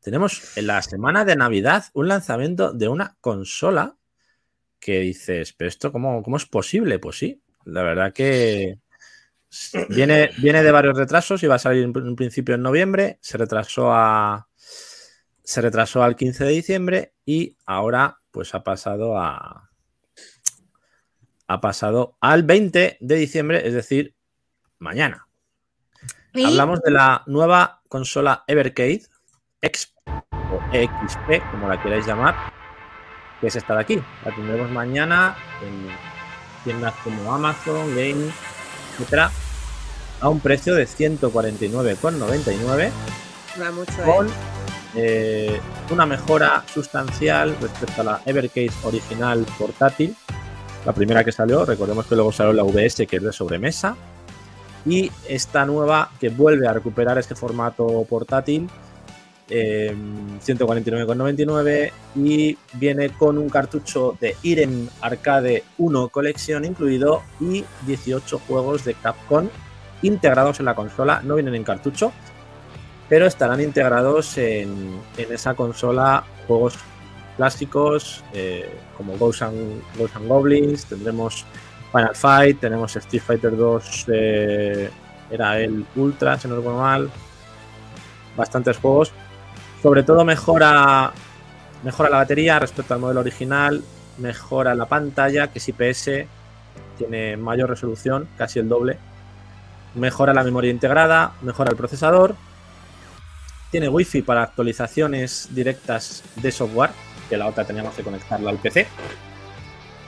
[0.01, 3.95] Tenemos en la semana de Navidad un lanzamiento de una consola
[4.79, 6.99] que dices, pero esto cómo, cómo es posible?
[6.99, 8.79] Pues sí, la verdad que
[9.89, 13.93] viene, viene de varios retrasos, iba a salir en un principio en noviembre, se retrasó
[13.93, 14.47] a
[15.43, 19.69] se retrasó al 15 de diciembre y ahora pues ha pasado a
[21.47, 24.15] ha pasado al 20 de diciembre, es decir,
[24.79, 25.27] mañana.
[26.33, 29.03] Y Hablamos de la nueva consola Evercade
[29.61, 32.35] X o XP, como la queráis llamar,
[33.39, 34.01] que es esta de aquí.
[34.25, 35.89] La tendremos mañana en
[36.63, 38.31] tiendas como Amazon, Game,
[38.93, 39.29] etcétera,
[40.21, 42.91] a un precio de 149,99
[43.61, 44.31] va mucho, con eh,
[45.91, 50.15] una mejora sustancial respecto a la Evercase original portátil.
[50.85, 53.95] La primera que salió, recordemos que luego salió la VS, que es de sobremesa.
[54.85, 58.67] Y esta nueva que vuelve a recuperar este formato portátil,
[59.49, 59.95] eh,
[60.43, 68.85] 149,99 y viene con un cartucho de Irem Arcade 1 colección incluido y 18 juegos
[68.85, 69.49] de Capcom
[70.01, 71.21] integrados en la consola.
[71.23, 72.11] No vienen en cartucho,
[73.13, 76.73] pero estarán integrados en, en esa consola juegos
[77.37, 81.45] clásicos eh, como Ghosts and, Ghosts and Goblins, tendremos
[81.91, 84.89] Final Fight, tenemos Street Fighter 2, eh,
[85.29, 87.11] era el Ultra, si no recuerdo mal,
[88.35, 89.11] bastantes juegos
[89.83, 91.11] Sobre todo mejora,
[91.83, 93.83] mejora la batería respecto al modelo original,
[94.17, 96.09] mejora la pantalla, que es IPS,
[96.97, 98.97] tiene mayor resolución, casi el doble.
[99.93, 102.35] Mejora la memoria integrada, mejora el procesador.
[103.73, 106.91] Tiene Wi-Fi para actualizaciones directas de software,
[107.27, 108.85] que la otra teníamos que conectarla al PC.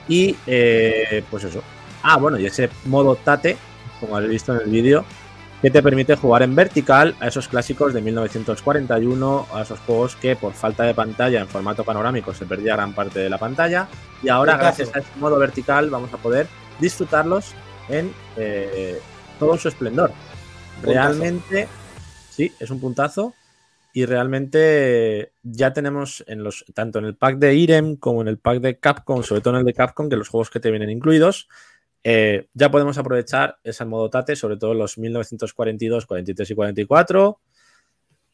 [0.06, 1.64] Y eh, pues eso.
[2.04, 3.56] Ah, bueno, y ese modo Tate,
[3.98, 5.04] como habéis visto en el vídeo,
[5.60, 10.36] que te permite jugar en vertical a esos clásicos de 1941, a esos juegos que
[10.36, 13.88] por falta de pantalla en formato panorámico se perdía gran parte de la pantalla.
[14.22, 16.46] Y ahora, gracias a ese modo vertical, vamos a poder
[16.78, 17.52] disfrutarlos
[17.88, 19.00] en eh,
[19.40, 20.12] todo su esplendor.
[20.76, 20.92] Puntazo.
[20.92, 21.66] Realmente,
[22.30, 23.34] sí, es un puntazo.
[23.96, 28.36] Y realmente ya tenemos en los, tanto en el pack de Irem como en el
[28.36, 30.90] pack de Capcom, sobre todo en el de Capcom, que los juegos que te vienen
[30.90, 31.48] incluidos,
[32.04, 37.40] eh, ya podemos aprovechar ese modo Tate, sobre todo los 1942, 43 y 44.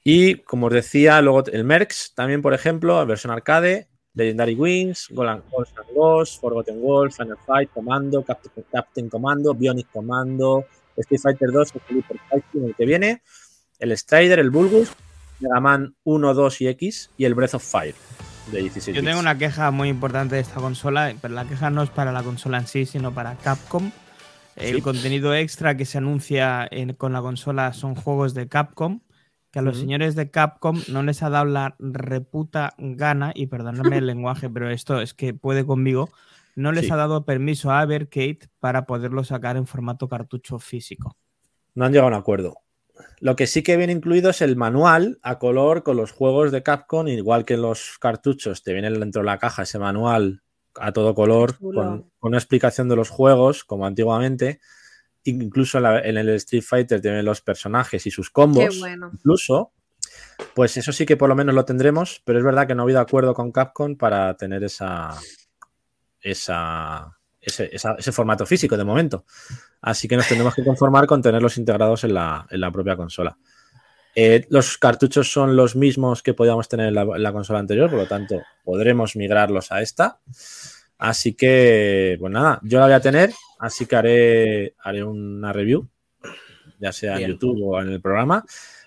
[0.02, 5.44] Y como os decía, luego el Mercs también, por ejemplo, versión arcade, Legendary Wings, Golan
[5.48, 10.64] Ghost Ghost, Forgotten World, Final Fight, Commando, Captain, Commando, Bionic Commando,
[10.96, 13.22] Street Fighter 2, el Super Fighting, el que viene,
[13.78, 14.92] el Strider, el Bulgus,
[15.42, 17.94] Mega Man 1, 2 y X y el Breath of Fire
[18.50, 21.82] de 16 Yo tengo una queja muy importante de esta consola, pero la queja no
[21.82, 23.90] es para la consola en sí, sino para Capcom.
[24.56, 24.82] El Sí.
[24.82, 29.00] contenido extra que se anuncia en- con la consola son juegos de Capcom,
[29.50, 33.98] que a los señores de Capcom no les ha dado la reputa gana, y perdóname
[33.98, 36.10] el lenguaje, pero esto es que puede conmigo,
[36.54, 36.90] no les Sí.
[36.92, 41.16] ha dado permiso a Evercade para poderlo sacar en formato cartucho físico.
[41.74, 42.56] No han llegado a un acuerdo.
[43.20, 46.62] Lo que sí que viene incluido es el manual a color con los juegos de
[46.62, 50.42] Capcom, igual que en los cartuchos, te viene dentro de la caja ese manual
[50.76, 54.60] a todo color con, con una explicación de los juegos, como antiguamente.
[55.24, 58.74] Incluso en, la- en el Street Fighter te vienen los personajes y sus combos.
[58.74, 59.10] Qué bueno.
[59.12, 59.72] Incluso,
[60.54, 62.84] pues eso sí que por lo menos lo tendremos, pero es verdad que no ha
[62.84, 65.10] habido acuerdo con Capcom para tener esa,
[66.20, 69.24] esa, ese, esa- ese formato físico de momento.
[69.80, 73.36] Así que nos tendremos que conformar con tenerlos integrados en la, en la propia consola.
[74.14, 77.90] Eh, los cartuchos son los mismos que podíamos tener en la, en la consola anterior,
[77.90, 80.20] por lo tanto podremos migrarlos a esta.
[80.98, 85.88] Así que, pues nada, yo la voy a tener, así que haré, haré una review,
[86.78, 87.30] ya sea Bien.
[87.30, 88.44] en YouTube o en el programa,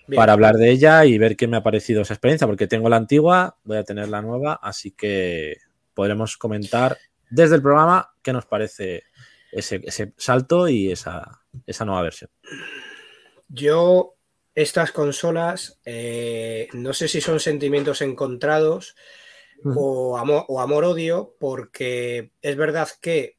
[0.08, 0.18] Bien.
[0.18, 2.96] para hablar de ella y ver qué me ha parecido esa experiencia, porque tengo la
[2.98, 5.58] antigua, voy a tener la nueva, así que
[5.94, 6.98] podremos comentar
[7.30, 9.04] desde el programa qué nos parece
[9.52, 12.30] ese, ese salto y esa, esa nueva versión.
[13.48, 14.16] Yo,
[14.54, 18.96] estas consolas, eh, no sé si son sentimientos encontrados
[19.64, 23.38] o amor, o amor-odio, porque es verdad que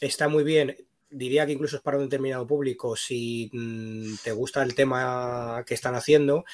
[0.00, 0.76] está muy bien,
[1.10, 5.74] diría que incluso es para un determinado público si mm, te gusta el tema que
[5.74, 6.44] están haciendo.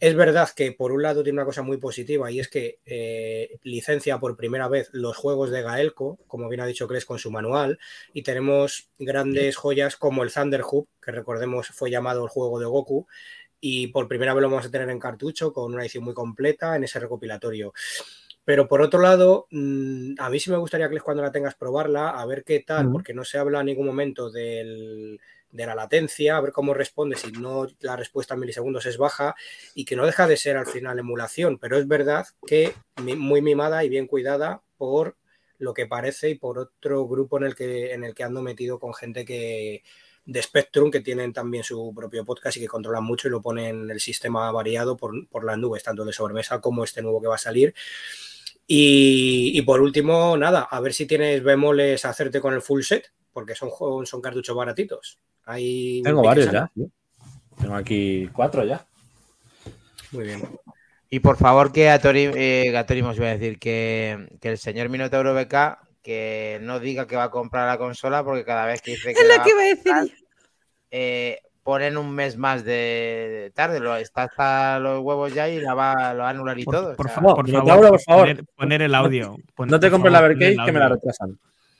[0.00, 3.58] Es verdad que por un lado tiene una cosa muy positiva y es que eh,
[3.62, 7.30] licencia por primera vez los juegos de Gaelco, como bien ha dicho Cres con su
[7.30, 7.78] manual,
[8.12, 12.66] y tenemos grandes joyas como el Thunder Hoop, que recordemos fue llamado el juego de
[12.66, 13.06] Goku,
[13.64, 16.74] y por primera vez lo vamos a tener en cartucho con una edición muy completa
[16.74, 17.72] en ese recopilatorio.
[18.44, 22.10] Pero por otro lado, mm, a mí sí me gustaría que cuando la tengas probarla,
[22.10, 25.20] a ver qué tal, porque no se habla en ningún momento del-
[25.50, 29.34] de la latencia, a ver cómo responde, si no la respuesta en milisegundos es baja
[29.74, 33.84] y que no deja de ser al final emulación, pero es verdad que muy mimada
[33.84, 35.16] y bien cuidada por
[35.58, 38.78] lo que parece y por otro grupo en el que, en el que ando metido
[38.80, 39.82] con gente que
[40.24, 43.90] de Spectrum que tienen también su propio podcast y que controlan mucho y lo ponen
[43.90, 47.34] el sistema variado por, por las nubes, tanto de sobremesa como este nuevo que va
[47.34, 47.74] a salir.
[48.66, 52.82] Y, y por último, nada, a ver si tienes bemoles a hacerte con el full
[52.82, 53.70] set, porque son,
[54.06, 55.18] son cartuchos baratitos.
[55.44, 56.70] Hay Tengo varios ya.
[57.60, 58.86] Tengo aquí cuatro ya.
[60.12, 60.42] Muy bien.
[61.10, 64.50] Y por favor que a Tori, eh, a Tori os voy a decir que, que
[64.50, 65.54] el señor Minotauro BK
[66.02, 69.20] que no diga que va a comprar la consola porque cada vez que dice que
[69.20, 70.26] Es la lo va que a iba a decir.
[70.90, 72.72] eh, ponen un mes más de,
[73.44, 76.58] de tarde, lo, está hasta los huevos ya y la va, lo va a anular
[76.58, 76.92] y Por, todo.
[76.92, 78.20] o por sea, favor, por favor, por favor.
[78.28, 79.36] Poner, poner el audio.
[79.58, 81.38] No te compres la Vercade que me la retrasan.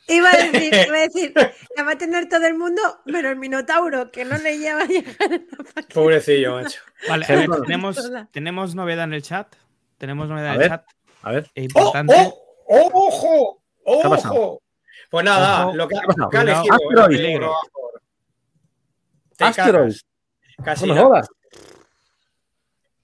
[0.08, 1.32] Iba a decir, iba a decir,
[1.76, 4.86] la va a tener todo el mundo, menos el Minotauro, que no le lleva a
[4.86, 5.88] llegar en la página.
[5.94, 6.80] Pobrecillo, macho.
[7.08, 9.54] Vale, a ver, tenemos, tenemos novedad en el chat.
[9.98, 10.64] Tenemos novedad A en ver.
[10.66, 10.84] el chat.
[11.22, 11.50] A ver.
[11.54, 12.14] e ¡Oh, importante.
[12.18, 13.61] oh, oh, ojo!
[13.84, 14.34] ¿Qué ha pasado?
[14.34, 14.62] ¡Ojo!
[15.10, 15.76] Pues nada, Ojo.
[15.76, 15.96] lo que,
[16.30, 17.42] ¿Qué ha elegido el Asteroid.
[19.38, 19.92] Asteroid.
[19.94, 20.06] cagas.
[20.64, 21.28] Casi No jodas.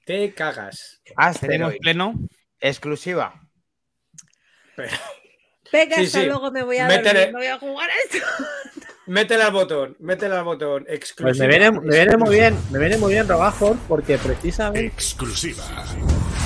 [0.05, 1.01] Te cagas.
[1.05, 2.15] Tenemos Asteroid, pleno.
[2.61, 3.35] exclusiva.
[5.71, 6.27] Venga, Sí, hasta sí.
[6.27, 7.27] luego, me voy a Métele.
[7.27, 8.27] dormir, me voy a jugar a esto.
[9.07, 10.85] Métele al botón, métele al botón.
[10.89, 11.29] Exclusiva.
[11.29, 15.65] Pues me viene, me viene muy bien, me viene muy bien Robajor porque precisamente Exclusiva.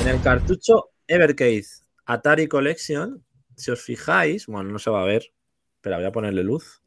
[0.00, 1.64] En el cartucho Evercade
[2.06, 3.24] Atari Collection,
[3.56, 5.32] si os fijáis, bueno, no se va a ver,
[5.80, 6.82] pero voy a ponerle luz.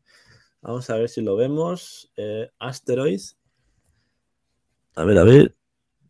[0.62, 2.12] Vamos a ver si lo vemos.
[2.18, 3.22] Eh, Asteroid.
[4.96, 5.56] A ver, a ver.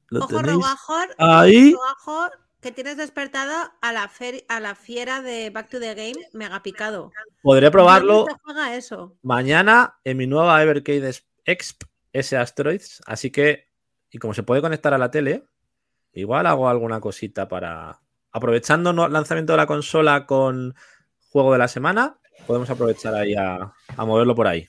[0.09, 0.55] ¿Lo Ojo, tenéis?
[0.55, 1.07] Rogajor.
[1.17, 1.73] Ahí.
[1.73, 6.25] Rogajor, que tienes despertado a la, fer- a la fiera de Back to the Game
[6.33, 7.11] mega picado.
[7.41, 9.17] Podré probarlo ¿Dónde se juega eso?
[9.23, 11.11] mañana en mi nueva Evercade
[11.45, 11.83] Exp
[12.13, 13.01] S Asteroids.
[13.07, 13.71] Así que,
[14.09, 15.43] y como se puede conectar a la tele,
[16.13, 18.01] igual hago alguna cosita para.
[18.35, 20.75] Aprovechando el lanzamiento de la consola con
[21.31, 24.67] juego de la semana, podemos aprovechar ahí a, a moverlo por ahí.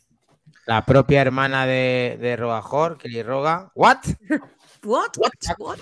[0.67, 3.73] La propia hermana de, de Rogajor, Kelly Roga.
[3.75, 4.05] ¿What?
[4.85, 5.17] What?
[5.19, 5.33] What?
[5.59, 5.81] What?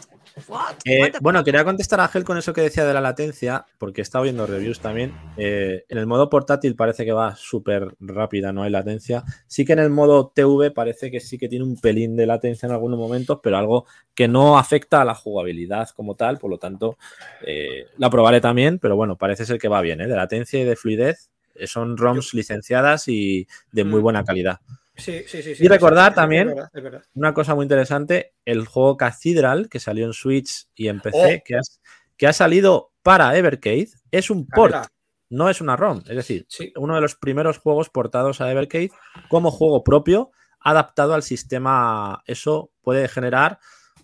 [0.49, 0.75] What?
[0.85, 4.03] Eh, bueno, quería contestar a Gel con eso que decía de la latencia, porque he
[4.03, 5.13] estado viendo reviews también.
[5.37, 9.23] Eh, en el modo portátil parece que va súper rápida, no hay latencia.
[9.47, 12.67] Sí que en el modo TV parece que sí que tiene un pelín de latencia
[12.67, 16.39] en algunos momentos, pero algo que no afecta a la jugabilidad como tal.
[16.39, 16.99] Por lo tanto,
[17.47, 20.01] eh, la probaré también, pero bueno, parece ser que va bien.
[20.01, 20.09] ¿eh?
[20.09, 21.31] De latencia y de fluidez
[21.67, 24.03] son ROMs licenciadas y de muy Mm.
[24.03, 24.59] buena calidad.
[24.97, 25.55] Sí, sí, sí.
[25.57, 27.03] sí, Y recordar también- verdad, es verdad.
[27.15, 31.57] Una cosa muy interesante, el juego Cathedral, que salió en Switch y en PC, que,
[31.57, 31.81] has-
[32.17, 34.87] que ha salido para Evercade, es un port,
[35.31, 35.99] no es una ROM.
[36.09, 36.73] Es decir, Sí.
[36.77, 38.91] uno de los primeros juegos portados a Evercade
[39.29, 40.31] como juego propio,
[40.61, 42.23] adaptado al sistema.
[42.27, 43.59] Eso puede generar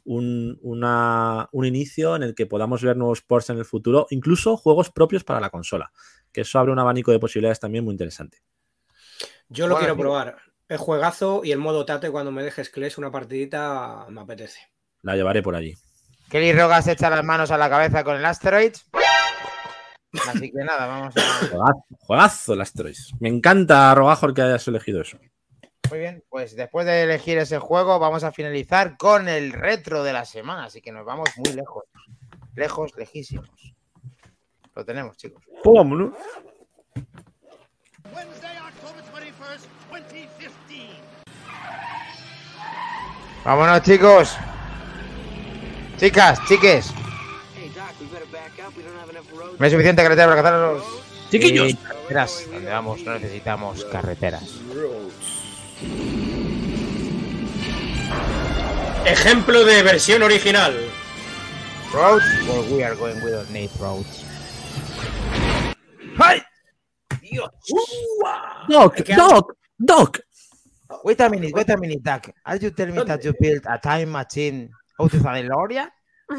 [0.04, 4.56] un, una- un inicio en el que podamos ver nuevos ports en el futuro, incluso
[4.56, 5.92] juegos propios para la consola,
[6.32, 8.38] que eso abre un abanico de posibilidades también muy interesante.
[9.48, 10.36] Yo lo Bueno, quiero probar.
[10.70, 14.60] El juegazo y el modo tate cuando me dejes Cles una partidita me apetece.
[15.02, 15.74] La llevaré por allí.
[16.30, 18.72] Kelly Roga se echa las manos a la cabeza con el Asteroid.
[20.28, 21.48] Así que nada, vamos a.
[21.48, 23.12] Juegazo, juegazo el Asteroids.
[23.18, 25.18] Me encanta, Rogajor, que hayas elegido eso.
[25.90, 30.12] Muy bien, pues después de elegir ese juego, vamos a finalizar con el retro de
[30.12, 30.66] la semana.
[30.66, 31.82] Así que nos vamos muy lejos.
[32.54, 33.74] Lejos, lejísimos.
[34.76, 35.42] Lo tenemos, chicos.
[35.64, 36.12] Vámonos.
[38.14, 39.09] Wednesday, October 21st, 2015.
[43.44, 44.36] Vámonos, chicos.
[45.98, 46.92] Chicas, chiques.
[49.58, 50.84] No hay suficiente carretera para cazar a los.
[51.30, 51.74] Chiquillos.
[51.74, 52.46] Carreteras.
[52.50, 54.60] Donde vamos, no necesitamos carreteras.
[59.06, 60.74] Ejemplo de versión original.
[61.92, 64.24] Roads, or we are going we don't need roads.
[66.18, 66.42] ¡Ay!
[68.68, 70.20] Doc, Doc, Doc.
[71.04, 72.30] Wait a minute, wait a minute, Doc.
[72.44, 75.88] Are you telling me that you built a time machine out of a DeLorean?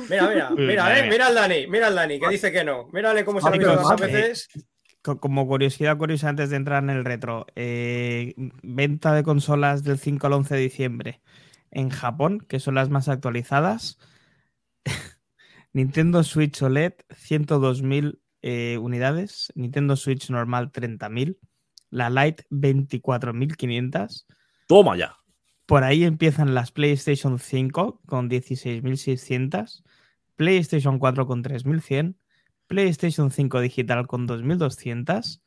[0.10, 2.88] Mira, mira, mira, eh, mira al Dani, mira al Dani, que dice que no.
[2.94, 4.50] Mírale cómo se lo ha Chicos, visto tantas eh, veces.
[5.02, 10.00] Co- Como curiosidad curiosa antes de entrar en el retro, eh, venta de consolas del
[10.00, 11.22] 5 al 11 de diciembre
[11.72, 13.98] en Japón, que son las más actualizadas.
[15.74, 19.52] Nintendo Switch OLED, 102.000 eh, unidades.
[19.56, 21.38] Nintendo Switch normal, 30.000.
[21.90, 24.26] La Lite, 24.500.
[24.68, 25.18] Toma ya.
[25.66, 29.84] Por ahí empiezan las PlayStation 5 con 16.600,
[30.36, 32.16] PlayStation 4 con 3.100,
[32.68, 35.40] PlayStation 5 digital con 2.200,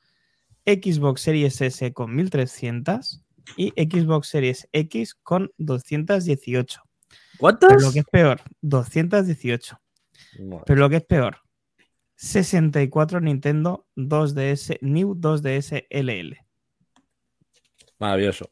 [0.64, 3.22] Xbox Series S con 1.300
[3.56, 6.80] y Xbox Series X con 218.
[7.08, 7.82] Pero ¿Cuántas?
[7.82, 9.78] lo que es peor, 218.
[10.64, 11.36] Pero lo que es peor,
[12.16, 16.36] 64 Nintendo 2DS New 2DS LL.
[17.98, 18.50] Maravilloso.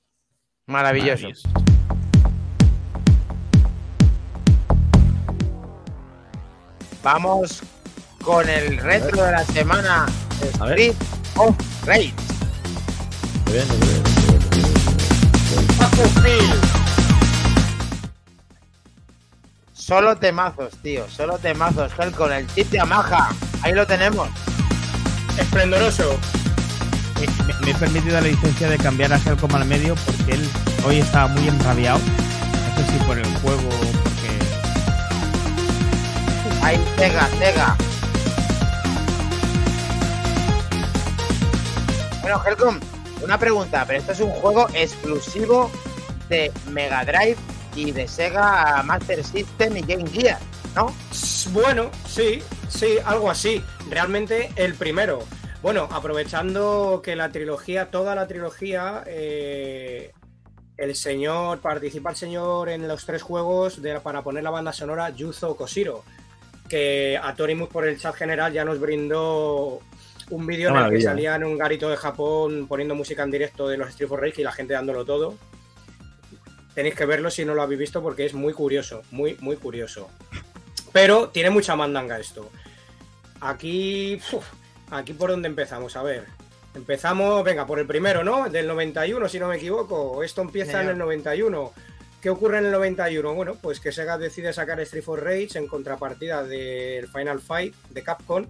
[0.67, 1.29] Maravilloso.
[7.03, 7.63] Vamos
[8.23, 10.07] con el retro de la semana.
[10.41, 10.95] Street
[11.37, 12.15] of Rage.
[13.45, 14.03] Muy bien, muy bien.
[19.73, 21.09] Solo temazos, tío.
[21.11, 21.93] Solo temazos.
[22.17, 23.31] Con el chip de Amaja.
[23.63, 24.29] Ahí lo tenemos.
[25.39, 26.19] Esplendoroso.
[27.21, 30.49] Me, me- me he permitido la licencia de cambiar a Helcom al medio porque él
[30.85, 31.99] hoy estaba muy enrabiado.
[31.99, 34.39] No sé si por el juego o porque.
[36.63, 37.77] Ahí, Sega, Sega.
[42.21, 42.79] Bueno, Helcom,
[43.23, 45.71] una pregunta, pero esto es un juego exclusivo
[46.29, 47.37] de Mega Drive
[47.75, 50.39] y de Sega Master System y Game Gear,
[50.75, 50.93] ¿no?
[51.53, 53.63] Bueno, sí, sí, algo así.
[53.91, 55.25] Realmente el primero.
[55.63, 60.13] Bueno, aprovechando que la trilogía, toda la trilogía, eh,
[60.77, 65.11] el señor, participa el señor en los tres juegos de- para poner la banda sonora
[65.11, 66.03] Yuzo Koshiro,
[66.69, 69.81] que a Torimus por el chat general ya nos brindó
[70.31, 73.69] un vídeo en el que salía en un garito de Japón poniendo música en directo
[73.69, 75.35] de los Street for Rage y la gente dándolo todo.
[76.75, 80.09] Tenéis que verlo si no lo habéis visto porque es muy curioso, muy, muy curioso.
[80.93, 82.51] Pero tiene mucha mandanga esto.
[83.41, 84.47] Aquí, uf,
[84.91, 86.27] aquí por donde empezamos, a ver.
[86.75, 88.49] Empezamos, venga, por el primero, ¿no?
[88.49, 90.23] Del 91, si no me equivoco.
[90.23, 91.73] Esto empieza en el 91.
[92.21, 93.35] ¿Qué ocurre en el 91?
[93.35, 98.03] Bueno, pues que Sega decide sacar Street for Rage en contrapartida del Final Fight de
[98.03, 98.47] Capcom,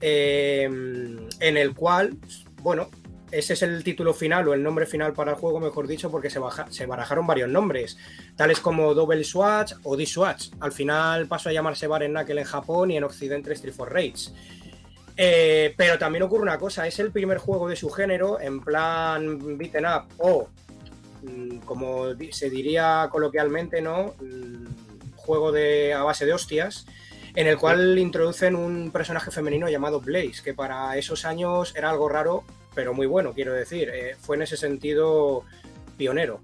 [0.00, 2.16] eh, en el cual,
[2.62, 2.88] bueno,
[3.30, 6.30] ese es el título final o el nombre final para el juego, mejor dicho, porque
[6.30, 6.40] se,
[6.70, 7.96] se barajaron varios nombres,
[8.36, 10.50] tales como Double Swatch o D-Swatch.
[10.60, 14.30] Al final pasó a llamarse Baren Knuckle en Japón y en Occidente Street for Rage.
[15.16, 19.58] Eh, pero también ocurre una cosa, es el primer juego de su género en plan
[19.58, 20.48] beaten up o,
[21.22, 24.14] mm, como se diría coloquialmente, ¿no?
[24.20, 24.66] Mm,
[25.16, 26.86] Juego de, a base de hostias,
[27.36, 32.08] en el cual introducen un personaje femenino llamado Blaze, que para esos años era algo
[32.08, 32.42] raro,
[32.74, 33.90] pero muy bueno, quiero decir.
[33.92, 35.44] Eh, fue en ese sentido
[35.96, 36.40] pionero.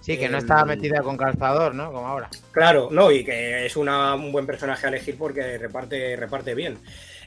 [0.00, 1.92] Sí, que no estaba metida con calzador, ¿no?
[1.92, 2.30] Como ahora.
[2.52, 6.78] Claro, no, y que es una- un buen personaje a elegir porque reparte, reparte bien.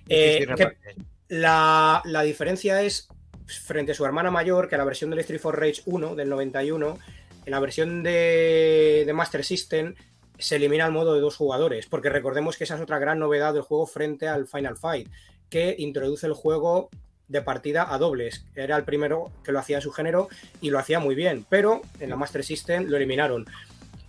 [0.10, 0.95] Eh, Sí, sí, que- reparte.
[1.30, 3.07] la, la diferencia es
[3.45, 6.98] frente a su hermana mayor, que la versión del Street for Rage 1 del 91,
[7.45, 9.94] en la versión de, de Master System
[10.40, 13.53] se elimina el modo de dos jugadores, porque recordemos que esa es otra gran novedad
[13.53, 15.07] del juego frente al Final Fight,
[15.49, 16.90] que introduce el juego
[17.34, 18.45] de partida a dobles.
[18.55, 20.30] Era el primero que lo hacía en su género
[20.61, 23.45] y lo hacía muy bien, pero en la Master System lo eliminaron.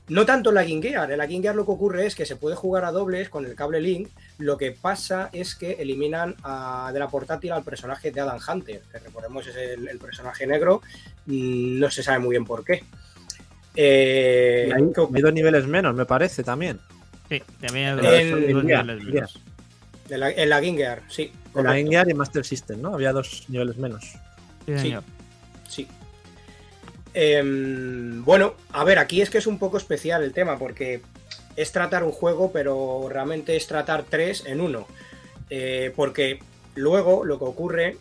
[0.07, 2.27] No tanto en la Game Gear, en la Game Gear lo que ocurre es que
[2.27, 6.35] se puede jugar a dobles con el cable Link, lo que pasa es que eliminan
[6.43, 10.47] a- de la portátil al personaje de Adam Hunter, que recordemos es el, el personaje
[10.47, 10.83] negro,
[11.25, 12.85] mm, no se sabe muy bien por qué.
[13.75, 16.79] Eh, hay, ¿qué hay dos niveles menos, me parece, también.
[17.31, 19.41] Sí, también hay dos- en niveles en menos.
[20.11, 21.23] En la, en la Game Gear, sí.
[21.23, 21.73] En la correcto.
[21.79, 22.95] Game Gear y Master System, ¿no?
[22.95, 24.05] Había dos niveles menos.
[24.67, 24.79] Sí, Sí.
[24.79, 25.03] señor.
[25.69, 25.89] Sí.
[27.15, 31.01] Em, bueno, a ver, aquí es que es un poco especial el tema, porque
[31.57, 34.87] es tratar un juego, pero realmente es tratar tres en uno.
[35.51, 36.41] Eh, porque
[36.75, 37.99] luego lo que ocurre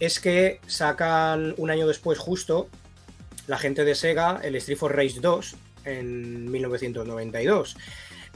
[0.00, 2.68] es que sacan un año después, justo,
[3.46, 5.56] la gente de Sega, el Street for Rage 2,
[5.86, 7.76] en 1992.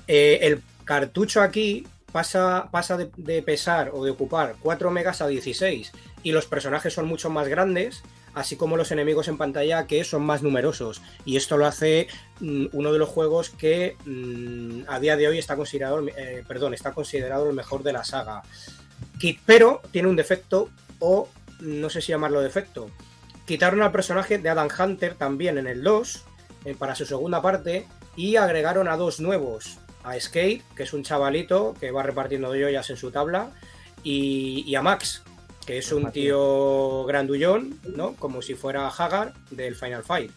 [0.06, 5.92] Eh, el cartucho aquí pasa, pasa de, pesar o de ocupar 4 megas a 16
[6.22, 8.02] y los personajes son mucho más grandes,
[8.34, 11.02] así como los enemigos en pantalla que son más numerosos.
[11.24, 12.08] Y esto lo hace
[12.40, 16.74] mm, uno de los juegos que mm, a día de hoy está considerado, eh, perdón,
[16.74, 18.42] está considerado el mejor de la saga.
[19.46, 20.70] Pero tiene un defecto,
[21.00, 21.28] o
[21.60, 22.90] no sé si llamarlo defecto.
[23.46, 26.24] Quitaron al personaje de Adam Hunter también en el 2,
[26.64, 27.86] eh, para su segunda parte,
[28.16, 29.78] y agregaron a dos nuevos.
[30.10, 33.50] A Skate, que es un chavalito que va repartiendo joyas en su tabla,
[34.02, 35.22] y, y a Max,
[35.66, 38.14] que es un tío grandullón, ¿no?
[38.14, 40.30] Como si fuera Hagar del Final Fight.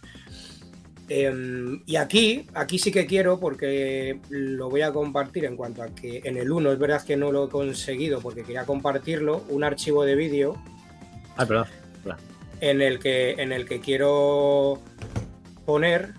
[1.09, 5.87] Em, y aquí, aquí sí que quiero, porque lo voy a compartir en cuanto a
[5.87, 9.63] que en el 1 es verdad que no lo he conseguido porque quería compartirlo, un
[9.65, 10.61] archivo de vídeo
[11.35, 11.65] Ah, perdón.
[12.61, 14.79] en el que en el que quiero
[15.65, 16.13] poner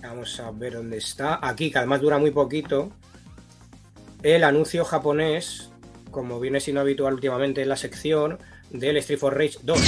[0.00, 2.90] vamos a ver dónde está aquí que además dura muy poquito
[4.22, 5.70] el anuncio japonés
[6.10, 8.38] como viene siendo habitual últimamente en la sección
[8.70, 9.78] del Street for Rage 2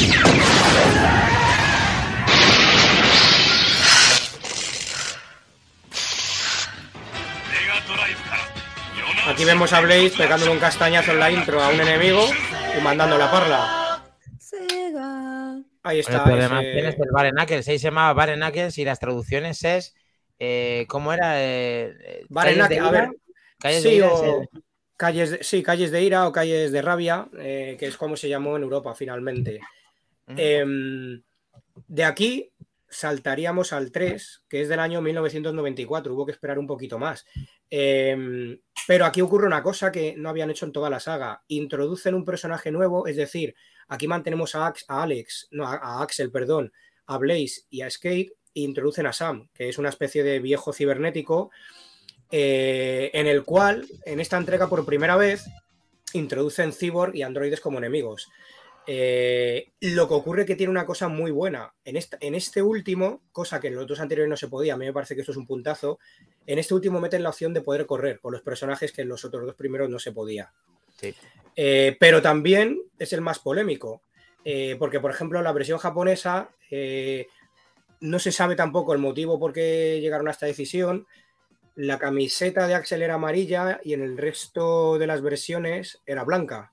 [9.27, 12.25] aquí vemos a Blaze pegándole un castañazo en la intro a un enemigo
[12.79, 14.03] y mandando la parla
[15.83, 19.63] ahí está ese- tienes el Bare Knuckles, ahí se llamaba Bare Knuckles y las traducciones
[19.65, 19.95] es.
[20.39, 21.41] eh, ¿Cómo era?
[21.41, 22.25] Eh, eh,
[22.57, 23.11] Knuckles, a ver,
[23.61, 24.45] calles de Sí, ira o
[24.97, 28.29] calles de, sí, calles de ira o calles de rabia, eh, que es como se
[28.29, 29.61] llamó en Europa finalmente.
[30.27, 30.35] Mm.
[30.37, 31.23] Em,
[31.87, 32.51] de aquí
[32.89, 37.25] saltaríamos al 3, que es del año 1994, hubo que esperar un poquito más.
[37.71, 41.43] Em, pero aquí ocurre una cosa que no habían hecho en toda la saga.
[41.49, 43.55] Introducen un personaje nuevo, es decir,
[43.89, 46.73] aquí mantenemos a, Ax- a Alex, no, a, a Axel, perdón,
[47.07, 50.73] a Blaze y a Skate, e introducen a Sam, que es una especie de viejo
[50.73, 51.51] cibernético,
[52.31, 55.45] eh, en el cual, en esta entrega por primera vez,
[56.13, 58.29] introducen cyborg y androides como enemigos.
[58.93, 61.73] Eh, lo que ocurre que tiene una cosa muy buena.
[61.85, 64.93] En, este último, cosa que en los dos anteriores no se podía, a mí me
[64.93, 65.99] parece que esto es un puntazo,
[66.47, 69.25] en este último meten la opción de poder correr con los personajes que en los
[69.25, 70.53] otros dos primeros no se podía.
[70.99, 71.15] Sí.
[71.55, 74.03] Eh, pero también es el más polémico,
[74.45, 76.51] eh, porque por ejemplo la versión japonesa
[78.01, 81.07] no se sabe tampoco el motivo por qué llegaron a esta decisión.
[81.83, 86.73] La camiseta de Axel era amarilla y en el resto de las versiones era blanca.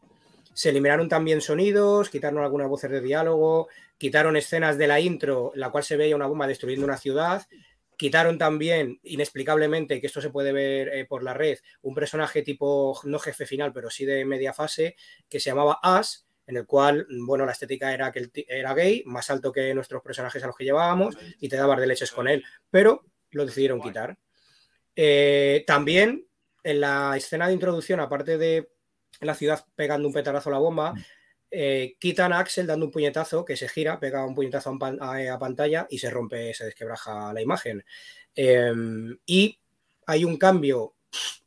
[0.53, 5.61] Se eliminaron también sonidos, quitaron algunas voces de diálogo, quitaron escenas de la intro, en
[5.61, 7.47] la cual se veía una bomba destruyendo una ciudad.
[7.95, 12.99] quitaron también, inexplicablemente, que esto se puede ver eh, por la red, un personaje tipo,
[13.05, 14.97] no jefe final, pero sí de media fase,
[15.29, 19.29] que se llamaba As, en el cual, bueno, la estética era que era gay, más
[19.29, 22.43] alto que nuestros personajes a los que llevábamos, y te dabas de leches con él,
[22.69, 24.17] pero lo decidieron quitar.
[24.97, 26.27] Eh, también
[26.63, 28.69] en la escena de introducción, aparte de
[29.21, 30.93] la ciudad pegando un petarazo a la bomba,
[31.51, 34.97] eh, quitan a Axel dando un puñetazo que se gira, pega un puñetazo a, pan-
[35.01, 37.85] a- a pantalla y se rompe, se desquebraja la imagen.
[38.35, 38.73] Eh,
[39.25, 39.59] y
[40.07, 40.95] hay un cambio,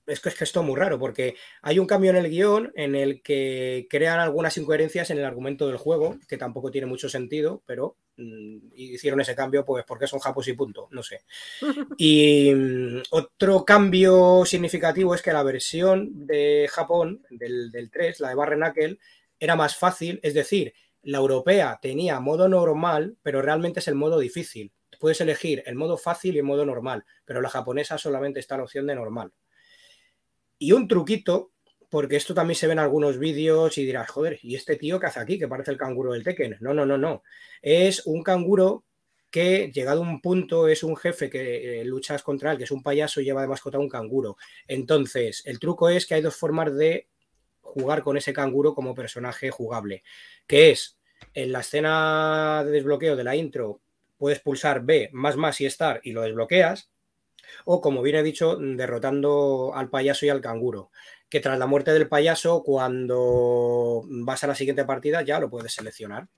[0.06, 2.72] es que, es que esto es muy raro, porque hay un cambio en el guion
[2.76, 7.08] en el que crean algunas incoherencias en el argumento del juego, que tampoco tiene mucho
[7.08, 7.99] sentido, pero mm,
[8.74, 11.24] hicieron ese cambio pues porque son japos y punto, no sé.
[11.98, 18.28] Y mm, otro cambio significativo es que la versión de Japón, del, del 3, la
[18.30, 18.98] de Barren Knuckle,
[19.38, 24.18] era más fácil, es decir, la europea tenía modo normal, pero realmente es el modo
[24.18, 24.72] difícil.
[24.98, 28.64] Puedes elegir el modo fácil y el modo normal, pero la japonesa solamente está la
[28.64, 29.32] opción de normal.
[30.58, 31.52] Y un truquito,
[31.90, 35.06] porque esto también se ve en algunos vídeos y dirás, joder, ¿y este tío qué
[35.06, 35.38] hace aquí?
[35.38, 36.56] Que parece el canguro del Tekken.
[36.60, 37.24] No, no, no, no.
[37.60, 38.84] Es un canguro
[39.30, 42.70] que, llegado a un punto, es un jefe que eh, luchas contra él, que es
[42.70, 44.36] un payaso y lleva de mascota un canguro.
[44.68, 47.08] Entonces, el truco es que hay dos formas de
[47.60, 50.04] jugar con ese canguro como personaje jugable,
[50.46, 50.96] que es
[51.34, 53.80] en la escena de desbloqueo de la intro,
[54.16, 56.90] puedes pulsar B más más y estar y lo desbloqueas,
[57.64, 60.90] o como bien he dicho, derrotando al payaso y al canguro,
[61.30, 65.72] que tras la muerte del payaso, cuando vas a la siguiente partida ya lo puedes
[65.72, 66.28] seleccionar.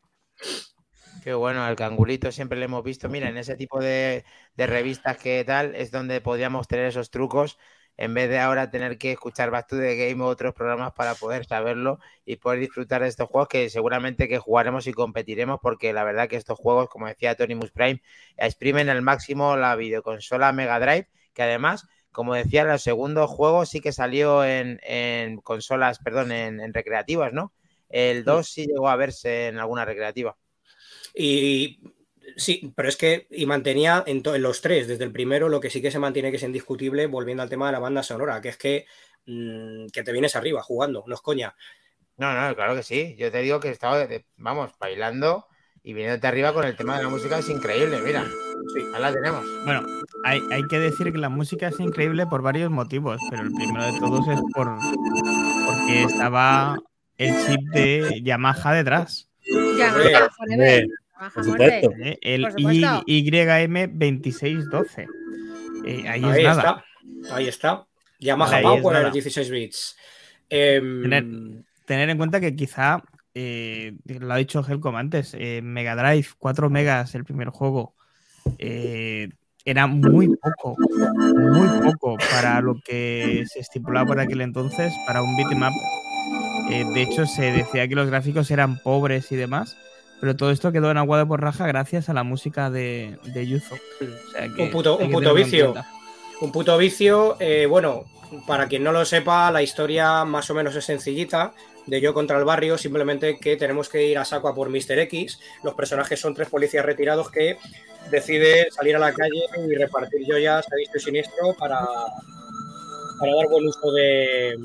[1.23, 3.09] Qué bueno, al cangurito siempre le hemos visto.
[3.09, 4.24] Mira, en ese tipo de,
[4.56, 7.59] revistas que tal es donde podríamos tener esos trucos
[7.97, 11.14] en vez de ahora tener que escuchar Back to the Game o otros programas para
[11.14, 15.93] poder saberlo y poder disfrutar de estos juegos que seguramente que jugaremos y competiremos porque
[15.93, 18.02] la verdad que estos juegos, como decía Tony Prime,
[18.36, 23.81] exprimen al máximo la videoconsola Mega Drive, que además, como decía, el segundo juego sí
[23.81, 27.53] que salió en, en consolas, perdón, en, en recreativas, ¿no?
[27.89, 30.37] El 2 sí llegó a verse en alguna recreativa.
[31.15, 31.81] Y
[32.37, 35.61] sí, pero es que y mantenía en, to- en los tres, desde el primero, lo
[35.61, 38.41] que sí que se mantiene que es indiscutible, volviendo al tema de la banda sonora,
[38.41, 38.87] que es que,
[39.27, 41.55] mm, que te vienes arriba jugando, no es coña.
[42.17, 43.17] No, no, claro que sí.
[43.19, 44.07] Yo te digo que estaba,
[44.37, 45.47] vamos, bailando
[45.85, 48.25] y viniéndote arriba con el tema de la música es increíble, mira.
[48.75, 48.83] Sí.
[48.95, 49.45] Ahí la tenemos.
[49.65, 49.85] Bueno,
[50.25, 53.85] hay, hay que decir que la música es increíble por varios motivos, pero el primero
[53.93, 54.77] de todos es por
[55.67, 56.77] porque estaba
[57.19, 59.29] el chip de Yamaha detrás.
[59.45, 61.91] Yamaha hombre, Yamaha por supuesto.
[62.01, 62.19] ¿eh?
[62.23, 63.03] El Por supuesto.
[63.07, 65.07] YM2612.
[65.85, 66.85] Eh, ahí, Ahí es nada.
[67.23, 67.85] está, ahí está.
[68.21, 69.11] Yamaha Power nada.
[69.11, 69.97] 16 bits.
[70.49, 71.25] Em, Tener,
[71.87, 73.03] tener en cuenta que quizá,
[73.35, 77.95] eh, lo ha dicho Helcom antes, eh, Mega Drive, 4 megas el primer juego,
[78.59, 79.29] eh,
[79.65, 85.37] era muy poco, muy poco para lo que se estipulaba por aquel entonces, para un
[85.37, 85.73] beatmap.
[86.69, 89.77] De hecho, se decía que los gráficos eran pobres y demás,
[90.21, 93.75] pero todo esto quedó en agua de borraja gracias a la música de, de Yuzo.
[93.77, 95.75] O sea que Un puto- un puto vicio.
[96.41, 97.37] Un puto vicio.
[97.69, 98.05] bueno,
[98.47, 101.53] para quien no lo sepa, la historia más o menos es sencillita.
[101.87, 104.99] De yo contra el barrio, simplemente que tenemos que ir a saco a por Mr.
[105.01, 105.41] X.
[105.65, 107.59] Los personajes son tres policías retirados que
[108.11, 111.79] deciden salir a la calle y repartir joyas a diestro y siniestro para,
[113.19, 114.57] para dar buen uso de,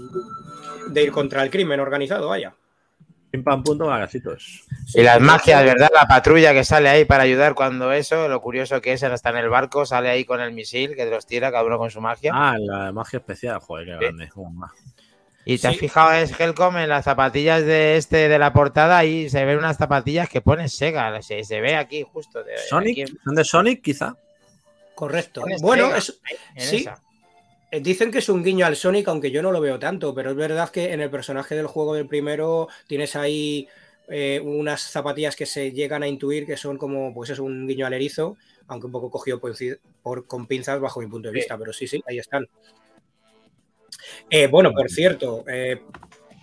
[0.90, 2.54] de ir contra el crimen organizado, vaya.
[3.30, 4.64] Pim pam punto, magacitos.
[4.94, 5.90] Y las magias, ¿verdad?
[5.94, 9.38] La patrulla que sale ahí para ayudar cuando eso, lo curioso que es, hasta en
[9.38, 12.32] el barco, sale ahí con el misil que los tira cada uno con su magia.
[12.34, 14.30] Ah, la magia especial, joder, qué grande.
[14.34, 14.72] Bomba.
[15.54, 15.80] Y te has sí.
[15.80, 19.78] fijado, es Helcom, en las zapatillas de este de la portada, ahí se ven unas
[19.78, 22.44] zapatillas que ponen Sega, se, se ve aquí justo.
[22.44, 24.16] de- Sonic, aquí ¿son de Sonic quizá?
[24.96, 25.44] Correcto.
[25.62, 26.20] Bueno, es,
[26.58, 26.78] sí.
[26.78, 27.02] esa.
[27.72, 30.32] Eh, Dicen que es un guiño al Sonic, aunque yo no lo veo tanto, pero
[30.32, 33.68] es verdad que en el personaje del juego del primero tienes ahí
[34.10, 37.86] eh, unas zapatillas que se llegan a intuir que son como, pues es un guiño
[37.86, 38.38] al erizo,
[38.68, 39.54] aunque un poco cogido por,
[40.02, 41.40] por- con pinzas bajo mi punto de Sí.
[41.40, 42.48] vista, pero sí, sí, ahí están.
[44.30, 45.82] Eh, bueno, por cierto, eh,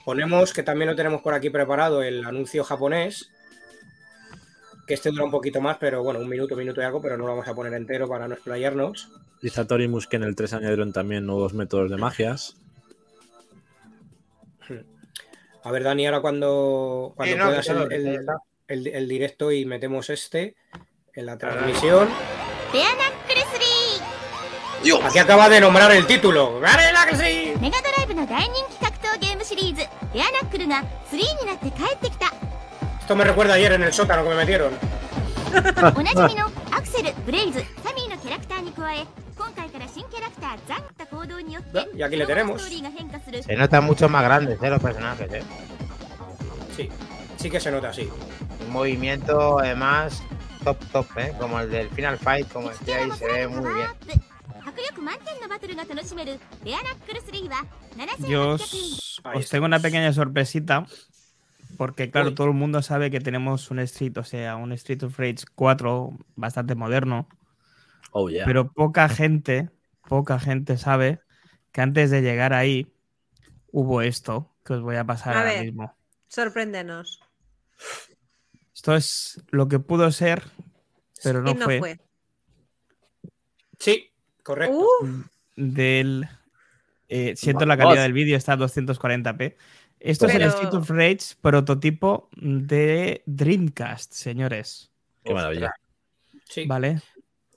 [0.04, 3.30] ponemos que también lo tenemos por aquí preparado el anuncio japonés,
[4.86, 7.24] que este dura un poquito más, pero bueno, un minuto, minuto y algo, pero no
[7.24, 9.10] lo vamos a poner entero para no explayarnos.
[9.40, 12.56] Dice a Torimus que en el 3 añadieron también nuevos métodos de magias.
[15.62, 18.36] A ver, Dani, ahora cuando, cuando Sí, no, puedas el, ya el- está.
[18.68, 20.56] el- el directo y metemos este
[21.14, 22.08] en la transmisión.
[25.05, 26.59] Aquí acaba de nombrar el título.
[26.59, 27.57] ¡Gare la que sí!
[27.59, 29.81] メガドライブの大人気格闘ゲームシリーズ「
[30.15, 32.27] エアナックル」が3になって帰ってきた
[33.05, 34.71] Esto me recuerda ayer en el sótano que me metieron.
[35.97, 39.05] おなじみのアクセルブレイズサミーのキャラクターに加 加え
[39.37, 42.55] 今回から新キャラクターザンった行動によって Y aquí le スト tenemos.
[42.65, 44.69] ーリーが変化する Se notan mucho más grandes ¿eh?
[44.69, 45.43] los personajes, ¿eh?
[46.77, 46.89] Sí,
[47.37, 48.09] sí que se nota así.
[48.65, 50.21] Un movimiento, además,
[50.63, 51.33] top, top, ¿eh?
[51.39, 53.61] Como el del Final Fight, como 敵キ decía ャラ ahí, も se さら ve にパワ
[53.61, 54.21] muy ー bien.
[58.28, 58.56] Yo
[59.34, 60.86] os, tengo una pequeña sorpresita.
[61.76, 65.18] Porque, claro, todo el mundo sabe que tenemos un Street, o sea, un Street of
[65.18, 67.28] Rage 4 bastante moderno.
[68.12, 69.70] Oh, pero poca gente,
[70.08, 71.20] poca gente sabe
[71.72, 72.92] que antes de llegar ahí
[73.72, 75.96] hubo esto que os voy a pasar ahora mismo.
[76.28, 77.20] Sorpréndenos.
[78.72, 80.44] Esto es lo que pudo ser,
[81.22, 81.98] pero no, fue.
[83.78, 84.13] Sí
[84.44, 84.78] correcto.
[85.00, 85.22] Uh,
[85.56, 86.28] del.
[87.08, 89.56] eh, siento la calidad del vídeo, está a 240p.
[89.98, 94.90] Esto es el Street of Rage prototipo de Dreamcast, señores.
[95.24, 95.72] Qué maravilla.
[96.48, 97.00] Sí, ¿Vale?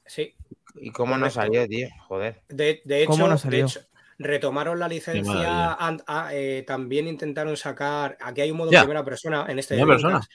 [0.05, 0.33] sí.
[0.79, 1.89] ¿Y cómo no salió, tío?
[2.07, 2.41] Joder.
[2.49, 3.65] De, de hecho, ¿Cómo no de salió?
[3.65, 3.81] hecho,
[4.19, 5.33] retomaron la licencia.
[5.79, 8.17] ah, eh, también intentaron sacar.
[8.21, 8.81] Aquí hay un modo Ya.
[8.81, 9.75] primera persona en este.
[9.75, 10.31] Primera Dreamcast,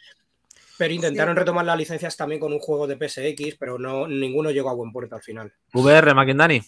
[0.79, 1.41] Pero intentaron Sí.
[1.41, 4.93] retomar las licencias también con un juego de PSX, pero no ninguno llegó a buen
[4.93, 5.53] puerto al final.
[5.75, 6.61] VR, McIndani.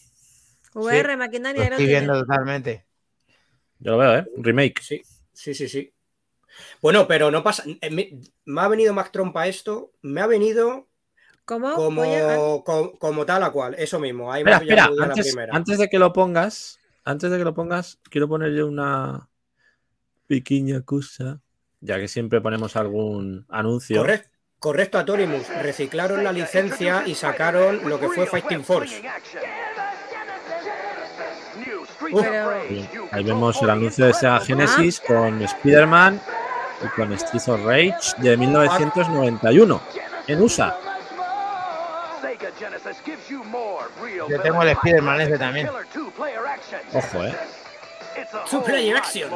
[0.75, 2.87] VR, Lo ahí lo estoy viendo totalmente.
[3.79, 4.27] Yo lo veo, ¿eh?
[4.39, 4.81] Remake.
[4.83, 5.03] Sí,
[5.33, 5.93] sí, sí, sí.
[6.83, 7.65] Bueno, pero no pasa.
[7.81, 8.11] eh, Me,
[8.45, 10.89] me ha venido Mac Trompa esto, me ha venido
[11.45, 11.75] ¿Cómo?
[11.75, 14.33] como, como, como tal a cual, eso mismo.
[14.33, 14.83] Ahí Espera, me ha espera.
[14.85, 15.53] pillado la Antes, primera.
[15.53, 19.29] antes de que lo pongas, antes de que lo pongas, quiero ponerle una
[20.27, 21.41] pequeña cosa.
[21.85, 23.99] Ya que siempre ponemos algún anuncio.
[24.01, 24.29] Correcto,
[24.59, 25.47] correcto, Atorimus.
[25.63, 29.03] Reciclaron la licencia y sacaron lo que fue Fighting Force.
[32.11, 32.51] Pero-
[33.13, 36.21] Ahí vemos el anuncio de Sega Genesis con Spider-Man
[36.83, 39.81] y con Streets of Rage de 1991
[40.27, 40.79] en USA.
[44.29, 45.69] Yo tengo el Spider-Man ese también.
[45.69, 47.35] Ojo, eh.
[48.51, 49.31] Two player action.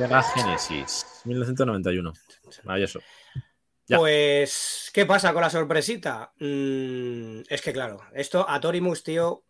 [0.00, 2.12] Sega Genesis 1991.
[2.64, 3.00] Maravilloso.
[3.86, 3.98] Ya.
[3.98, 6.32] Pues, ¿qué pasa con la sorpresita?
[6.38, 9.44] Mm, es que, claro, esto a Torimus, tío,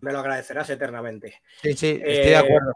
[0.00, 1.42] me lo agradecerás eternamente.
[1.62, 2.72] Sí, sí, estoy Eh, de acuerdo.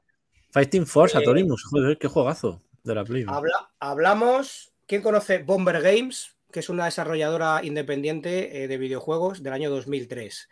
[0.51, 1.65] Fighting Force, Eh, Atorimus.
[1.65, 3.25] Joder, qué juegazo de la Play.
[3.29, 4.73] Habla- hablamos.
[4.87, 6.37] ¿Quién conoce Bomber Games?
[6.53, 10.49] Que es una desarrolladora independiente eh, de videojuegos del año 2003.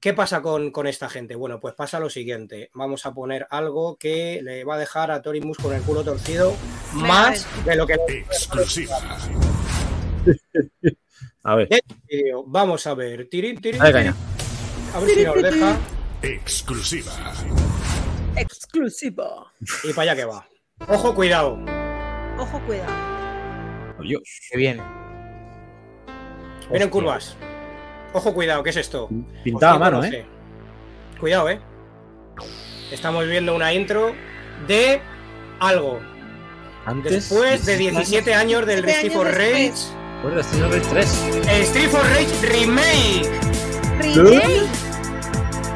[0.00, 1.34] ¿Qué pasa con, con esta gente?
[1.34, 2.70] Bueno, pues pasa lo siguiente.
[2.74, 6.54] Vamos a poner algo que le va a dejar a Torimus con el culo torcido
[6.92, 8.98] más de lo que Exclusiva.
[11.44, 11.68] A ver,
[12.08, 12.44] vídeo.
[12.46, 13.28] Vamos a ver.
[13.28, 14.14] Tirín, tirín, caña.
[14.94, 15.76] A ver si nos deja.
[16.22, 17.12] Exclusiva.
[18.36, 19.50] Exclusivo.
[19.82, 20.46] Y para allá que va.
[20.88, 21.58] Ojo, cuidado.
[22.38, 22.92] Ojo, cuidado.
[23.98, 24.22] Adiós.
[24.50, 24.82] Que viene.
[26.70, 27.36] Vienen curvas.
[28.12, 28.62] Ojo, cuidado.
[28.62, 29.08] ¿Qué es esto?
[29.42, 30.24] Pintado a mano, no ¿eh?
[31.18, 31.60] Cuidado, eh.
[32.90, 34.12] Estamos viendo una intro
[34.66, 35.00] de
[35.60, 36.00] algo.
[36.84, 37.12] Antes.
[37.12, 39.72] Después de 17 años del 17 Street for Rage.
[40.34, 41.48] de Streets of Rage 3.
[41.48, 43.30] el Street for Rage Remake.
[44.00, 44.68] Remake.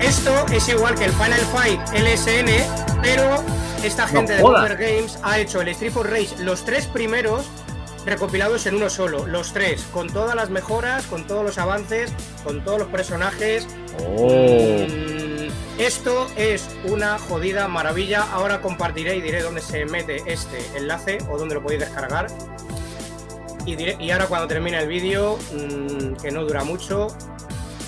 [0.01, 3.43] Esto es igual que el Final Fight LSN, pero
[3.83, 4.43] esta gente de.
[4.43, 7.47] Bomber Games ha hecho el Street for Rage, los tres primeros
[8.07, 12.12] recopilados en uno solo, los tres, con todas las mejoras, con todos los avances,
[12.45, 13.66] con todos los personajes.
[14.07, 14.87] Oh.
[14.89, 15.27] Mm,
[15.78, 18.23] Esto es una jodida maravilla.
[18.33, 22.28] Ahora compartiré y diré dónde se mete este enlace o dónde lo podéis descargar.
[23.66, 27.09] Y, diré- y ahora cuando termine el vídeo, mm, que no dura mucho,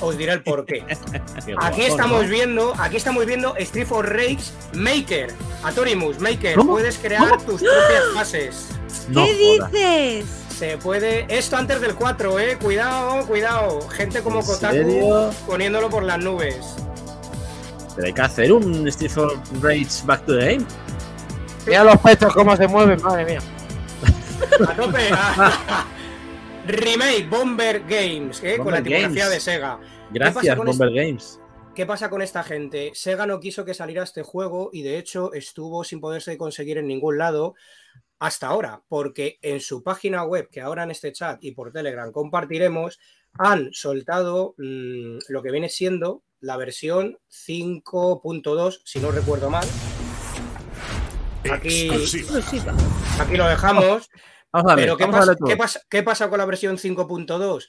[0.01, 0.85] os diré el porqué.
[1.47, 4.39] Qué Aquí estamos viendo, aquí estamos viendo Street for Rage
[4.75, 5.33] Maker.
[5.63, 6.73] Atorimus, Maker, ¿Cómo?
[6.73, 8.69] puedes crear tus propias fases.
[9.09, 9.35] No ¿Qué
[9.73, 10.27] dices?
[10.57, 11.27] Se puede.
[11.29, 12.59] Esto antes del 4, eh.
[12.61, 13.89] Cuidado, cuidado.
[13.91, 15.31] Gente como ¿En Kotaku serio?
[15.47, 16.57] poniéndolo por las nubes.
[17.95, 20.67] Pero hay que hacer un of Rage Back to the Game.
[21.67, 23.41] Mira los pechos cómo se mueven, madre mía.
[24.69, 25.09] A tope.
[25.13, 25.87] a-
[26.67, 29.31] Remake Bomber Games, eh, con la tipografía Games.
[29.31, 29.81] de Sega.
[30.11, 31.41] Gracias, Bomber Games.
[31.75, 32.91] ¿Qué pasa con esta gente?
[32.95, 36.87] Sega no quiso que saliera este juego y de hecho estuvo sin poderse conseguir en
[36.89, 37.55] ningún lado
[38.19, 42.11] hasta ahora, porque en su página web, que ahora en este chat y por Telegram
[42.13, 42.99] compartiremos,
[43.35, 49.67] han soltado mm, lo que viene siendo la versión 5.2, si no recuerdo mal.
[51.51, 52.75] Aquí, Exclusiva.
[53.21, 54.09] Aquí lo dejamos.
[54.53, 57.67] Vamos a ver, Pero ¿qué vamos pasa, qué pasa- qué pasa con la versión 5.2?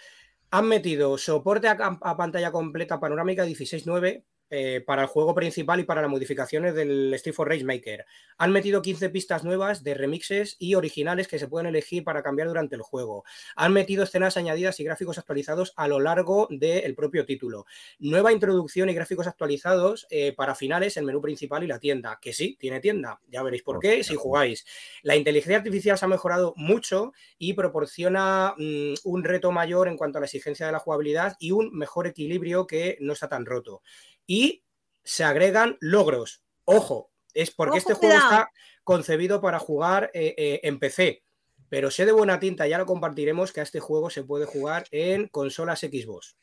[0.51, 1.71] Han metido soporte a,
[2.01, 7.13] a pantalla completa panorámica 16.9, eh, para el juego principal y para las modificaciones del
[7.13, 8.05] Street for Rage Maker.
[8.37, 12.47] Han metido 15 pistas nuevas de remixes y originales que se pueden elegir para cambiar
[12.47, 13.23] durante el juego.
[13.55, 17.65] Han metido escenas añadidas y gráficos actualizados a lo largo del propio título.
[17.99, 22.19] Nueva introducción y gráficos actualizados eh, para finales, el menú principal y la tienda.
[22.21, 23.19] Que sí, tiene tienda.
[23.27, 24.65] Ya veréis por qué si jugáis.
[25.03, 30.17] La inteligencia artificial se ha mejorado mucho y proporciona mm, un reto mayor en cuanto
[30.17, 33.81] a la exigencia de la jugabilidad y un mejor equilibrio que no está tan roto.
[34.29, 34.63] Y
[35.03, 36.43] se agregan logros.
[36.63, 38.31] Ojo, es porque Ojo, este juego cuidado.
[38.31, 38.51] está
[38.83, 41.23] concebido para jugar eh, eh, en PC.
[41.67, 44.85] Pero sé de buena tinta, ya lo compartiremos, que a este juego se puede jugar
[44.91, 46.37] en consolas Xbox.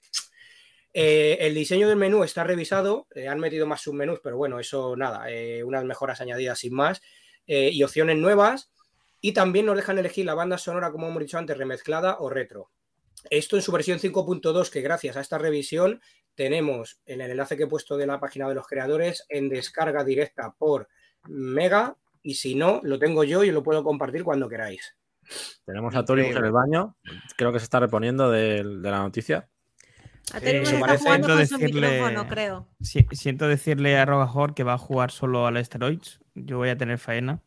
[0.94, 5.26] Eh, el diseño del menú está revisado, han metido más submenús, pero bueno, eso nada,
[5.64, 7.00] unas mejoras añadidas sin más,
[7.46, 8.72] y opciones nuevas.
[9.20, 12.70] Y también nos dejan elegir la banda sonora, como hemos dicho antes, remezclada o retro.
[13.30, 16.00] Esto en su versión 5.2, que gracias a esta revisión
[16.36, 20.04] tenemos en el enlace que he puesto de la página de los creadores en descarga
[20.04, 20.88] directa por
[21.28, 21.96] Mega.
[22.22, 24.94] Y si no, lo tengo yo y lo puedo compartir cuando queráis.
[25.64, 26.96] Tenemos a Torimus en el baño.
[27.36, 29.48] Creo que se está reponiendo de, de la noticia.
[30.32, 32.68] A Tori Eh, nos me está parece jugando con su decirle- micrófono, creo.
[32.80, 36.20] Si- siento decirle a Rogajor que va a jugar solo al Steroids.
[36.34, 37.40] Yo voy a tener faena.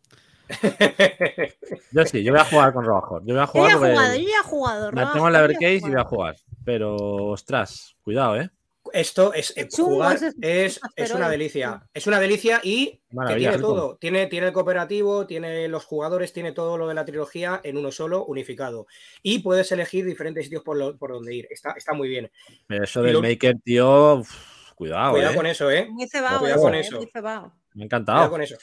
[1.91, 3.21] Yo sí, yo voy a jugar con Robajor.
[3.25, 4.91] Yo voy a Yo jugar ya he jugado, yo ya he jugado.
[4.91, 6.35] la Rafa, tengo en la yo ya he Evercase y voy a jugar.
[6.65, 8.49] Pero, ostras, cuidado, ¿eh?
[8.93, 11.87] Esto es eh, chungo jugar es es, es una delicia.
[11.93, 13.97] Es una delicia y que tiene todo.
[13.97, 17.91] Tiene, tiene el cooperativo, tiene los jugadores, tiene todo lo de la trilogía en uno
[17.91, 18.87] solo, unificado.
[19.23, 21.47] Y puedes elegir diferentes sitios por, lo- por donde ir.
[21.49, 22.31] Está, está muy bien.
[22.69, 24.15] Eso Y del lo- Maker, tío.
[24.15, 25.35] uf, cuidado, Cuidado eh.
[25.35, 25.87] con eso, ¿eh?
[25.89, 26.95] Muy cebado, Cuidado ese, con eh, eso.
[26.97, 27.41] muy cebado.
[27.43, 28.29] Me ha Cuidado encantado.
[28.29, 28.57] con eso.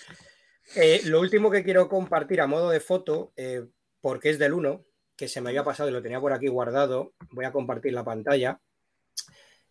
[0.75, 3.65] Eh, lo último que quiero compartir a modo de foto, eh,
[4.01, 4.85] porque es del 1,
[5.17, 8.05] que se me había pasado y lo tenía por aquí guardado, voy a compartir la
[8.05, 8.61] pantalla.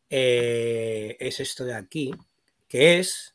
[0.09, 2.11] Eh, es esto de aquí,
[2.67, 3.33] que es.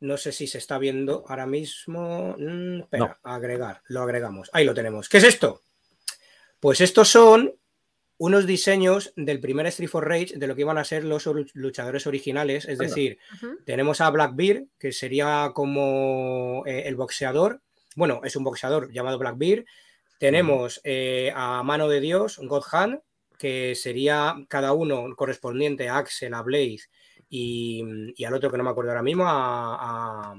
[0.00, 2.36] No sé si se está viendo ahora mismo.
[2.38, 4.48] Mm, espera, agregar, lo agregamos.
[4.52, 5.08] Ahí lo tenemos.
[5.08, 5.62] ¿Qué es esto?
[6.60, 7.54] Pues estos son
[8.18, 11.46] unos diseños del primer Street for Rage de lo que iban a ser los or-
[11.54, 12.84] luchadores originales, es Anda.
[12.84, 13.18] decir,
[13.64, 17.60] tenemos a Blackbeard, que sería como eh, el boxeador.
[17.96, 19.64] Bueno, es un boxeador llamado Blackbeard.
[20.18, 23.00] Tenemos eh, a Mano de Dios, God Hand,
[23.38, 26.80] que sería cada uno correspondiente a Axel, a Blade
[27.30, 27.82] y,
[28.16, 30.34] y al otro que no me acuerdo ahora mismo, a,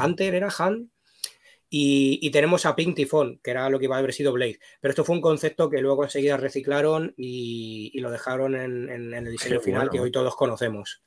[0.00, 0.90] Hunter, ¿era Han?
[1.70, 4.58] Y, y tenemos a Pink Tifón, que era lo que iba a haber sido Blade.
[4.80, 9.14] Pero esto fue un concepto que luego enseguida reciclaron y, y lo dejaron en, en-
[9.14, 9.92] en el diseño Qué final bueno.
[9.92, 11.02] que hoy todos conocemos.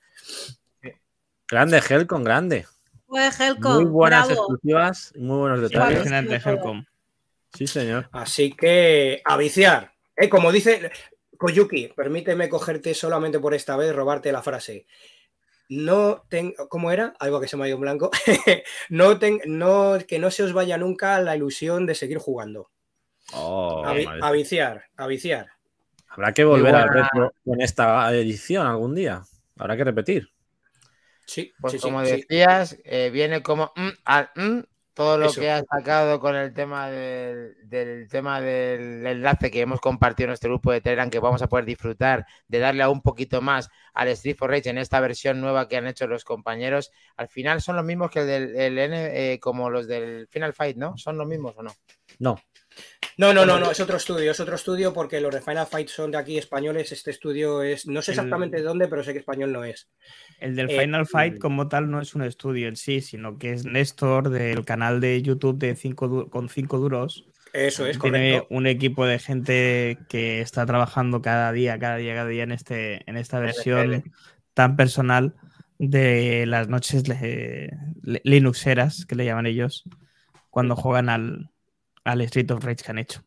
[1.48, 2.66] Grande, Helcon, grande.
[3.06, 4.42] Pues Helcom, Muy buenas bravo.
[4.42, 6.04] exclusivas, muy buenos detalles.
[6.04, 6.52] Todo.
[6.54, 6.86] Helcom.
[7.54, 8.08] Sí, señor.
[8.12, 9.91] Así que a viciar.
[10.22, 10.30] ¿Eh?
[10.30, 10.92] Como dice
[11.38, 14.86] Koyuki, permíteme cogerte solamente por esta vez, robarte la frase.
[15.70, 17.14] No tengo, ¿cómo era?
[17.20, 18.12] Algo que se me ha ido en blanco.
[18.90, 22.70] no, ten- no que no se os vaya nunca la ilusión de seguir jugando.
[23.34, 23.94] Oh, a,
[24.32, 25.48] viciar, a viciar.
[26.10, 29.24] Habrá que volver al retro con esta edición algún día.
[29.58, 30.30] Habrá que repetir.
[31.26, 32.12] Sí, Pues sí, como sí.
[32.12, 34.60] decías, eh, viene como mm, al mm,
[34.94, 35.40] todo lo Eso.
[35.40, 40.30] que has sacado con el tema del, del tema del enlace que hemos compartido en
[40.30, 43.70] nuestro grupo de Telegram, que vamos a poder disfrutar de darle a un poquito más
[43.94, 46.92] al Street for Rage en esta versión nueva que han hecho los compañeros.
[47.16, 50.54] Al final son los mismos que el del el N, eh, como los del Final
[50.54, 50.98] Fight, ¿no?
[50.98, 51.72] ¿Son los mismos o no?
[52.20, 52.38] No.
[53.18, 55.90] No, no, no, no, es otro estudio, es otro estudio porque los de Final Fight
[55.90, 56.92] son de aquí españoles.
[56.92, 59.90] Este estudio es, no sé El- exactamente de dónde, pero sé que español no es.
[60.40, 61.40] El del Eh, Final Fight mm.
[61.40, 65.22] como tal no es un estudio en sí, sino que es Néstor del canal de
[65.22, 67.26] YouTube de cinco con 5 duros.
[67.54, 68.48] Eso es Tiene correcto.
[68.56, 73.02] un equipo de gente que está trabajando cada día, cada día, cada día en, este,
[73.10, 74.06] en esta versión
[74.54, 75.36] tan personal
[75.78, 77.72] de las noches le-
[78.04, 79.84] le- linuxeras, que le llaman ellos,
[80.50, 81.50] cuando juegan al,
[82.04, 83.24] al Street of Rage que han hecho.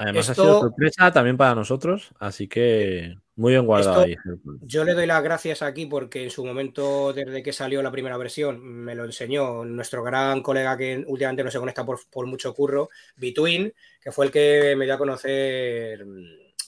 [0.00, 4.12] Además Esto- ha sido sorpresa también para nosotros, así que muy bien guardado ahí.
[4.12, 4.38] Esto-.
[4.62, 8.16] Yo le doy las gracias aquí porque en su momento, desde que salió la primera
[8.16, 12.54] versión, me lo enseñó nuestro gran colega que últimamente no se conecta por, por mucho
[12.54, 16.06] curro, Between, que fue el que me dio a conocer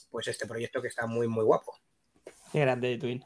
[0.09, 1.73] pues este proyecto que está muy, muy guapo.
[2.51, 3.23] Qué grande, Twin.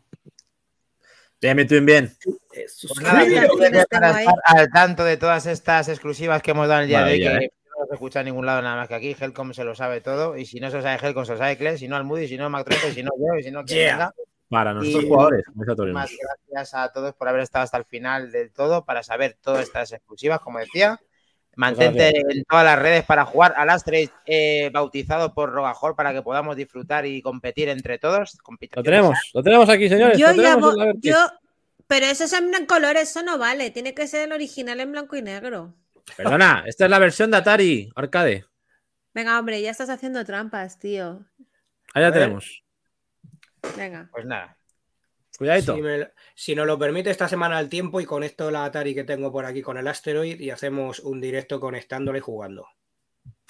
[1.41, 2.15] Bien, Twin, bien.
[2.53, 6.81] Pues nada, que también para estar al tanto de todas estas exclusivas que hemos dado
[6.81, 7.51] el día Maravilla, de hoy, ¿eh?
[7.79, 9.15] No se escucha en ningún lado nada más que aquí.
[9.19, 10.37] Helcom se lo sabe todo.
[10.37, 11.79] Y si no se lo sabe Helcom, se lo sabe Kles.
[11.79, 13.63] Si no, al Moody, si no, Mac Trozo, y si no, yo, y si no,
[13.63, 13.91] quien Yeah.
[13.93, 14.13] venga.
[14.47, 15.43] Para nuestros Y- jugadores.
[15.91, 16.11] Más
[16.47, 19.91] gracias a todos por haber estado hasta el final del todo para saber todas estas
[19.91, 20.99] exclusivas, como decía.
[21.57, 26.21] Mantente en todas las redes para jugar al Astre eh, bautizado por Rogajor para que
[26.21, 28.37] podamos disfrutar y competir entre todos.
[28.75, 30.17] Lo tenemos, lo tenemos aquí, señores.
[30.17, 31.15] Yo llamo, yo,
[31.87, 33.71] pero eso es en color, eso no vale.
[33.71, 35.73] Tiene que ser el original en blanco y negro.
[36.15, 38.45] Perdona, esta es la versión de Atari Arcade.
[39.13, 41.23] Venga, hombre, ya estás haciendo trampas, tío.
[41.93, 42.21] Ahí la A ver.
[42.21, 42.63] tenemos.
[43.77, 44.09] Venga.
[44.11, 44.57] Pues nada.
[45.37, 45.75] Cuidadito.
[45.75, 49.03] Si, me- si nos lo permite esta semana el tiempo y conecto la Atari que
[49.03, 52.67] tengo por aquí con el Asteroid y hacemos un directo conectándole y jugando.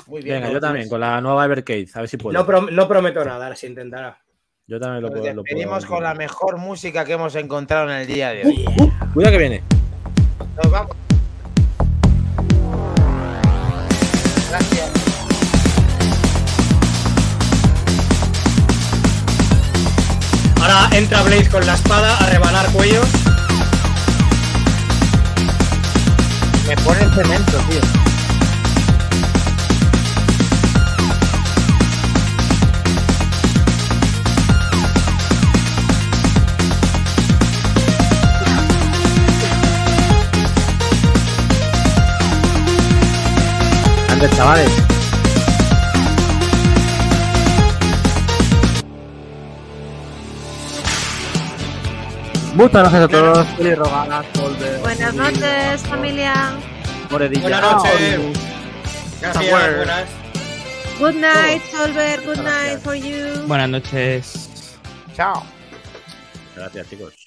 [0.07, 0.41] Muy bien.
[0.41, 1.87] Venga, yo también, con la nueva Evercade.
[1.93, 2.33] A ver si puedo.
[2.37, 4.19] No, prom- no prometo nada, se intentará.
[4.67, 5.33] Yo también lo Nos puedo.
[5.33, 8.65] lo puedo- despedimos con la mejor música que hemos encontrado en el día de hoy.
[9.13, 9.63] Cuidado que viene.
[10.55, 10.95] Nos vamos.
[20.61, 23.07] Ahora entra Blaze con la espada a rebanar cuellos.
[26.67, 27.94] Me pone el cemento, tío.
[44.31, 44.71] Chavales.
[52.55, 53.47] Muchas gracias a todos.
[54.81, 56.33] Buenas noches, familia.
[57.09, 57.41] Moredilla.
[57.41, 58.19] Buenas noches.
[59.21, 59.75] Gracias, Software.
[59.77, 60.09] buenas.
[60.99, 62.21] Good night, Solver.
[62.25, 63.45] Good night for you.
[63.47, 64.77] Buenas noches.
[65.15, 65.43] Chao.
[66.55, 67.24] Gracias, chicos.